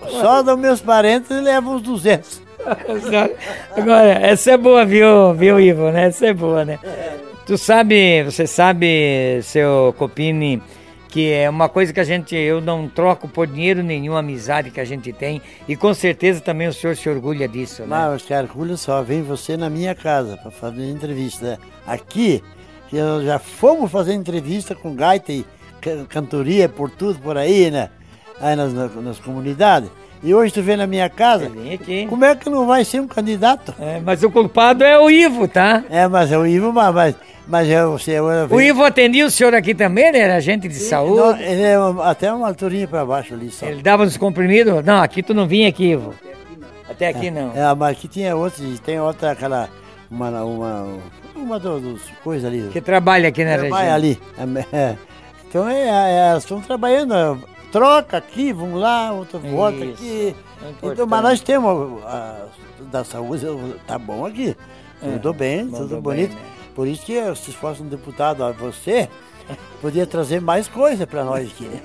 Só 0.09 0.41
dos 0.41 0.57
meus 0.57 0.81
parentes 0.81 1.29
leva 1.29 1.69
uns 1.69 1.81
200. 1.81 2.41
Agora, 3.75 4.09
essa 4.19 4.51
é 4.51 4.57
boa, 4.57 4.85
viu, 4.85 5.33
viu, 5.33 5.59
Ivo, 5.59 5.91
né? 5.91 6.07
Essa 6.07 6.27
é 6.27 6.33
boa, 6.33 6.65
né? 6.65 6.79
Tu 7.45 7.57
sabe, 7.57 8.23
você 8.23 8.45
sabe, 8.45 9.39
seu 9.41 9.93
Copini, 9.97 10.61
que 11.07 11.31
é 11.31 11.49
uma 11.49 11.69
coisa 11.69 11.93
que 11.93 11.99
a 11.99 12.03
gente, 12.03 12.35
eu 12.35 12.59
não 12.59 12.89
troco 12.89 13.27
por 13.27 13.47
dinheiro 13.47 13.81
nenhum 13.81 14.15
a 14.15 14.19
amizade 14.19 14.69
que 14.69 14.81
a 14.81 14.85
gente 14.85 15.13
tem 15.13 15.41
e 15.67 15.75
com 15.75 15.93
certeza 15.93 16.41
também 16.41 16.67
o 16.67 16.73
senhor 16.73 16.95
se 16.97 17.09
orgulha 17.09 17.47
disso, 17.47 17.83
né? 17.83 17.87
Mas, 17.89 18.23
cara, 18.23 18.49
olha 18.57 18.75
só, 18.75 19.01
vem 19.01 19.21
você 19.23 19.55
na 19.55 19.69
minha 19.69 19.95
casa 19.95 20.35
para 20.37 20.51
fazer 20.51 20.89
entrevista. 20.89 21.57
Aqui, 21.85 22.43
que 22.89 22.97
nós 22.97 23.23
já 23.23 23.39
fomos 23.39 23.89
fazer 23.89 24.13
entrevista 24.13 24.75
com 24.75 24.93
gaita 24.93 25.31
e 25.31 25.45
ca- 25.79 26.05
cantoria 26.09 26.67
por 26.67 26.89
tudo 26.91 27.17
por 27.19 27.37
aí, 27.37 27.71
né? 27.71 27.89
Aí 28.41 28.55
nas, 28.55 28.73
na- 28.73 28.87
nas 29.01 29.19
comunidades. 29.19 29.89
E 30.23 30.33
hoje 30.33 30.51
tu 30.51 30.61
vem 30.63 30.75
na 30.77 30.87
minha 30.87 31.07
casa, 31.09 31.47
Vem 31.47 31.73
aqui. 31.75 32.07
como 32.07 32.25
é 32.25 32.35
que 32.35 32.49
não 32.49 32.65
vai 32.65 32.83
ser 32.83 32.99
um 32.99 33.07
candidato? 33.07 33.73
É, 33.79 33.99
mas 34.03 34.23
o 34.23 34.31
culpado 34.31 34.83
é 34.83 34.97
o 34.99 35.11
Ivo, 35.11 35.47
tá? 35.47 35.83
É, 35.91 36.07
mas 36.07 36.31
é 36.31 36.37
o 36.37 36.45
Ivo, 36.45 36.73
mas, 36.73 36.93
mas, 36.93 37.15
mas 37.47 37.69
é 37.69 37.85
você. 37.85 38.13
Eu, 38.13 38.25
O 38.49 38.59
Ivo 38.59 38.83
atendia 38.83 39.27
o 39.27 39.29
senhor 39.29 39.53
aqui 39.53 39.75
também, 39.75 40.07
ele 40.07 40.17
era 40.17 40.35
agente 40.37 40.67
de 40.67 40.73
saúde. 40.73 41.17
Não, 41.21 41.37
ele 41.39 41.61
é 41.61 41.77
uma- 41.79 42.09
até 42.09 42.33
uma 42.33 42.47
alturinha 42.47 42.87
pra 42.87 43.05
baixo 43.05 43.35
ali 43.35 43.51
só. 43.51 43.67
Ele 43.67 43.83
dava 43.83 44.03
os 44.03 44.17
comprimidos? 44.17 44.83
Não, 44.83 45.01
aqui 45.03 45.21
tu 45.21 45.35
não 45.35 45.47
vinha 45.47 45.69
aqui, 45.69 45.91
Ivo. 45.91 46.15
Até 46.89 47.09
aqui 47.09 47.29
não. 47.29 47.51
É, 47.55 47.75
mas 47.75 47.91
aqui 47.95 48.07
tinha 48.07 48.35
outros, 48.35 48.79
tem 48.79 48.99
outra, 48.99 49.31
aquela, 49.33 49.69
uma, 50.09 50.29
uma, 50.43 50.87
uma 51.35 51.59
dos 51.59 52.01
coisas 52.23 52.45
ali. 52.51 52.69
Que 52.73 52.81
trabalha 52.81 53.29
aqui 53.29 53.43
na 53.43 53.51
É, 53.51 53.55
região. 53.57 53.69
vai 53.69 53.89
ali. 53.91 54.19
É, 54.71 54.75
é. 54.75 54.95
Então 55.47 55.69
é, 55.69 56.33
é, 56.33 56.37
estão 56.37 56.59
trabalhando, 56.59 57.13
é, 57.13 57.37
troca 57.71 58.17
aqui, 58.17 58.51
vão 58.53 58.75
lá, 58.75 59.11
outra 59.11 59.39
volta 59.39 59.83
Isso. 59.85 59.93
aqui. 59.93 60.35
É 60.83 60.87
Então, 60.87 61.07
mas 61.07 61.23
nós 61.23 61.41
temos 61.41 62.03
a, 62.05 62.45
da 62.91 63.03
saúde, 63.03 63.45
tá 63.85 63.97
bom 63.99 64.25
aqui. 64.25 64.55
Tudo 64.99 65.33
bem, 65.33 65.69
tudo 65.69 65.87
bem, 65.95 66.01
bonito. 66.01 66.33
né? 66.35 66.41
Por 66.73 66.87
isso 66.87 67.05
que 67.05 67.35
se 67.35 67.51
fosse 67.51 67.81
um 67.81 67.87
deputado, 67.87 68.41
ó, 68.41 68.51
você, 68.51 69.09
podia 69.81 70.05
trazer 70.07 70.41
mais 70.41 70.67
coisa 70.67 71.05
para 71.07 71.23
nós 71.23 71.47
aqui, 71.47 71.65
né? 71.65 71.81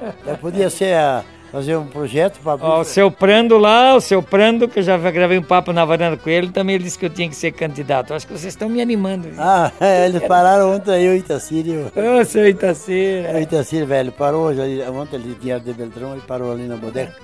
Eu 0.26 0.36
podia 0.38 0.68
ser, 0.70 0.94
a- 0.96 1.24
fazer 1.56 1.74
um 1.76 1.86
projeto 1.86 2.38
para 2.40 2.62
Ó, 2.62 2.80
o 2.80 2.84
seu 2.84 3.10
Prando 3.10 3.56
lá, 3.56 3.94
o 3.96 4.00
seu 4.00 4.22
Prando, 4.22 4.68
que 4.68 4.80
eu 4.80 4.82
já 4.82 4.98
gravei 4.98 5.38
um 5.38 5.42
papo 5.42 5.72
na 5.72 5.86
varanda 5.86 6.14
com 6.18 6.28
ele, 6.28 6.48
também 6.48 6.74
ele 6.74 6.84
disse 6.84 6.98
que 6.98 7.06
eu 7.06 7.10
tinha 7.10 7.26
que 7.30 7.34
ser 7.34 7.50
candidato. 7.52 8.12
Acho 8.12 8.26
que 8.26 8.32
vocês 8.34 8.52
estão 8.52 8.68
me 8.68 8.82
animando. 8.82 9.30
viu? 9.30 9.40
Ah, 9.40 9.72
é, 9.80 10.04
eles 10.04 10.22
pararam 10.24 10.74
ontem 10.74 10.92
aí, 10.92 11.08
o 11.08 11.14
Itacílio. 11.14 11.90
Ô, 11.96 12.24
seu 12.26 12.42
O 12.42 12.46
Itacira. 12.46 13.40
Itacílio, 13.40 13.86
velho, 13.86 14.12
parou 14.12 14.48
hoje 14.48 14.60
ali, 14.60 14.82
ontem 14.82 15.16
ele 15.16 15.34
tinha 15.40 15.58
de 15.58 15.72
Beltrão, 15.72 16.12
ele 16.12 16.22
parou 16.26 16.52
ali 16.52 16.66
na 16.66 16.76
bodega, 16.76 17.14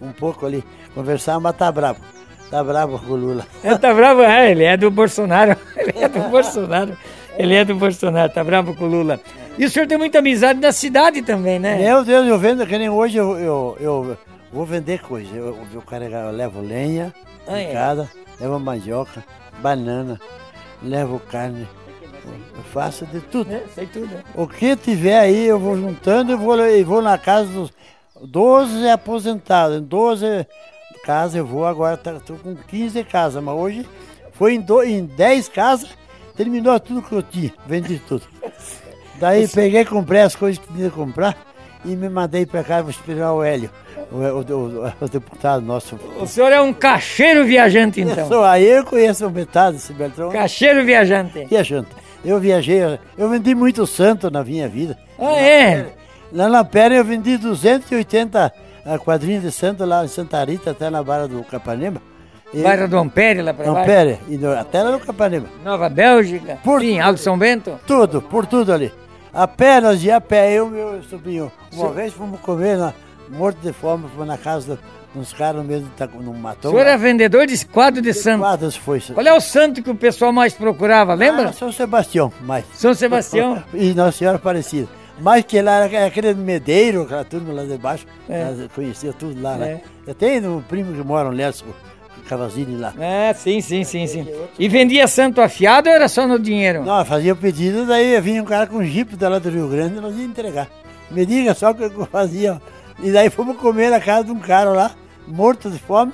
um 0.00 0.12
pouco 0.12 0.46
ali, 0.46 0.62
conversar, 0.94 1.40
mas 1.40 1.56
tá 1.56 1.72
bravo. 1.72 1.98
Tá 2.48 2.62
bravo 2.62 2.96
com 2.96 3.12
o 3.12 3.16
Lula. 3.16 3.44
Ele 3.64 3.78
tá 3.78 3.92
bravo, 3.92 4.22
é, 4.22 4.52
ele 4.52 4.62
é 4.62 4.76
do 4.76 4.88
Bolsonaro. 4.90 5.56
Ele 5.76 6.04
é 6.04 6.08
do 6.08 6.20
Bolsonaro. 6.28 6.96
Ele 7.36 7.54
é 7.54 7.64
do 7.64 7.74
Bolsonaro, 7.74 8.32
tá 8.32 8.44
bravo 8.44 8.74
com 8.74 8.84
o 8.84 8.88
Lula. 8.88 9.20
E 9.58 9.64
o 9.64 9.70
senhor 9.70 9.86
tem 9.86 9.98
muita 9.98 10.18
amizade 10.20 10.58
na 10.60 10.72
cidade 10.72 11.22
também, 11.22 11.58
né? 11.58 11.76
Meu 11.76 12.04
Deus, 12.04 12.26
eu 12.26 12.38
vendo, 12.38 12.66
que 12.66 12.78
nem 12.78 12.88
hoje 12.88 13.18
eu, 13.18 13.38
eu, 13.38 13.76
eu 13.80 14.18
vou 14.52 14.64
vender 14.64 15.00
coisa. 15.00 15.34
Eu, 15.34 15.58
eu, 15.72 15.82
carregar, 15.82 16.26
eu 16.26 16.30
levo 16.32 16.60
lenha, 16.60 17.14
Ah, 17.46 17.58
é? 17.58 17.66
picada, 17.66 18.10
levo 18.40 18.58
mandioca, 18.58 19.24
banana, 19.60 20.18
levo 20.82 21.20
carne. 21.30 21.68
Eu 22.56 22.62
faço 22.72 23.04
de 23.06 23.20
tudo. 23.20 23.52
É, 23.52 23.62
sei 23.74 23.86
tudo. 23.86 24.10
O 24.34 24.46
que 24.46 24.76
tiver 24.76 25.18
aí, 25.18 25.46
eu 25.46 25.58
vou 25.58 25.76
juntando 25.76 26.32
e 26.32 26.36
vou, 26.36 26.58
e 26.66 26.82
vou 26.82 27.02
na 27.02 27.18
casa 27.18 27.46
dos 27.50 27.72
12 28.22 28.88
aposentados. 28.88 29.78
Em 29.78 29.82
12 29.82 30.46
casas 31.04 31.34
eu 31.34 31.46
vou 31.46 31.66
agora, 31.66 32.00
estou 32.16 32.36
com 32.36 32.54
15 32.54 33.02
casas, 33.04 33.42
mas 33.42 33.54
hoje 33.54 33.86
foi 34.32 34.54
em, 34.54 34.60
do, 34.60 34.82
em 34.82 35.04
10 35.04 35.48
casas, 35.48 35.88
terminou 36.36 36.78
tudo 36.80 37.02
que 37.02 37.12
eu 37.12 37.22
tinha, 37.22 37.52
vendi 37.66 37.98
tudo. 37.98 38.22
Daí 39.20 39.46
peguei, 39.46 39.84
comprei 39.84 40.22
as 40.22 40.34
coisas 40.34 40.58
que 40.64 40.72
tinha 40.72 40.88
que 40.88 40.96
comprar 40.96 41.36
e 41.84 41.94
me 41.94 42.08
mandei 42.08 42.44
para 42.46 42.64
cá, 42.64 42.80
esperar 42.88 43.32
o 43.34 43.42
Hélio, 43.42 43.70
o, 44.10 44.16
o, 44.16 44.40
o- 44.86 44.92
o 45.00 45.08
deputado 45.08 45.62
nosso. 45.64 45.98
O 46.18 46.26
senhor 46.26 46.50
é 46.52 46.60
um 46.60 46.72
cacheiro 46.72 47.44
viajante, 47.44 48.00
então. 48.00 48.26
Só 48.28 48.44
aí 48.44 48.66
eu 48.66 48.84
conheço 48.84 49.28
metade 49.30 49.76
desse 49.76 49.92
Beltrão. 49.92 50.30
Cacheiro 50.30 50.84
viajante. 50.84 51.44
Viajante. 51.44 51.88
Eu 52.24 52.38
viajei, 52.40 52.80
eu 53.16 53.28
vendi 53.28 53.54
muito 53.54 53.86
santo 53.86 54.30
na 54.30 54.42
minha 54.42 54.68
vida. 54.68 54.98
Ah, 55.18 55.32
é? 55.40 55.86
Lá 56.32 56.48
na 56.48 56.64
Pera 56.64 56.94
eu 56.94 57.04
vendi 57.04 57.36
280 57.38 58.52
ah, 58.84 58.98
quadrinhos 58.98 59.42
de 59.42 59.50
santo 59.52 59.84
lá 59.84 60.04
em 60.04 60.08
Santa 60.08 60.42
Rita, 60.44 60.70
até 60.70 60.88
na 60.90 61.02
Barra 61.02 61.26
do 61.28 61.42
Capanema. 61.44 62.00
E, 62.52 62.62
Bairro 62.62 62.88
do 62.88 62.98
Ampere, 62.98 63.42
lá 63.42 63.52
não, 63.52 63.74
baixo. 63.74 63.86
Pera, 63.86 64.18
e 64.28 64.36
no- 64.36 64.52
até 64.52 64.82
lá 64.82 64.90
no 64.92 65.00
Capanema. 65.00 65.46
Nova 65.64 65.88
Bélgica. 65.88 66.58
Por- 66.64 66.80
Sim, 66.80 66.98
Alto 67.00 67.20
São 67.20 67.38
Bento. 67.38 67.78
Tudo, 67.86 68.20
por 68.20 68.44
tudo 68.46 68.72
ali. 68.72 68.92
A 69.32 69.46
pé, 69.46 69.80
nós 69.80 70.02
ia 70.02 70.16
a 70.16 70.20
pé, 70.20 70.52
eu 70.52 70.66
e 70.68 70.70
meu 70.70 71.02
sobrinho. 71.04 71.52
Uma 71.72 71.90
vez 71.92 72.12
fomos 72.12 72.40
comer, 72.40 72.76
na, 72.76 72.92
morto 73.28 73.58
de 73.60 73.72
fome, 73.72 74.08
fomos 74.08 74.26
na 74.26 74.36
casa 74.36 74.78
de 75.14 75.18
uns 75.20 75.32
caras 75.32 75.64
do 75.64 75.90
taco- 75.96 76.20
no 76.22 76.32
O 76.32 76.38
matão. 76.38 76.70
senhor 76.72 76.86
é 76.86 76.96
vendedor 76.96 77.46
de 77.46 77.64
quadro 77.66 78.02
de 78.02 78.12
santo. 78.12 78.40
Quadras 78.40 78.76
foi. 78.76 79.00
Qual 79.00 79.24
é 79.26 79.32
o 79.32 79.40
santo 79.40 79.82
que 79.82 79.90
o 79.90 79.94
pessoal 79.94 80.32
mais 80.32 80.52
procurava, 80.54 81.14
lembra? 81.14 81.48
Ah, 81.50 81.52
São 81.52 81.70
Sebastião, 81.72 82.32
mais. 82.42 82.64
São 82.74 82.92
Sebastião. 82.94 83.62
E 83.74 83.94
Nossa 83.94 84.18
Senhora 84.18 84.36
Aparecida. 84.36 84.88
Mais 85.20 85.44
que 85.44 85.60
lá 85.60 85.84
era 85.86 86.06
aquele 86.06 86.32
medeiro, 86.34 87.02
aquela 87.02 87.24
turma 87.24 87.52
lá 87.52 87.62
de 87.64 87.76
baixo, 87.76 88.06
É. 88.28 88.54
conhecia 88.74 89.12
tudo 89.12 89.40
lá, 89.42 89.54
É. 89.56 89.58
né? 89.58 89.80
Eu 90.06 90.14
tenho 90.14 90.56
um 90.56 90.62
primo 90.62 90.94
que 90.94 91.02
mora 91.06 91.28
no 91.28 91.36
Lécio 91.36 91.66
Cavazini 92.30 92.76
lá. 92.76 92.94
É, 92.98 93.34
sim, 93.34 93.60
sim, 93.60 93.82
sim, 93.84 94.06
sim. 94.06 94.26
E 94.58 94.68
vendia 94.68 95.06
santo 95.08 95.40
afiado 95.40 95.88
ou 95.88 95.94
era 95.94 96.08
só 96.08 96.26
no 96.26 96.38
dinheiro? 96.38 96.84
Não, 96.84 97.04
fazia 97.04 97.32
o 97.32 97.36
pedido, 97.36 97.84
daí 97.86 98.18
vinha 98.20 98.40
um 98.42 98.46
cara 98.46 98.66
com 98.66 98.76
um 98.76 98.84
jipe 98.84 99.16
da 99.16 99.28
lá 99.28 99.38
do 99.40 99.50
Rio 99.50 99.68
Grande 99.68 99.96
e 99.98 100.00
nós 100.00 100.16
ia 100.16 100.24
entregar. 100.24 100.68
Me 101.10 101.26
diga 101.26 101.52
só 101.54 101.70
o 101.70 101.74
que 101.74 101.82
eu 101.82 102.06
fazia. 102.06 102.60
E 103.02 103.10
daí 103.10 103.28
fomos 103.30 103.56
comer 103.56 103.90
na 103.90 104.00
casa 104.00 104.24
de 104.24 104.30
um 104.30 104.38
cara 104.38 104.70
lá, 104.70 104.92
morto 105.26 105.68
de 105.70 105.78
fome. 105.78 106.12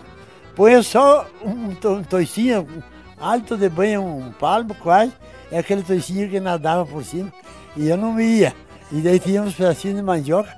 Põe 0.54 0.80
só 0.82 1.26
um, 1.44 1.74
to- 1.74 1.96
um 1.96 2.02
toicinho, 2.02 2.62
um 2.62 2.82
alto 3.22 3.56
de 3.58 3.68
banho, 3.68 4.02
um 4.02 4.32
palmo 4.32 4.74
quase, 4.76 5.12
é 5.52 5.58
aquele 5.58 5.82
toicinho 5.82 6.30
que 6.30 6.40
nadava 6.40 6.86
por 6.86 7.04
cima. 7.04 7.30
E 7.76 7.88
eu 7.88 7.96
não 7.98 8.18
ia. 8.18 8.54
E 8.90 9.00
daí 9.02 9.18
tinha 9.18 9.42
uns 9.42 9.54
pedacinhos 9.54 9.96
de 9.98 10.02
mandioca. 10.02 10.48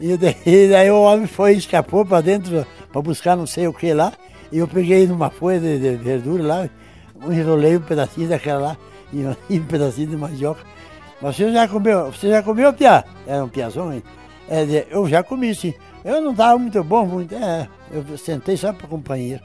E 0.00 0.16
daí, 0.16 0.36
e 0.46 0.68
daí 0.68 0.90
o 0.92 1.02
homem 1.02 1.26
foi, 1.26 1.54
escapou 1.54 2.04
para 2.06 2.20
dentro 2.20 2.64
para 2.92 3.02
buscar 3.02 3.34
não 3.36 3.46
sei 3.48 3.66
o 3.66 3.72
que 3.72 3.92
lá. 3.92 4.12
E 4.52 4.58
eu 4.58 4.68
peguei 4.68 5.06
numa 5.06 5.30
folha 5.30 5.58
de, 5.58 5.78
de 5.78 5.96
verdura 5.96 6.42
lá, 6.42 6.70
enrolei 7.30 7.76
um 7.76 7.80
pedacinho 7.80 8.28
daquela 8.28 8.60
lá 8.60 8.76
e, 9.12 9.24
e 9.54 9.58
um 9.58 9.64
pedacinho 9.64 10.08
de 10.08 10.16
mandioca. 10.16 10.60
Mas 11.20 11.36
você 11.36 11.52
já 11.52 11.66
comeu? 11.66 12.12
Você 12.12 12.28
já 12.28 12.42
comeu, 12.42 12.72
Piá? 12.72 13.04
Era 13.26 13.44
um 13.44 13.48
piazão, 13.48 13.92
hein? 13.92 14.02
É, 14.48 14.86
eu 14.90 15.08
já 15.08 15.22
comi, 15.22 15.54
sim. 15.54 15.72
Eu 16.04 16.20
não 16.20 16.32
estava 16.32 16.58
muito 16.58 16.82
bom, 16.82 17.06
muito. 17.06 17.34
É, 17.34 17.68
eu 17.90 18.18
sentei 18.18 18.56
só 18.56 18.72
para 18.72 18.88
companheiro 18.88 19.40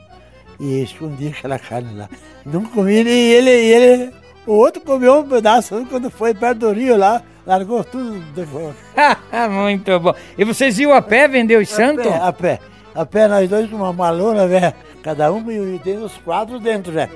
e 0.60 0.82
escondi 0.82 1.28
aquela 1.28 1.60
carne 1.60 1.96
lá. 1.96 2.10
Não 2.46 2.66
comi, 2.66 2.94
e 2.94 3.34
ele, 3.34 3.50
e 3.50 3.74
ele, 3.74 4.14
o 4.46 4.54
outro 4.54 4.82
comeu 4.82 5.20
um 5.20 5.28
pedaço 5.28 5.86
quando 5.90 6.10
foi 6.10 6.34
perto 6.34 6.60
do 6.60 6.72
rio 6.72 6.98
lá, 6.98 7.22
largou 7.46 7.84
tudo 7.84 8.20
de 8.34 8.46
fora. 8.46 8.76
Muito 9.50 10.00
bom. 10.00 10.16
E 10.38 10.44
vocês 10.44 10.80
iam 10.80 10.94
a 10.94 11.02
pé 11.02 11.28
vender 11.28 11.58
os 11.58 11.70
santos? 11.70 12.08
A 12.08 12.12
pé, 12.12 12.20
a 12.22 12.34
pé. 12.34 12.60
A 12.96 13.06
pé, 13.06 13.28
nós 13.28 13.48
dois 13.48 13.70
com 13.70 13.76
uma 13.76 13.94
malona, 13.94 14.48
velho. 14.48 14.74
Cada 15.08 15.32
um 15.32 15.50
e 15.50 15.80
tem 15.80 16.04
os 16.04 16.18
quatro 16.18 16.60
dentro, 16.60 16.92
né? 16.92 17.08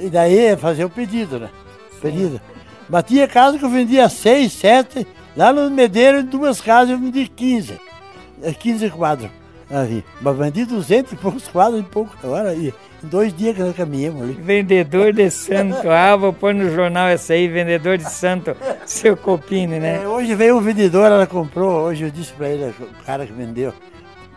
E 0.00 0.10
daí 0.10 0.56
fazer 0.56 0.84
o 0.84 0.90
pedido, 0.90 1.38
né? 1.38 1.48
Pedido. 2.02 2.40
Mas 2.88 3.04
tinha 3.04 3.28
casa 3.28 3.56
que 3.56 3.64
eu 3.64 3.70
vendia 3.70 4.08
seis, 4.08 4.52
sete. 4.52 5.06
Lá 5.36 5.52
no 5.52 5.70
Medeiro, 5.70 6.18
em 6.18 6.24
duas 6.24 6.60
casas, 6.60 6.90
eu 6.90 6.98
vendi 6.98 7.28
15. 7.28 7.78
É, 8.42 8.52
15 8.52 8.90
quadros. 8.90 9.30
Ali. 9.70 10.04
Mas 10.20 10.36
vendi 10.36 10.64
200 10.64 11.12
e 11.12 11.16
poucos 11.16 11.46
quadros 11.46 11.78
em 11.78 11.84
pouco. 11.84 12.16
Agora, 12.20 12.52
em 12.52 12.72
dois 13.00 13.32
dias 13.32 13.54
que 13.54 13.62
nós 13.62 13.76
caminhamos 13.76 14.22
ali. 14.22 14.32
Vendedor 14.32 15.12
de 15.12 15.30
santo. 15.30 15.88
Ah, 15.88 16.16
vou 16.16 16.32
pôr 16.32 16.52
no 16.52 16.68
jornal 16.68 17.06
essa 17.06 17.34
aí, 17.34 17.46
vendedor 17.46 17.96
de 17.96 18.10
santo. 18.10 18.56
Seu 18.84 19.16
Copini, 19.16 19.76
É, 19.76 19.78
né? 19.78 20.08
hoje 20.08 20.34
veio 20.34 20.56
um 20.58 20.60
vendedor, 20.60 21.06
ela 21.06 21.28
comprou, 21.28 21.82
hoje 21.82 22.06
eu 22.06 22.10
disse 22.10 22.32
pra 22.32 22.48
ele, 22.48 22.74
o 22.80 23.04
cara 23.06 23.24
que 23.24 23.32
vendeu 23.32 23.72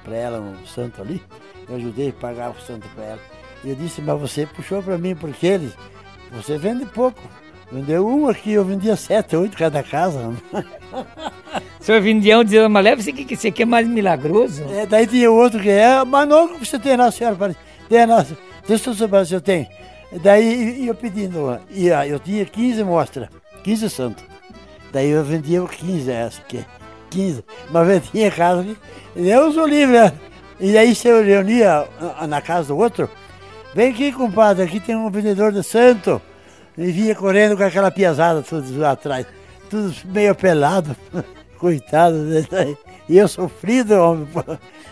pra 0.04 0.16
ela 0.16 0.40
um 0.40 0.64
santo 0.68 1.02
ali, 1.02 1.20
eu 1.70 1.76
ajudei 1.76 2.10
a 2.10 2.14
pagar 2.14 2.52
o 2.52 2.62
santo 2.62 2.88
pra 2.96 3.04
ela. 3.04 3.20
E 3.64 3.70
eu 3.70 3.76
disse, 3.76 4.02
mas 4.02 4.20
você 4.20 4.46
puxou 4.46 4.82
pra 4.82 4.98
mim 4.98 5.16
porque 5.16 5.48
eles, 5.48 5.74
você 6.32 6.58
vende 6.58 6.86
pouco. 6.86 7.22
Vendeu 7.72 8.08
um 8.08 8.30
aqui, 8.30 8.54
eu 8.54 8.64
vendia 8.64 8.96
sete, 8.96 9.36
oito 9.36 9.58
cada 9.58 9.84
casa. 9.84 10.34
O 11.80 11.84
senhor 11.88 12.02
vendia 12.02 12.38
um 12.38 12.44
dizendo, 12.44 12.70
mas 12.70 12.84
leva 12.84 13.02
aqui, 13.02 13.24
que 13.24 13.34
esse 13.34 13.48
aqui 13.48 13.64
é 13.64 13.66
mais 13.66 13.88
milagroso. 13.88 14.64
É, 14.72 14.86
daí 14.86 15.08
tinha 15.08 15.32
outro 15.32 15.60
que 15.60 15.70
é, 15.70 16.04
mas 16.04 16.28
não 16.28 16.48
que 16.50 16.66
você 16.66 16.78
tem 16.78 16.98
na 16.98 17.12
senhora, 17.12 17.36
parece. 17.36 17.60
Tem 17.88 18.06
na, 18.06 18.26
deixa 18.68 18.90
eu 18.90 18.94
saber 18.94 19.26
se 19.26 19.34
eu 19.34 19.40
tenho. 19.40 19.68
Daí 20.22 20.88
eu 20.88 20.96
pedindo, 20.96 21.60
e 21.70 21.92
ah, 21.92 22.06
eu 22.06 22.20
tinha 22.20 22.46
15 22.46 22.84
mostras, 22.84 23.30
15 23.64 23.90
santos. 23.90 24.24
Daí 24.92 25.10
eu 25.10 25.24
vendia 25.24 25.62
15 25.62 26.12
essa 26.12 26.42
aqui, 26.42 26.66
15. 27.10 27.44
Mas 27.70 28.10
tinha 28.10 28.32
casa 28.32 28.64
que, 28.64 28.78
Deus 29.22 29.56
o 29.56 29.66
livre. 29.66 30.12
E 30.60 30.74
daí 30.74 30.96
se 30.96 31.08
eu 31.08 31.24
reunia 31.24 31.88
ah, 32.18 32.26
na 32.28 32.42
casa 32.42 32.70
do 32.70 32.78
outro, 32.78 33.10
vem 33.76 33.92
aqui, 33.92 34.12
compadre, 34.12 34.64
aqui 34.64 34.80
tem 34.80 34.96
um 34.96 35.10
vendedor 35.10 35.52
de 35.52 35.64
santo. 35.64 36.22
E 36.78 36.92
vinha 36.92 37.16
correndo 37.16 37.58
com 37.58 37.64
aquela 37.64 37.90
piazada 37.90 38.44
tudo 38.44 38.86
atrás, 38.86 39.26
tudo 39.70 39.94
meio 40.06 40.36
pelado, 40.36 40.96
coitado. 41.58 42.16
E 43.10 43.18
eu 43.18 43.28
sofrido, 43.28 43.94
homem, 43.96 44.28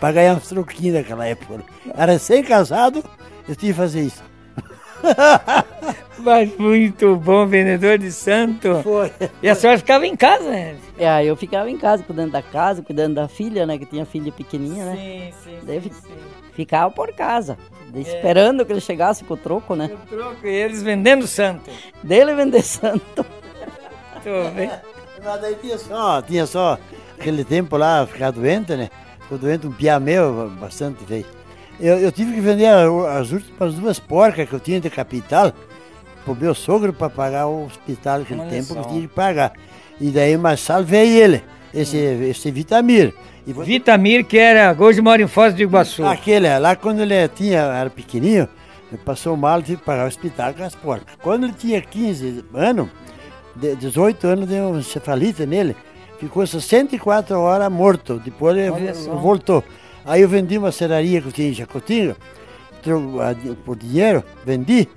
para 0.00 0.12
ganhar 0.12 0.34
uns 0.34 0.48
troquinhos 0.48 0.96
naquela 0.96 1.26
época. 1.26 1.62
Era 1.96 2.12
recém-casado, 2.12 3.04
eu 3.48 3.54
tinha 3.54 3.72
que 3.72 3.78
fazer 3.78 4.02
isso. 4.02 4.22
Mas 6.18 6.56
muito 6.56 7.16
bom, 7.16 7.46
vendedor 7.46 7.98
de 7.98 8.10
santo. 8.10 8.80
Foi. 8.82 9.12
E 9.42 9.48
a 9.48 9.54
senhora 9.54 9.78
ficava 9.78 10.06
em 10.06 10.16
casa, 10.16 10.50
né? 10.50 10.76
É, 10.98 11.24
eu 11.24 11.36
ficava 11.36 11.70
em 11.70 11.76
casa, 11.76 12.02
cuidando 12.02 12.32
da 12.32 12.42
casa, 12.42 12.82
cuidando 12.82 13.14
da 13.14 13.28
filha, 13.28 13.66
né? 13.66 13.78
Que 13.78 13.86
tinha 13.86 14.04
filha 14.06 14.32
pequenininha, 14.32 14.84
né? 14.86 14.96
Sim, 14.96 15.32
sim, 15.44 15.58
Daí 15.62 15.80
sim, 15.80 15.90
sim. 15.90 16.14
Ficava 16.52 16.90
por 16.90 17.12
casa, 17.12 17.58
esperando 17.94 18.64
que 18.64 18.72
ele 18.72 18.80
chegasse 18.80 19.24
com 19.24 19.34
o 19.34 19.36
troco, 19.36 19.74
né? 19.74 19.90
O 19.92 20.06
troco 20.08 20.46
e 20.46 20.50
eles 20.50 20.82
vendendo 20.82 21.26
santo. 21.26 21.70
Dele 22.02 22.34
vender 22.34 22.62
santo. 22.62 23.26
Tô 24.24 24.50
vendo. 24.54 24.72
Mas 25.22 25.40
daí 25.40 25.54
tinha 25.56 25.76
só, 25.76 26.22
tinha 26.22 26.46
só 26.46 26.78
aquele 27.18 27.44
tempo 27.44 27.76
lá, 27.76 28.06
ficar 28.06 28.30
doente, 28.30 28.74
né? 28.74 28.88
Ficou 29.20 29.36
doente 29.36 29.66
um 29.66 29.72
piá 29.72 30.00
meu, 30.00 30.48
bastante 30.58 31.04
feio. 31.04 31.26
Eu, 31.78 31.98
eu 31.98 32.10
tive 32.10 32.32
que 32.32 32.40
vender 32.40 32.68
as 32.68 33.32
últimas 33.32 33.74
duas 33.74 33.98
porcas 33.98 34.48
que 34.48 34.54
eu 34.54 34.60
tinha 34.60 34.80
de 34.80 34.88
capital 34.88 35.52
pro 36.26 36.34
meu 36.34 36.54
sogro 36.54 36.92
para 36.92 37.08
pagar 37.08 37.46
o 37.46 37.66
hospital 37.66 38.18
naquele 38.18 38.40
Olha 38.40 38.50
tempo 38.50 38.64
só. 38.66 38.74
que 38.74 38.80
eu 38.80 38.84
tinha 38.90 39.00
que 39.02 39.08
pagar. 39.08 39.52
E 40.00 40.10
daí, 40.10 40.36
mas 40.36 40.60
salvei 40.60 41.16
ele, 41.18 41.42
esse, 41.72 41.96
esse 41.96 42.50
Vitamir. 42.50 43.14
E 43.46 43.52
vou- 43.52 43.64
Vitamir, 43.64 44.24
que 44.26 44.36
era, 44.36 44.76
hoje 44.78 45.00
mora 45.00 45.22
em 45.22 45.28
Foz 45.28 45.54
do 45.54 45.62
Iguaçu. 45.62 46.04
Aquele, 46.04 46.58
lá 46.58 46.74
quando 46.74 47.00
ele 47.00 47.28
tinha, 47.28 47.60
era 47.60 47.88
pequenininho, 47.88 48.48
ele 48.92 49.00
passou 49.04 49.36
mal, 49.36 49.62
tive 49.62 49.78
que 49.78 49.84
pagar 49.84 50.04
o 50.04 50.08
hospital 50.08 50.52
com 50.52 50.64
as 50.64 50.74
porcas. 50.74 51.14
Quando 51.22 51.44
ele 51.44 51.54
tinha 51.56 51.80
15 51.80 52.44
anos, 52.52 52.88
de- 53.54 53.76
18 53.76 54.26
anos, 54.26 54.48
deu 54.48 54.64
um 54.64 54.78
encefalite 54.80 55.46
nele, 55.46 55.76
ficou 56.18 56.44
64 56.46 57.38
horas 57.38 57.70
morto, 57.72 58.18
depois 58.22 58.56
ele 58.56 58.68
Olha 58.70 58.92
vo- 58.92 59.04
só. 59.04 59.14
voltou. 59.14 59.64
Aí 60.04 60.22
eu 60.22 60.28
vendi 60.28 60.58
uma 60.58 60.72
serraria 60.72 61.20
que 61.22 61.28
eu 61.28 61.32
tinha 61.32 61.48
em 61.48 61.54
Jacotinga, 61.54 62.16
tro- 62.82 63.20
a 63.20 63.32
di- 63.32 63.54
por 63.64 63.76
dinheiro, 63.76 64.22
vendi, 64.44 64.88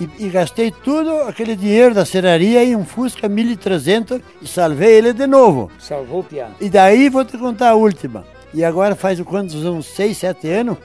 e, 0.00 0.26
e 0.26 0.28
gastei 0.28 0.70
tudo 0.70 1.10
aquele 1.22 1.56
dinheiro 1.56 1.94
da 1.94 2.04
serraria 2.04 2.62
em 2.64 2.76
um 2.76 2.84
Fusca 2.84 3.28
1300 3.28 4.20
e 4.42 4.46
salvei 4.46 4.94
ele 4.94 5.12
de 5.12 5.26
novo. 5.26 5.70
Salvou 5.78 6.20
o 6.20 6.24
piá. 6.24 6.50
E 6.60 6.68
daí 6.68 7.08
vou 7.08 7.24
te 7.24 7.38
contar 7.38 7.70
a 7.70 7.74
última. 7.74 8.24
E 8.52 8.64
agora 8.64 8.94
faz 8.94 9.20
quantos? 9.22 9.64
Uns 9.64 9.86
6, 9.86 10.16
7 10.16 10.48
anos. 10.48 10.76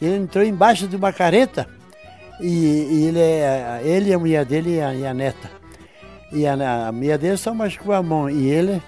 Ele 0.00 0.16
entrou 0.16 0.44
embaixo 0.44 0.86
de 0.86 0.96
uma 0.96 1.12
careta. 1.12 1.68
E, 2.40 2.46
e 2.46 3.04
ele, 3.08 3.20
é- 3.20 3.80
ele, 3.84 4.12
a 4.12 4.18
mulher 4.18 4.44
dele 4.44 4.76
e 4.76 4.80
a, 4.80 4.94
e 4.94 5.06
a 5.06 5.14
neta. 5.14 5.50
E 6.32 6.46
a, 6.46 6.88
a 6.88 6.92
mulher 6.92 7.18
dele 7.18 7.36
só 7.36 7.54
machucou 7.54 7.94
a 7.94 8.02
mão. 8.02 8.28
E 8.28 8.48
ele 8.48 8.82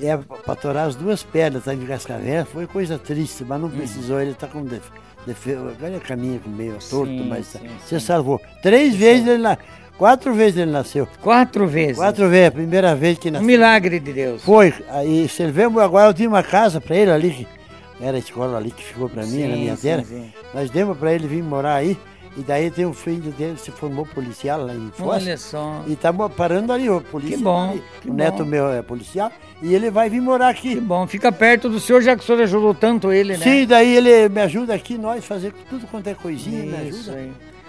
é 0.00 0.16
para 0.16 0.56
torar 0.56 0.88
as 0.88 0.96
duas 0.96 1.22
pernas, 1.22 1.64
tá 1.64 1.74
em 1.74 1.86
Cascavel. 1.86 2.44
Foi 2.46 2.66
coisa 2.66 2.98
triste, 2.98 3.44
mas 3.44 3.60
não 3.60 3.70
precisou. 3.70 4.20
Ele 4.20 4.32
está 4.32 4.46
com 4.48 4.64
def, 4.64 4.88
ele 5.26 6.00
caminha 6.00 6.38
com 6.38 6.50
meio 6.50 6.76
torto, 6.90 7.06
Sim, 7.12 7.26
mas 7.28 7.46
sim, 7.46 7.60
você 7.84 7.98
salvou. 8.00 8.40
Três 8.62 8.94
vezes 8.94 9.26
ele 9.26 9.42
na, 9.42 9.56
quatro 9.96 10.34
vezes 10.34 10.58
ele 10.58 10.70
nasceu. 10.70 11.08
Quatro 11.20 11.66
vezes. 11.66 11.96
Quatro 11.96 12.28
vezes, 12.28 12.48
a 12.48 12.52
primeira 12.52 12.94
vez 12.94 13.18
que 13.18 13.28
Um 13.28 13.32
nasceu. 13.32 13.46
milagre 13.46 13.98
de 14.00 14.12
Deus. 14.12 14.42
Foi, 14.42 14.72
aí 14.90 15.28
servimos 15.28 15.82
agora, 15.82 16.10
eu 16.10 16.14
tinha 16.14 16.28
uma 16.28 16.42
casa 16.42 16.80
para 16.80 16.96
ele 16.96 17.10
ali, 17.10 17.30
que 17.30 18.04
era 18.04 18.16
a 18.16 18.20
escola 18.20 18.58
ali 18.58 18.70
que 18.70 18.84
ficou 18.84 19.08
para 19.08 19.22
mim, 19.22 19.28
Sim, 19.30 19.48
na 19.48 19.56
minha 19.56 19.76
sim, 19.76 19.82
terra. 19.82 20.04
sim. 20.04 20.32
Nós 20.52 20.70
demos 20.70 20.96
para 20.98 21.12
ele 21.14 21.26
vir 21.26 21.42
morar 21.42 21.76
aí, 21.76 21.96
e 22.36 22.42
daí 22.42 22.70
tem 22.70 22.84
um 22.86 22.92
filho 22.92 23.30
dele 23.32 23.54
que 23.54 23.60
se 23.62 23.70
formou 23.70 24.04
policial 24.06 24.64
lá 24.66 24.74
em 24.74 24.90
Foz. 24.96 25.22
Olha 25.22 25.36
só. 25.36 25.82
E 25.86 25.92
estamos 25.92 26.32
parando 26.32 26.72
ali, 26.72 26.88
o 26.90 27.00
polícia. 27.00 27.36
Que 27.38 27.42
bom, 27.42 27.78
que 28.02 28.10
o 28.10 28.14
neto 28.14 28.38
bom. 28.44 28.50
meu 28.50 28.68
é 28.70 28.82
policial, 28.82 29.30
e 29.62 29.74
ele 29.74 29.90
vai 29.90 30.10
vir 30.10 30.20
morar 30.20 30.52
Que 30.54 30.72
aqui. 30.72 30.80
bom. 30.80 31.06
Fica 31.06 31.30
perto 31.30 31.68
do 31.68 31.78
senhor, 31.78 32.02
já 32.02 32.16
que 32.16 32.22
o 32.22 32.26
senhor 32.26 32.40
ajudou 32.42 32.74
tanto 32.74 33.12
ele, 33.12 33.36
né? 33.36 33.44
Sim, 33.44 33.66
daí 33.66 33.96
ele 33.96 34.28
me 34.28 34.40
ajuda 34.40 34.74
aqui, 34.74 34.98
nós 34.98 35.24
fazer 35.24 35.52
tudo 35.70 35.86
quanto 35.86 36.08
é 36.08 36.14
coisinha, 36.14 36.62
me 36.64 36.88
Isso 36.88 37.10
ajuda. 37.10 37.16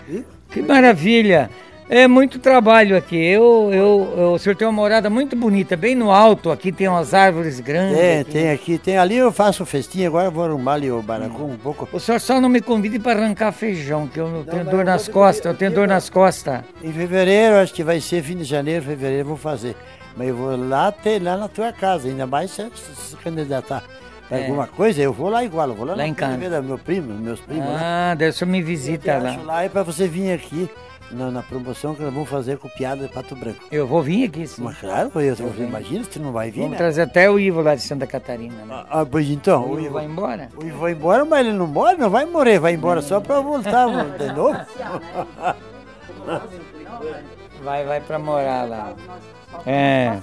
aí. 0.09 0.25
Que 0.51 0.61
maravilha. 0.61 1.49
É 1.87 2.07
muito 2.07 2.39
trabalho 2.39 2.97
aqui. 2.97 3.15
Eu, 3.15 3.69
eu, 3.71 4.13
eu- 4.17 4.33
o 4.33 4.39
senhor 4.39 4.55
tem 4.55 4.67
uma 4.67 4.73
morada 4.73 5.07
muito 5.07 5.35
bonita, 5.35 5.77
bem 5.77 5.93
no 5.93 6.11
alto. 6.11 6.51
Aqui 6.51 6.71
tem 6.71 6.87
umas 6.87 7.13
árvores 7.13 7.59
grandes. 7.59 7.95
Tem, 7.97 8.19
aqui. 8.21 8.31
tem 8.31 8.49
aqui, 8.51 8.77
tem 8.79 8.97
ali, 8.97 9.17
eu 9.17 9.31
faço 9.31 9.63
festinha, 9.67 10.07
agora 10.07 10.25
eu 10.27 10.31
vou 10.31 10.43
arrumar 10.43 10.73
ali 10.73 10.91
o 10.91 10.99
baracão 11.03 11.45
um 11.47 11.57
pouco. 11.57 11.87
O 11.93 11.99
senhor 11.99 12.19
só 12.19 12.41
não 12.41 12.49
me 12.49 12.59
convide 12.59 12.97
para 12.97 13.21
arrancar 13.21 13.51
feijão, 13.51 14.07
que 14.07 14.19
eu 14.19 14.27
não 14.27 14.43
tenho 14.43 14.65
dor 14.65 14.79
eu 14.79 14.85
nas 14.85 15.07
costas. 15.07 15.45
Eu 15.45 15.55
tenho 15.55 15.71
dor 15.71 15.87
nas 15.87 16.09
costas. 16.09 16.61
Em 16.83 16.91
fevereiro, 16.91 17.57
acho 17.57 17.71
que 17.73 17.83
vai 17.83 18.01
ser 18.01 18.23
fim 18.23 18.37
de 18.37 18.45
janeiro, 18.45 18.83
fevereiro, 18.83 19.21
eu 19.21 19.25
vou 19.27 19.37
fazer. 19.37 19.75
Mas 20.17 20.29
eu 20.29 20.35
vou 20.35 20.55
lá 20.57 20.91
ter 20.91 21.21
lá 21.21 21.37
na 21.37 21.47
tua 21.47 21.71
casa, 21.71 22.07
ainda 22.07 22.25
mais 22.25 22.49
se 22.49 22.63
se, 22.63 23.09
se 23.09 23.15
candidatar 23.17 23.83
para 24.27 24.39
É. 24.39 24.41
alguma 24.41 24.65
coisa, 24.65 24.99
eu 25.03 25.13
vou 25.13 25.29
lá 25.29 25.43
igual, 25.43 25.67
eu 25.69 25.75
vou 25.75 25.85
lá, 25.85 25.91
Lá 25.91 25.97
na 25.97 26.07
em 26.07 26.13
casa. 26.15 26.61
meu 26.63 26.79
primo, 26.79 27.13
meus 27.13 27.39
primos 27.41 27.67
lá. 27.67 27.79
Ah, 28.11 28.15
daí 28.15 28.29
o 28.29 28.33
senhor 28.33 28.49
me 28.49 28.57
Eu 28.59 28.63
te 28.63 28.67
visita 28.67 29.17
lá. 29.19 29.37
lá 29.43 29.63
é 29.65 29.69
para 29.69 29.83
você 29.83 30.07
vir 30.07 30.31
aqui 30.33 30.67
na, 31.11 31.31
na 31.31 31.43
promoção 31.43 31.93
que 31.95 32.01
nós 32.01 32.13
vamos 32.13 32.29
fazer 32.29 32.57
com 32.57 32.67
piada 32.69 33.07
de 33.07 33.13
Pato 33.13 33.35
Branco. 33.35 33.63
Eu 33.71 33.85
vou 33.87 34.01
vir 34.01 34.25
aqui, 34.27 34.47
sim. 34.47 34.63
Mas 34.63 34.77
claro, 34.77 35.11
eu, 35.21 35.35
você 35.35 35.63
imagina, 35.63 36.03
você 36.03 36.19
não 36.19 36.31
vai 36.31 36.49
vir, 36.51 36.61
Vamos 36.61 36.71
né? 36.71 36.77
trazer 36.77 37.01
até 37.03 37.29
o 37.29 37.39
Ivo 37.39 37.61
lá 37.61 37.75
de 37.75 37.81
Santa 37.81 38.07
Catarina. 38.07 38.65
Né? 38.65 38.67
Ah, 38.69 39.01
ah, 39.01 39.05
pois 39.05 39.29
então, 39.29 39.65
O 39.65 39.75
o 39.75 39.79
Ivo 39.79 39.93
vai 39.93 40.05
embora? 40.05 40.49
o 40.57 40.65
Ivo 40.65 40.79
vai 40.79 40.91
embora, 40.91 41.25
mas 41.25 41.45
ele 41.45 41.55
não 41.55 41.67
morre, 41.67 41.95
não 41.95 42.09
vai 42.09 42.25
morrer, 42.25 42.59
vai 42.59 42.73
embora 42.73 43.01
só 43.01 43.19
para 43.19 43.39
voltar 43.39 43.87
de 44.17 44.33
novo. 44.33 44.57
Vai, 47.63 47.83
vai 47.85 48.01
para 48.01 48.19
morar 48.19 48.67
lá. 48.67 48.93
É. 49.65 50.17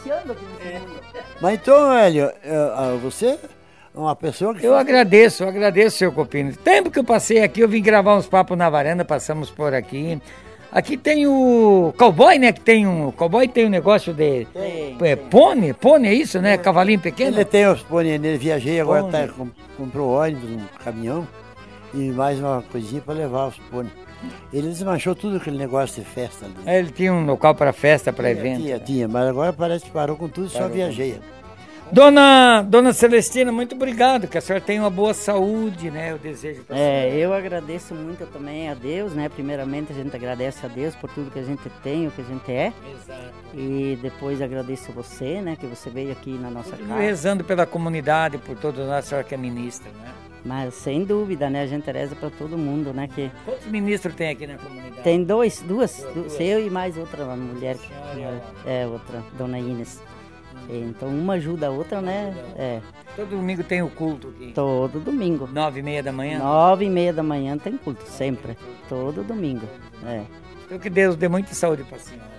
Mas 1.41 1.55
então, 1.55 1.91
velho, 1.91 2.31
eh, 2.45 2.73
ah, 2.77 2.97
você 3.03 3.39
é 3.95 3.99
uma 3.99 4.15
pessoa 4.15 4.55
que 4.55 4.65
Eu 4.65 4.75
agradeço, 4.77 5.43
eu 5.43 5.49
agradeço, 5.49 5.99
seu 5.99 6.13
Copino. 6.13 6.55
Tempo 6.57 6.91
que 6.91 6.99
eu 6.99 7.05
passei 7.05 7.43
aqui, 7.43 7.61
eu 7.61 7.69
vim 7.69 7.83
gravar 7.83 8.17
uns 8.17 8.27
papos 8.27 8.57
na 8.57 8.69
varanda, 8.71 9.05
passamos 9.05 9.51
por 9.51 9.75
aqui. 9.75 10.21
Aqui 10.73 10.97
tem 10.97 11.27
o 11.27 11.93
cowboy, 11.99 12.39
né? 12.39 12.51
Que 12.51 12.61
tem 12.61 12.87
um. 12.87 13.11
Cowboy 13.13 13.47
tem 13.47 13.67
um 13.67 13.69
negócio 13.69 14.15
de. 14.15 14.47
É, 15.03 15.17
pônei, 15.17 15.75
pônei 15.75 16.11
é 16.13 16.15
isso, 16.15 16.41
né? 16.41 16.57
Cavalinho 16.57 16.99
pequeno. 16.99 17.37
Ele 17.37 17.45
tem 17.45 17.67
os 17.67 17.83
pônei 17.83 18.19
nele, 18.19 18.39
viajei, 18.39 18.81
agora 18.81 19.05
tá, 19.05 19.29
com- 19.29 19.51
comprou 19.77 20.19
ônibus, 20.19 20.49
um 20.51 20.61
caminhão 20.83 21.29
e 21.93 22.11
mais 22.11 22.39
uma 22.41 22.63
coisinha 22.73 23.03
para 23.03 23.13
levar 23.15 23.49
os 23.49 23.57
pônei. 23.71 23.93
Ele 24.53 24.69
desmanchou 24.69 25.15
tudo 25.15 25.37
aquele 25.37 25.59
negócio 25.59 26.03
de 26.03 26.09
festa 26.09 26.47
ali. 26.47 26.55
É, 26.65 26.79
Ele 26.79 26.91
tinha 26.91 27.13
um 27.13 27.27
local 27.27 27.55
para 27.55 27.73
festa, 27.73 28.13
para 28.13 28.31
evento. 28.31 28.63
Tinha, 28.63 28.79
tinha, 28.79 29.09
mas 29.09 29.27
agora 29.29 29.53
parece 29.53 29.85
que 29.85 29.91
parou 29.91 30.17
com 30.17 30.29
tudo, 30.29 30.49
só 30.49 30.69
viajei. 30.69 31.19
Dona, 31.91 32.63
Dona 32.63 32.93
Celestina, 32.95 33.53
muito 33.53 33.75
obrigado. 33.75 34.27
Que 34.27 34.39
a 34.39 34.41
senhora 34.41 34.65
tenha 34.65 34.81
uma 34.83 34.89
boa 34.91 35.13
saúde, 35.13 35.91
né? 35.91 36.13
Eu 36.13 36.19
desejo 36.19 36.63
para 36.65 36.77
É, 36.79 37.15
eu 37.17 37.35
agradeço 37.35 37.95
muito 37.95 38.25
também 38.33 38.69
a 38.71 38.75
Deus, 38.75 39.13
né? 39.13 39.29
Primeiramente 39.29 39.93
a 39.93 39.95
gente 39.95 40.15
agradece 40.17 40.65
a 40.65 40.69
Deus 40.69 40.95
por 40.95 41.11
tudo 41.11 41.31
que 41.31 41.39
a 41.39 41.43
gente 41.43 41.69
tem, 41.83 42.07
o 42.07 42.11
que 42.11 42.23
a 42.23 42.25
gente 42.25 42.51
é. 42.51 42.73
Exato. 42.95 43.33
E 43.55 43.99
depois 44.01 44.41
agradeço 44.41 44.91
você, 44.93 45.43
né? 45.43 45.55
Que 45.59 45.67
você 45.67 45.91
veio 45.91 46.13
aqui 46.13 46.31
na 46.31 46.49
nossa 46.51 46.75
casa. 46.77 46.95
rezando 46.97 47.45
pela 47.45 47.67
comunidade, 47.67 48.39
por 48.39 48.57
nós, 48.87 48.91
a 48.91 49.03
senhora 49.03 49.27
que 49.27 49.35
é 49.35 49.39
ministra, 49.39 49.91
né? 49.91 50.13
Mas 50.45 50.75
sem 50.75 51.05
dúvida, 51.05 51.51
né? 51.51 51.63
A 51.63 51.67
gente 51.67 51.89
reza 51.91 52.17
para 52.17 52.31
todo 52.31 52.57
mundo, 52.57 52.93
né? 52.95 53.07
Que 53.15 53.31
Quantos 53.45 53.67
ministros 53.67 54.15
tem 54.15 54.31
aqui 54.31 54.47
na 54.47 54.57
comunidade? 54.57 55.03
tem 55.03 55.23
dois, 55.23 55.61
duas, 55.61 55.99
du- 56.15 56.23
duas. 56.23 56.41
eu 56.41 56.67
e 56.67 56.71
mais 56.71 56.97
outra 56.97 57.25
mulher, 57.37 57.77
Senhora. 58.15 58.43
é 58.67 58.87
outra, 58.87 59.23
Dona 59.37 59.59
Inês. 59.59 60.01
Então 60.79 61.09
uma 61.09 61.35
ajuda 61.35 61.67
a 61.67 61.71
outra, 61.71 62.01
né? 62.01 62.35
É, 62.57 62.81
Todo 63.15 63.31
domingo 63.31 63.63
tem 63.63 63.83
o 63.83 63.91
culto 63.91 64.29
aqui. 64.29 64.53
todo 64.55 64.99
domingo. 64.99 65.47
Nove 65.47 65.81
e 65.81 65.83
meia 65.83 66.03
da 66.03 66.13
manhã. 66.13 66.39
Nove 66.39 66.87
e 66.87 66.91
meia 66.91 67.13
da 67.13 67.23
manhã 67.23 67.59
tem 67.59 67.77
culto, 67.77 68.05
sempre. 68.07 68.57
Todo 68.89 69.23
domingo. 69.23 69.67
É. 70.07 70.23
Então 70.65 70.79
que 70.79 70.89
Deus 70.89 71.15
dê 71.17 71.29
muita 71.29 71.55
saúde 71.55 71.85
para 71.85 71.97
a 71.97 72.01
senhora. 72.01 72.32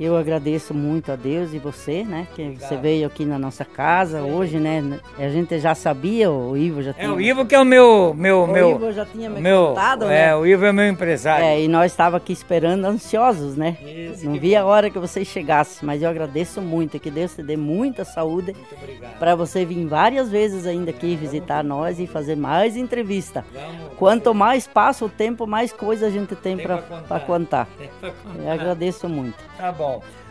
Eu 0.00 0.16
agradeço 0.16 0.72
muito 0.72 1.10
a 1.10 1.16
Deus 1.16 1.52
e 1.52 1.58
você, 1.58 2.04
né? 2.04 2.28
Que 2.36 2.50
você 2.58 2.76
veio 2.76 3.06
aqui 3.06 3.24
na 3.24 3.36
nossa 3.38 3.64
casa 3.64 4.22
hoje, 4.22 4.58
né? 4.58 5.00
A 5.18 5.28
gente 5.28 5.58
já 5.58 5.74
sabia, 5.74 6.30
o 6.30 6.56
Ivo 6.56 6.82
já 6.82 6.90
É 6.90 6.94
tinha. 6.94 7.12
o 7.12 7.20
Ivo 7.20 7.44
que 7.44 7.54
é 7.54 7.60
o 7.60 7.64
meu, 7.64 8.14
meu, 8.16 8.44
o 8.44 8.46
meu, 8.46 8.70
Ivo 8.70 8.92
já 8.92 9.04
tinha 9.04 9.28
me 9.28 9.40
meu, 9.40 9.68
contado, 9.68 10.04
é, 10.04 10.08
né? 10.28 10.36
o 10.36 10.46
Ivo 10.46 10.64
é 10.66 10.72
meu 10.72 10.86
empresário. 10.88 11.44
É, 11.44 11.60
e 11.60 11.66
nós 11.66 11.90
estava 11.90 12.16
aqui 12.16 12.32
esperando, 12.32 12.84
ansiosos, 12.84 13.56
né? 13.56 13.76
Isso, 13.82 14.24
Não 14.24 14.34
que 14.34 14.38
vi 14.38 14.54
a 14.54 14.64
hora 14.64 14.88
que 14.88 14.98
vocês 15.00 15.26
chegassem, 15.26 15.84
mas 15.84 16.00
eu 16.02 16.08
agradeço 16.08 16.60
muito, 16.62 16.98
que 17.00 17.10
Deus 17.10 17.34
te 17.34 17.42
dê 17.42 17.56
muita 17.56 18.04
saúde 18.04 18.54
obrigado. 18.80 19.18
para 19.18 19.34
você 19.34 19.64
vir 19.64 19.84
várias 19.86 20.30
vezes 20.30 20.64
ainda 20.66 20.90
aqui 20.90 21.16
visitar 21.16 21.64
nós 21.64 21.98
e 21.98 22.06
fazer 22.06 22.36
mais 22.36 22.76
entrevista. 22.76 23.44
Vamos. 23.52 23.94
Quanto 23.96 24.32
mais 24.32 24.66
passa 24.66 25.04
o 25.04 25.08
tempo, 25.08 25.44
mais 25.46 25.72
coisa 25.72 26.06
a 26.06 26.10
gente 26.10 26.36
tem 26.36 26.56
Tem 26.56 26.64
para 26.66 26.78
contar. 26.78 27.20
contar. 27.20 27.68
Tem 27.78 27.88
pra 28.00 28.10
contar. 28.10 28.42
Eu 28.44 28.50
agradeço 28.52 29.08
muito. 29.08 29.36
Tá 29.56 29.72
bom. 29.72 29.87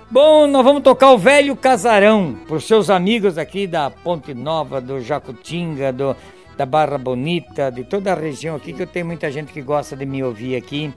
Bom, 0.10 0.47
nós 0.47 0.64
vamos 0.64 0.84
tocar 0.84 1.12
o 1.12 1.18
Velho 1.18 1.55
Casarão 1.55 2.38
para 2.47 2.60
seus 2.60 2.89
amigos 2.89 3.38
aqui 3.38 3.68
da 3.68 3.89
Ponte 3.89 4.34
Nova, 4.34 4.80
do 4.80 5.01
Jacutinga, 5.01 5.91
do, 5.91 6.16
da 6.55 6.66
Barra 6.66 6.97
Bonita, 6.97 7.70
de 7.70 7.84
toda 7.84 8.14
a 8.14 8.16
região 8.16 8.55
aqui, 8.55 8.72
que 8.72 8.84
eu 8.84 8.88
tenho 8.88 9.05
muita 9.05 9.30
gente 9.30 9.51
que 9.51 9.62
gosta 9.62 9.95
de 9.97 10.05
me 10.05 10.24
ouvir 10.24 10.55
aqui. 10.55 10.93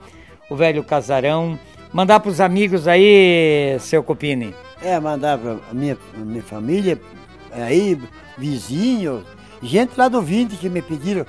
O 0.49 0.55
Velho 0.55 0.83
Casarão. 0.83 1.59
Mandar 1.91 2.21
para 2.21 2.29
os 2.29 2.39
amigos 2.39 2.87
aí, 2.87 3.77
seu 3.81 4.01
Copini. 4.01 4.55
É, 4.81 4.97
mandar 4.97 5.37
para 5.37 5.57
a 5.69 5.73
minha, 5.73 5.97
minha 6.15 6.41
família, 6.41 6.97
aí, 7.51 7.99
vizinhos, 8.37 9.23
gente 9.61 9.91
lá 9.97 10.07
do 10.07 10.21
20 10.21 10.55
que 10.55 10.69
me 10.69 10.81
pediram 10.81 11.25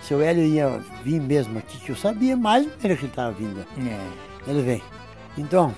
se 0.00 0.14
o 0.14 0.22
Hélio 0.22 0.44
ia 0.44 0.80
vir 1.04 1.20
mesmo 1.20 1.58
aqui, 1.58 1.78
que 1.78 1.90
eu 1.90 1.96
sabia 1.96 2.34
mais 2.36 2.62
ou 2.64 2.70
menos 2.70 2.80
que 2.80 2.86
ele 2.86 2.94
estava 2.94 3.32
vindo. 3.32 3.60
É. 3.60 4.50
Ele 4.50 4.62
vem. 4.62 4.82
Então, 5.36 5.74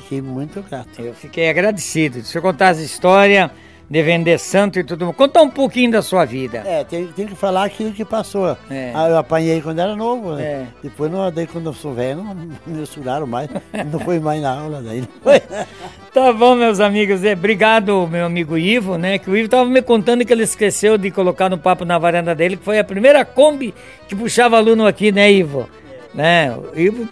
fiquei 0.00 0.20
muito 0.20 0.62
grato. 0.62 1.00
Eu 1.00 1.14
fiquei 1.14 1.48
agradecido. 1.48 2.22
Se 2.22 2.36
eu 2.36 2.42
contasse 2.42 2.80
a 2.80 2.84
história 2.84 3.50
de 3.88 4.02
vender 4.02 4.38
santo 4.38 4.78
e 4.78 4.84
tudo. 4.84 5.12
Conta 5.12 5.42
um 5.42 5.50
pouquinho 5.50 5.90
da 5.90 6.02
sua 6.02 6.24
vida. 6.24 6.62
É, 6.64 6.84
tem, 6.84 7.06
tem 7.08 7.26
que 7.26 7.34
falar 7.34 7.64
aquilo 7.64 7.92
que 7.92 8.04
passou. 8.04 8.56
É. 8.70 8.92
Ah, 8.94 9.08
eu 9.08 9.18
apanhei 9.18 9.60
quando 9.60 9.78
era 9.78 9.94
novo, 9.94 10.34
né? 10.34 10.42
É. 10.42 10.66
Depois, 10.82 11.10
não, 11.10 11.30
daí 11.30 11.46
quando 11.46 11.66
eu 11.66 11.72
sou 11.72 11.92
velho, 11.92 12.22
não 12.22 12.34
me 12.34 12.56
misturaram 12.66 13.26
mais. 13.26 13.48
não 13.92 14.00
foi 14.00 14.18
mais 14.18 14.40
na 14.42 14.58
aula 14.58 14.82
daí. 14.82 15.04
Tá 16.14 16.32
bom, 16.32 16.54
meus 16.54 16.78
amigos. 16.78 17.24
É, 17.24 17.32
obrigado, 17.32 18.06
meu 18.06 18.24
amigo 18.24 18.56
Ivo, 18.56 18.96
né? 18.96 19.18
Que 19.18 19.28
o 19.28 19.36
Ivo 19.36 19.48
tava 19.48 19.68
me 19.68 19.82
contando 19.82 20.24
que 20.24 20.32
ele 20.32 20.44
esqueceu 20.44 20.96
de 20.96 21.10
colocar 21.10 21.50
no 21.50 21.58
papo 21.58 21.84
na 21.84 21.98
varanda 21.98 22.36
dele, 22.36 22.56
que 22.56 22.64
foi 22.64 22.78
a 22.78 22.84
primeira 22.84 23.24
Kombi 23.24 23.74
que 24.06 24.14
puxava 24.14 24.56
aluno 24.56 24.86
aqui, 24.86 25.10
né, 25.10 25.32
Ivo? 25.32 25.68
Né? 26.14 26.56
O 26.56 26.78
Ivo, 26.78 27.08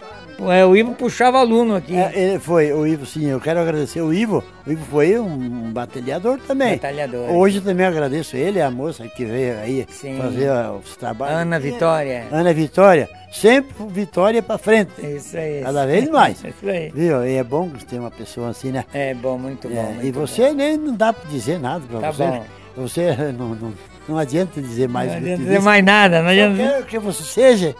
é, 0.51 0.65
o 0.65 0.75
Ivo 0.75 0.93
puxava 0.93 1.39
aluno 1.39 1.75
aqui. 1.75 1.95
É, 1.95 2.11
ele 2.15 2.39
foi, 2.39 2.71
o 2.73 2.85
Ivo, 2.85 3.05
sim, 3.05 3.25
eu 3.25 3.39
quero 3.39 3.59
agradecer 3.59 4.01
o 4.01 4.13
Ivo. 4.13 4.43
O 4.65 4.71
Ivo 4.71 4.85
foi 4.89 5.19
um, 5.19 5.71
batalhador 5.71 6.39
também. 6.47 6.73
Batalhador. 6.73 7.29
Hoje 7.31 7.61
também 7.61 7.85
agradeço 7.85 8.35
ele, 8.37 8.61
a 8.61 8.69
moça 8.71 9.07
que 9.07 9.25
veio 9.25 9.59
aí 9.59 9.85
Sim. 9.89 10.17
fazer 10.17 10.49
os 10.83 10.95
trabalhos. 10.95 11.37
Ana 11.37 11.59
Vitória. 11.59 12.27
Ana 12.31 12.53
Vitória. 12.53 13.09
Sempre 13.31 13.73
vitória 13.89 14.43
pra 14.43 14.57
frente. 14.59 14.91
Isso 15.01 15.35
aí. 15.35 15.61
Cada 15.63 15.85
vez 15.87 16.07
mais. 16.09 16.37
Isso 16.45 16.69
aí. 16.69 16.91
Viu? 16.93 17.25
E 17.25 17.35
é 17.35 17.43
bom 17.43 17.67
ter 17.89 17.97
uma 17.99 18.11
pessoa 18.11 18.49
assim, 18.49 18.71
né? 18.71 18.85
É 18.93 19.13
bom, 19.13 19.37
muito 19.39 19.67
bom. 19.67 19.75
É, 19.75 19.93
muito 19.93 20.05
e 20.05 20.11
bom. 20.11 20.19
você 20.21 20.53
nem 20.53 20.77
não 20.77 20.95
dá 20.95 21.11
pra 21.11 21.27
dizer 21.29 21.59
nada 21.59 21.83
pra 21.89 21.99
Tá 21.99 22.11
você. 22.11 22.23
bom. 22.23 22.43
Você 22.77 23.15
não, 23.37 23.49
não, 23.55 23.73
não 24.07 24.17
adianta 24.17 24.61
dizer 24.61 24.87
mais 24.87 25.09
Não 25.11 25.17
adianta 25.17 25.37
dizer 25.43 25.61
mais 25.61 25.83
nada, 25.83 26.21
não 26.21 26.31
Eu 26.31 26.49
adianta. 26.51 26.71
quero 26.73 26.85
que 26.85 26.99
você 26.99 27.23
seja 27.23 27.75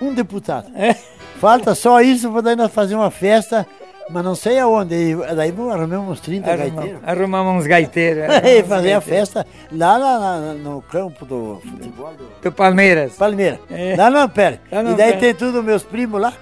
um 0.00 0.14
deputado. 0.14 0.70
É. 0.74 0.94
Falta 1.38 1.74
só 1.74 2.00
isso 2.00 2.30
para 2.32 2.56
nós 2.56 2.72
fazer 2.72 2.94
uma 2.96 3.10
festa, 3.10 3.66
mas 4.10 4.24
não 4.24 4.34
sei 4.34 4.58
aonde. 4.58 4.94
E 4.94 5.16
daí 5.34 5.50
arrumar 5.50 6.00
uns 6.00 6.20
30 6.20 6.50
Arrumamos, 6.50 6.74
gaiteiros. 6.74 7.02
arrumamos 7.06 7.60
uns 7.62 7.66
gaiteiros. 7.66 8.22
E 8.28 8.36
arrumamos 8.36 8.68
fazer 8.68 8.92
a 8.94 9.00
festa 9.00 9.46
lá 9.72 9.98
na- 9.98 10.18
na- 10.18 10.54
no 10.54 10.82
campo 10.82 11.24
do 11.24 11.60
futebol 11.64 12.12
do 12.14 12.28
Do 12.42 12.52
Palmeiras. 12.52 13.14
Palmeiras. 13.14 13.58
É. 13.70 13.94
Lá 13.96 14.10
no 14.10 14.18
Ampere. 14.18 14.60
Lá 14.72 14.82
no 14.82 14.92
E 14.92 14.94
daí 14.94 15.08
Ampere. 15.14 15.20
tem 15.20 15.34
tudo 15.34 15.62
meus 15.62 15.82
primos 15.84 16.20
lá. 16.20 16.32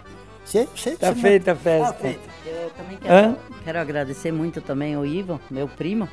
Sei, 0.44 0.68
sei, 0.76 0.96
Tá 0.96 1.12
feita 1.14 1.52
a 1.52 1.54
Tá 1.54 1.60
festa. 1.60 1.94
feito. 1.94 2.20
Eu 2.46 2.70
também 2.70 2.98
Hã? 3.04 3.34
quero, 3.34 3.36
quero 3.64 3.78
agradecer 3.80 4.32
muito 4.32 4.60
também 4.60 4.94
ao 4.94 5.04
Ivo, 5.04 5.40
meu 5.50 5.66
primo, 5.66 6.08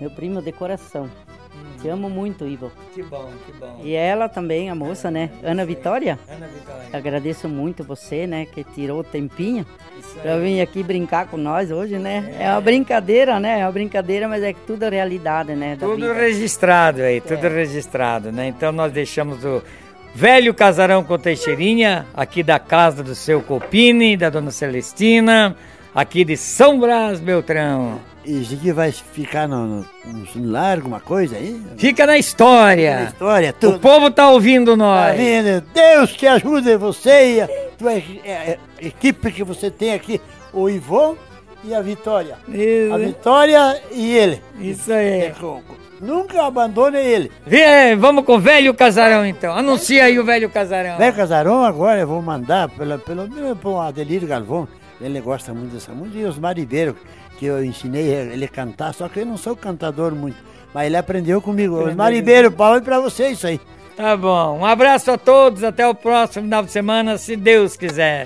meu 0.00 0.10
primo 0.10 0.40
de 0.40 0.52
coração. 0.52 1.10
Te 1.80 1.88
amo 1.88 2.08
muito, 2.08 2.46
Ivo. 2.46 2.70
Que 2.94 3.02
bom, 3.02 3.30
que 3.46 3.52
bom. 3.52 3.80
E 3.82 3.94
ela 3.94 4.28
também, 4.28 4.70
a 4.70 4.74
moça, 4.74 5.10
né? 5.10 5.30
Ana 5.42 5.64
Vitória. 5.66 6.18
Ana 6.28 6.46
Vitória. 6.46 6.88
Agradeço 6.92 7.48
muito 7.48 7.84
você, 7.84 8.26
né? 8.26 8.46
Que 8.46 8.64
tirou 8.64 9.00
o 9.00 9.04
tempinho 9.04 9.66
pra 10.22 10.38
vir 10.38 10.60
aqui 10.60 10.82
brincar 10.82 11.26
com 11.28 11.36
nós 11.36 11.70
hoje, 11.70 11.98
né? 11.98 12.34
É 12.38 12.50
uma 12.50 12.60
brincadeira, 12.60 13.38
né? 13.38 13.60
É 13.60 13.64
uma 13.66 13.72
brincadeira, 13.72 14.28
mas 14.28 14.42
é 14.42 14.52
que 14.52 14.60
tudo 14.60 14.84
é 14.84 14.88
realidade, 14.88 15.54
né? 15.54 15.76
da 15.76 15.86
Tudo 15.86 15.96
vida. 15.96 16.14
registrado 16.14 17.02
aí, 17.02 17.20
tudo 17.20 17.48
registrado, 17.48 18.32
né? 18.32 18.48
Então 18.48 18.72
nós 18.72 18.92
deixamos 18.92 19.44
o 19.44 19.62
velho 20.14 20.54
casarão 20.54 21.02
com 21.02 21.18
Teixeirinha, 21.18 22.06
aqui 22.14 22.42
da 22.42 22.58
casa 22.58 23.02
do 23.02 23.14
seu 23.14 23.42
Copini, 23.42 24.16
da 24.16 24.30
dona 24.30 24.50
Celestina, 24.50 25.56
aqui 25.94 26.24
de 26.24 26.36
São 26.36 26.78
Brás, 26.78 27.20
Beltrão. 27.20 27.98
E 28.24 28.40
isso 28.40 28.54
aqui 28.54 28.72
vai 28.72 28.90
ficar 28.90 29.46
no, 29.46 29.66
no, 29.66 29.86
no 30.34 30.56
alguma 30.58 30.98
coisa 31.00 31.36
aí? 31.36 31.60
Fica 31.76 32.06
na 32.06 32.12
Na 32.12 32.18
história. 32.18 33.04
história, 33.04 33.50
O 33.50 33.52
tudo. 33.52 33.80
povo 33.80 34.10
tá 34.10 34.30
ouvindo 34.30 34.70
Tá 34.72 34.76
nós. 34.76 35.16
vendo? 35.16 35.62
Deus 35.74 36.12
te 36.14 36.26
ajude, 36.26 36.76
você 36.76 37.34
e 37.36 37.40
a 37.42 37.48
tua 37.76 37.94
e- 37.94 38.20
é, 38.24 38.30
é, 38.30 38.58
equipe 38.80 39.30
que 39.30 39.44
você 39.44 39.70
tem 39.70 39.92
aqui, 39.92 40.20
o 40.52 40.70
Ivon 40.70 41.16
e 41.64 41.74
a 41.74 41.82
Vitória. 41.82 42.36
A 42.48 42.50
Isso, 42.56 42.98
Vitória 42.98 43.82
e 43.92 44.16
ele. 44.16 44.42
isso 44.60 44.90
aí. 44.92 45.32
Nunca 46.00 46.46
abandone 46.46 46.98
ele. 46.98 47.30
Vê, 47.46 47.94
vamos 47.96 48.24
com 48.24 48.34
o 48.36 48.40
velho 48.40 48.74
casarão 48.74 49.24
então. 49.24 49.54
Anuncia 49.54 50.04
aí 50.04 50.18
o 50.18 50.24
velho 50.24 50.50
casarão. 50.50 50.98
Velho 50.98 51.14
Casarão, 51.16 51.62
agora 51.64 52.00
eu 52.00 52.06
vou 52.06 52.20
mandar 52.20 52.68
pelo, 52.70 52.98
pelo, 52.98 53.28
pelo 53.56 53.80
Adelírio 53.80 54.26
Galvão. 54.28 54.66
Ele 55.00 55.20
gosta 55.20 55.52
muito 55.54 55.72
dessa 55.72 55.92
música. 55.92 56.18
E 56.18 56.24
os 56.24 56.38
Maribeiros, 56.38 56.94
que 57.44 57.48
eu 57.48 57.62
ensinei 57.62 58.06
ele 58.08 58.46
a 58.46 58.48
cantar, 58.48 58.94
só 58.94 59.06
que 59.06 59.20
eu 59.20 59.26
não 59.26 59.36
sou 59.36 59.54
cantador 59.54 60.14
muito. 60.14 60.38
Mas 60.72 60.86
ele 60.86 60.96
aprendeu 60.96 61.42
comigo. 61.42 61.84
Os 61.84 61.94
Maribeiros, 61.94 62.54
pau 62.54 62.80
pra 62.80 62.98
você 62.98 63.28
isso 63.28 63.46
aí. 63.46 63.60
Tá 63.96 64.16
bom. 64.16 64.60
Um 64.60 64.64
abraço 64.64 65.10
a 65.10 65.18
todos. 65.18 65.62
Até 65.62 65.86
o 65.86 65.94
próximo 65.94 66.44
final 66.44 66.62
de 66.64 66.72
semana, 66.72 67.18
se 67.18 67.36
Deus 67.36 67.76
quiser. 67.76 68.24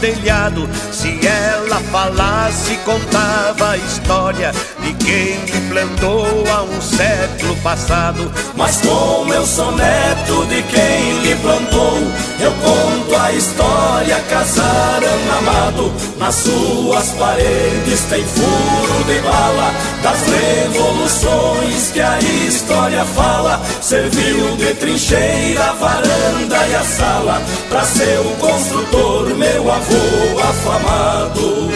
Telhado 0.00 0.68
Se 0.92 1.18
ela 1.26 1.80
falasse, 1.92 2.76
contava 2.84 3.70
a 3.70 3.76
história 3.76 4.52
De 4.80 4.92
quem 4.94 5.44
lhe 5.44 5.68
plantou 5.68 6.44
há 6.52 6.62
um 6.62 6.80
século 6.80 7.56
passado 7.56 8.32
Mas 8.56 8.80
como 8.82 9.32
eu 9.32 9.46
sou 9.46 9.72
neto 9.72 10.46
de 10.48 10.62
quem 10.62 11.20
lhe 11.22 11.34
plantou, 11.36 11.98
eu 12.40 12.52
conto 12.52 13.16
a 13.16 13.32
história 13.32 14.20
casarão 14.28 15.18
amado. 15.38 15.92
Nas 16.18 16.34
suas 16.34 17.10
paredes 17.12 18.00
tem 18.08 18.24
furo 18.24 19.04
de 19.04 19.20
bala 19.20 19.74
das 20.02 20.20
revoluções 20.22 21.90
que 21.92 22.00
a 22.00 22.18
história 22.66 23.04
fala. 23.04 23.62
Serviu 23.80 24.56
de 24.56 24.74
trincheira, 24.74 25.72
varanda 25.74 26.66
e 26.68 26.74
a 26.74 26.82
sala 26.82 27.40
para 27.68 27.84
seu 27.84 28.24
construtor, 28.40 29.34
meu 29.36 29.70
avô 29.70 30.40
afamado. 30.40 31.70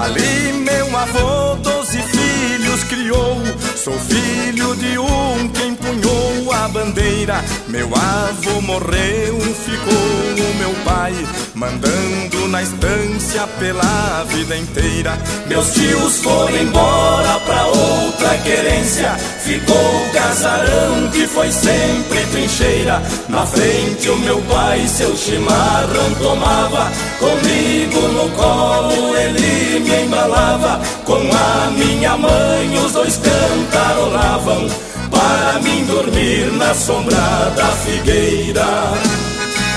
Ali 0.00 0.52
meu 0.52 0.96
avô 0.96 1.56
doze 1.56 2.02
filhos 2.02 2.84
criou 2.84 3.38
Sou 3.74 3.98
filho 3.98 4.76
de 4.76 4.98
um 4.98 5.48
que 5.48 5.62
empunhou 5.62 6.52
a 6.52 6.68
bandeira 6.68 7.42
Meu 7.74 7.90
avô 7.92 8.60
morreu, 8.60 9.40
ficou 9.40 9.92
o 9.92 10.54
meu 10.60 10.72
pai 10.84 11.12
Mandando 11.54 12.46
na 12.48 12.62
estância 12.62 13.48
pela 13.58 14.24
vida 14.28 14.56
inteira. 14.56 15.18
Meus 15.48 15.72
tios 15.72 16.20
foram 16.22 16.56
embora 16.56 17.40
pra 17.40 17.66
outra 17.66 18.38
querência. 18.44 19.10
Ficou 19.40 19.76
o 19.76 20.12
casarão 20.12 21.10
que 21.12 21.26
foi 21.26 21.50
sempre 21.50 22.24
trincheira. 22.30 23.02
Na 23.28 23.44
frente 23.44 24.08
o 24.08 24.18
meu 24.18 24.40
pai 24.42 24.86
seu 24.86 25.16
chimarrão 25.16 26.14
tomava. 26.20 26.92
Comigo 27.18 28.00
no 28.08 28.30
colo 28.36 29.16
ele 29.16 29.80
me 29.80 30.04
embalava. 30.04 30.80
Com 31.04 31.22
a 31.22 31.70
minha 31.72 32.16
mãe 32.16 32.78
os 32.84 32.92
dois 32.92 33.16
cantarolavam 33.18 34.93
Para 35.14 35.60
mim 35.60 35.84
dormir 35.86 36.52
na 36.52 36.74
sombra 36.74 37.16
da 37.56 37.66
figueira 37.84 38.66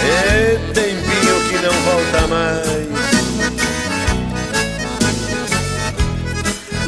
É 0.03 0.59
tempinho 0.73 1.41
que 1.49 1.57
não 1.65 1.73
volta 1.83 2.27
mais 2.27 2.87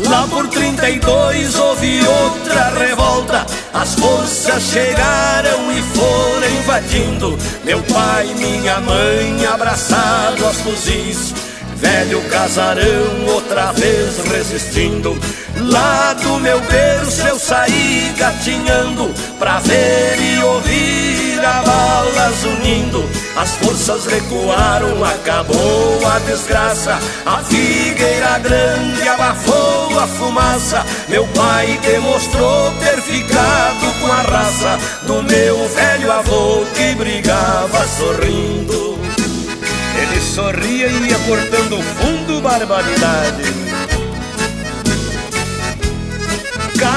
Lá 0.10 0.26
por 0.28 0.48
32 0.48 1.56
houve 1.56 2.00
outra 2.08 2.70
revolta. 2.70 3.46
As 3.72 3.94
forças 3.94 4.64
chegaram 4.64 5.72
e 5.72 5.82
foram 5.82 6.50
invadindo. 6.50 7.38
Meu 7.64 7.80
pai 7.84 8.28
e 8.32 8.34
minha 8.34 8.80
mãe 8.80 9.46
abraçados 9.46 10.44
aos 10.44 10.58
fuzis. 10.62 11.34
velho 11.76 12.22
casarão 12.30 13.26
outra 13.28 13.72
vez 13.74 14.18
resistindo. 14.32 15.16
Lá 15.62 16.14
do 16.14 16.40
meu 16.40 16.60
berço 16.62 17.28
eu 17.28 17.38
saí 17.38 18.14
gatinhando 18.18 19.14
pra 19.38 19.60
ver 19.60 20.18
e 20.18 20.44
ouvir 20.44 21.46
a 21.46 21.62
balas 21.62 22.44
unindo. 22.44 23.04
As 23.36 23.52
forças 23.56 24.06
recuaram, 24.06 25.04
acabou 25.04 26.08
a 26.08 26.20
desgraça. 26.20 26.98
A 27.26 27.38
figueira 27.40 28.40
grande 28.40 29.08
abafou 29.08 30.00
a 30.00 30.08
fumaça. 30.08 30.86
Meu 31.08 31.28
pai 31.28 31.80
demonstrou 31.82 32.72
ter 32.80 33.02
ficado 33.02 34.00
com 34.00 34.12
a 34.12 34.22
raça 34.22 34.78
do 35.06 35.24
meu 35.24 35.68
velho 35.70 36.12
avô 36.12 36.66
que 36.76 36.96
brigava 36.96 37.86
sorrindo. 37.88 38.98
Ele 40.02 40.22
sorria 40.22 40.88
e 40.88 41.10
ia 41.10 41.20
cortando 41.20 41.82
fundo 42.00 42.42
barbaridade. 42.42 43.79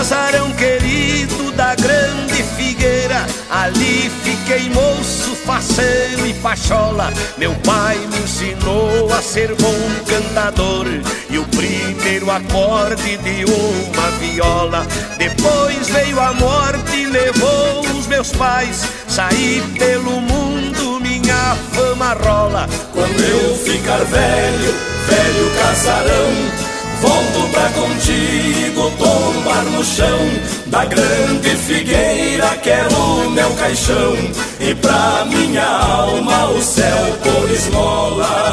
Casarão 0.03 0.51
querido 0.55 1.53
da 1.53 1.77
grande 1.77 2.43
figueira, 2.57 3.25
ali 3.49 4.11
fiquei 4.25 4.69
moço, 4.71 5.37
faceiro 5.47 6.27
e 6.27 6.35
pachola. 6.35 7.13
Meu 7.39 7.55
pai 7.65 7.97
me 7.99 8.19
ensinou 8.19 9.13
a 9.17 9.23
ser 9.23 9.55
bom 9.55 9.77
cantador 10.09 10.87
e 11.31 11.39
o 11.39 11.45
primeiro 11.45 12.33
acorde 12.33 13.17
de 13.19 13.45
uma 13.45 14.11
viola. 14.19 14.85
Depois 15.19 15.89
veio 15.91 16.19
a 16.19 16.33
morte 16.33 16.97
e 16.97 17.07
levou 17.07 17.83
os 17.97 18.09
meus 18.09 18.33
pais. 18.33 18.83
Saí 19.07 19.63
pelo 19.79 20.21
mundo, 20.21 20.99
minha 20.99 21.57
fama 21.71 22.15
rola. 22.15 22.69
Quando 22.93 23.21
eu 23.21 23.55
ficar 23.55 23.99
velho, 23.99 24.75
velho 25.07 25.53
casarão 25.61 26.72
Volto 27.03 27.49
pra 27.51 27.69
contigo 27.71 28.93
tombar 28.97 29.65
no 29.65 29.83
chão 29.83 30.21
da 30.67 30.85
grande 30.85 31.57
figueira, 31.57 32.57
quero 32.63 32.95
o 32.95 33.29
meu 33.29 33.51
caixão 33.55 34.15
e 34.61 34.73
pra 34.77 35.27
minha 35.29 35.67
alma 35.67 36.51
o 36.51 36.63
céu 36.63 37.19
por 37.25 37.51
esmola. 37.51 38.53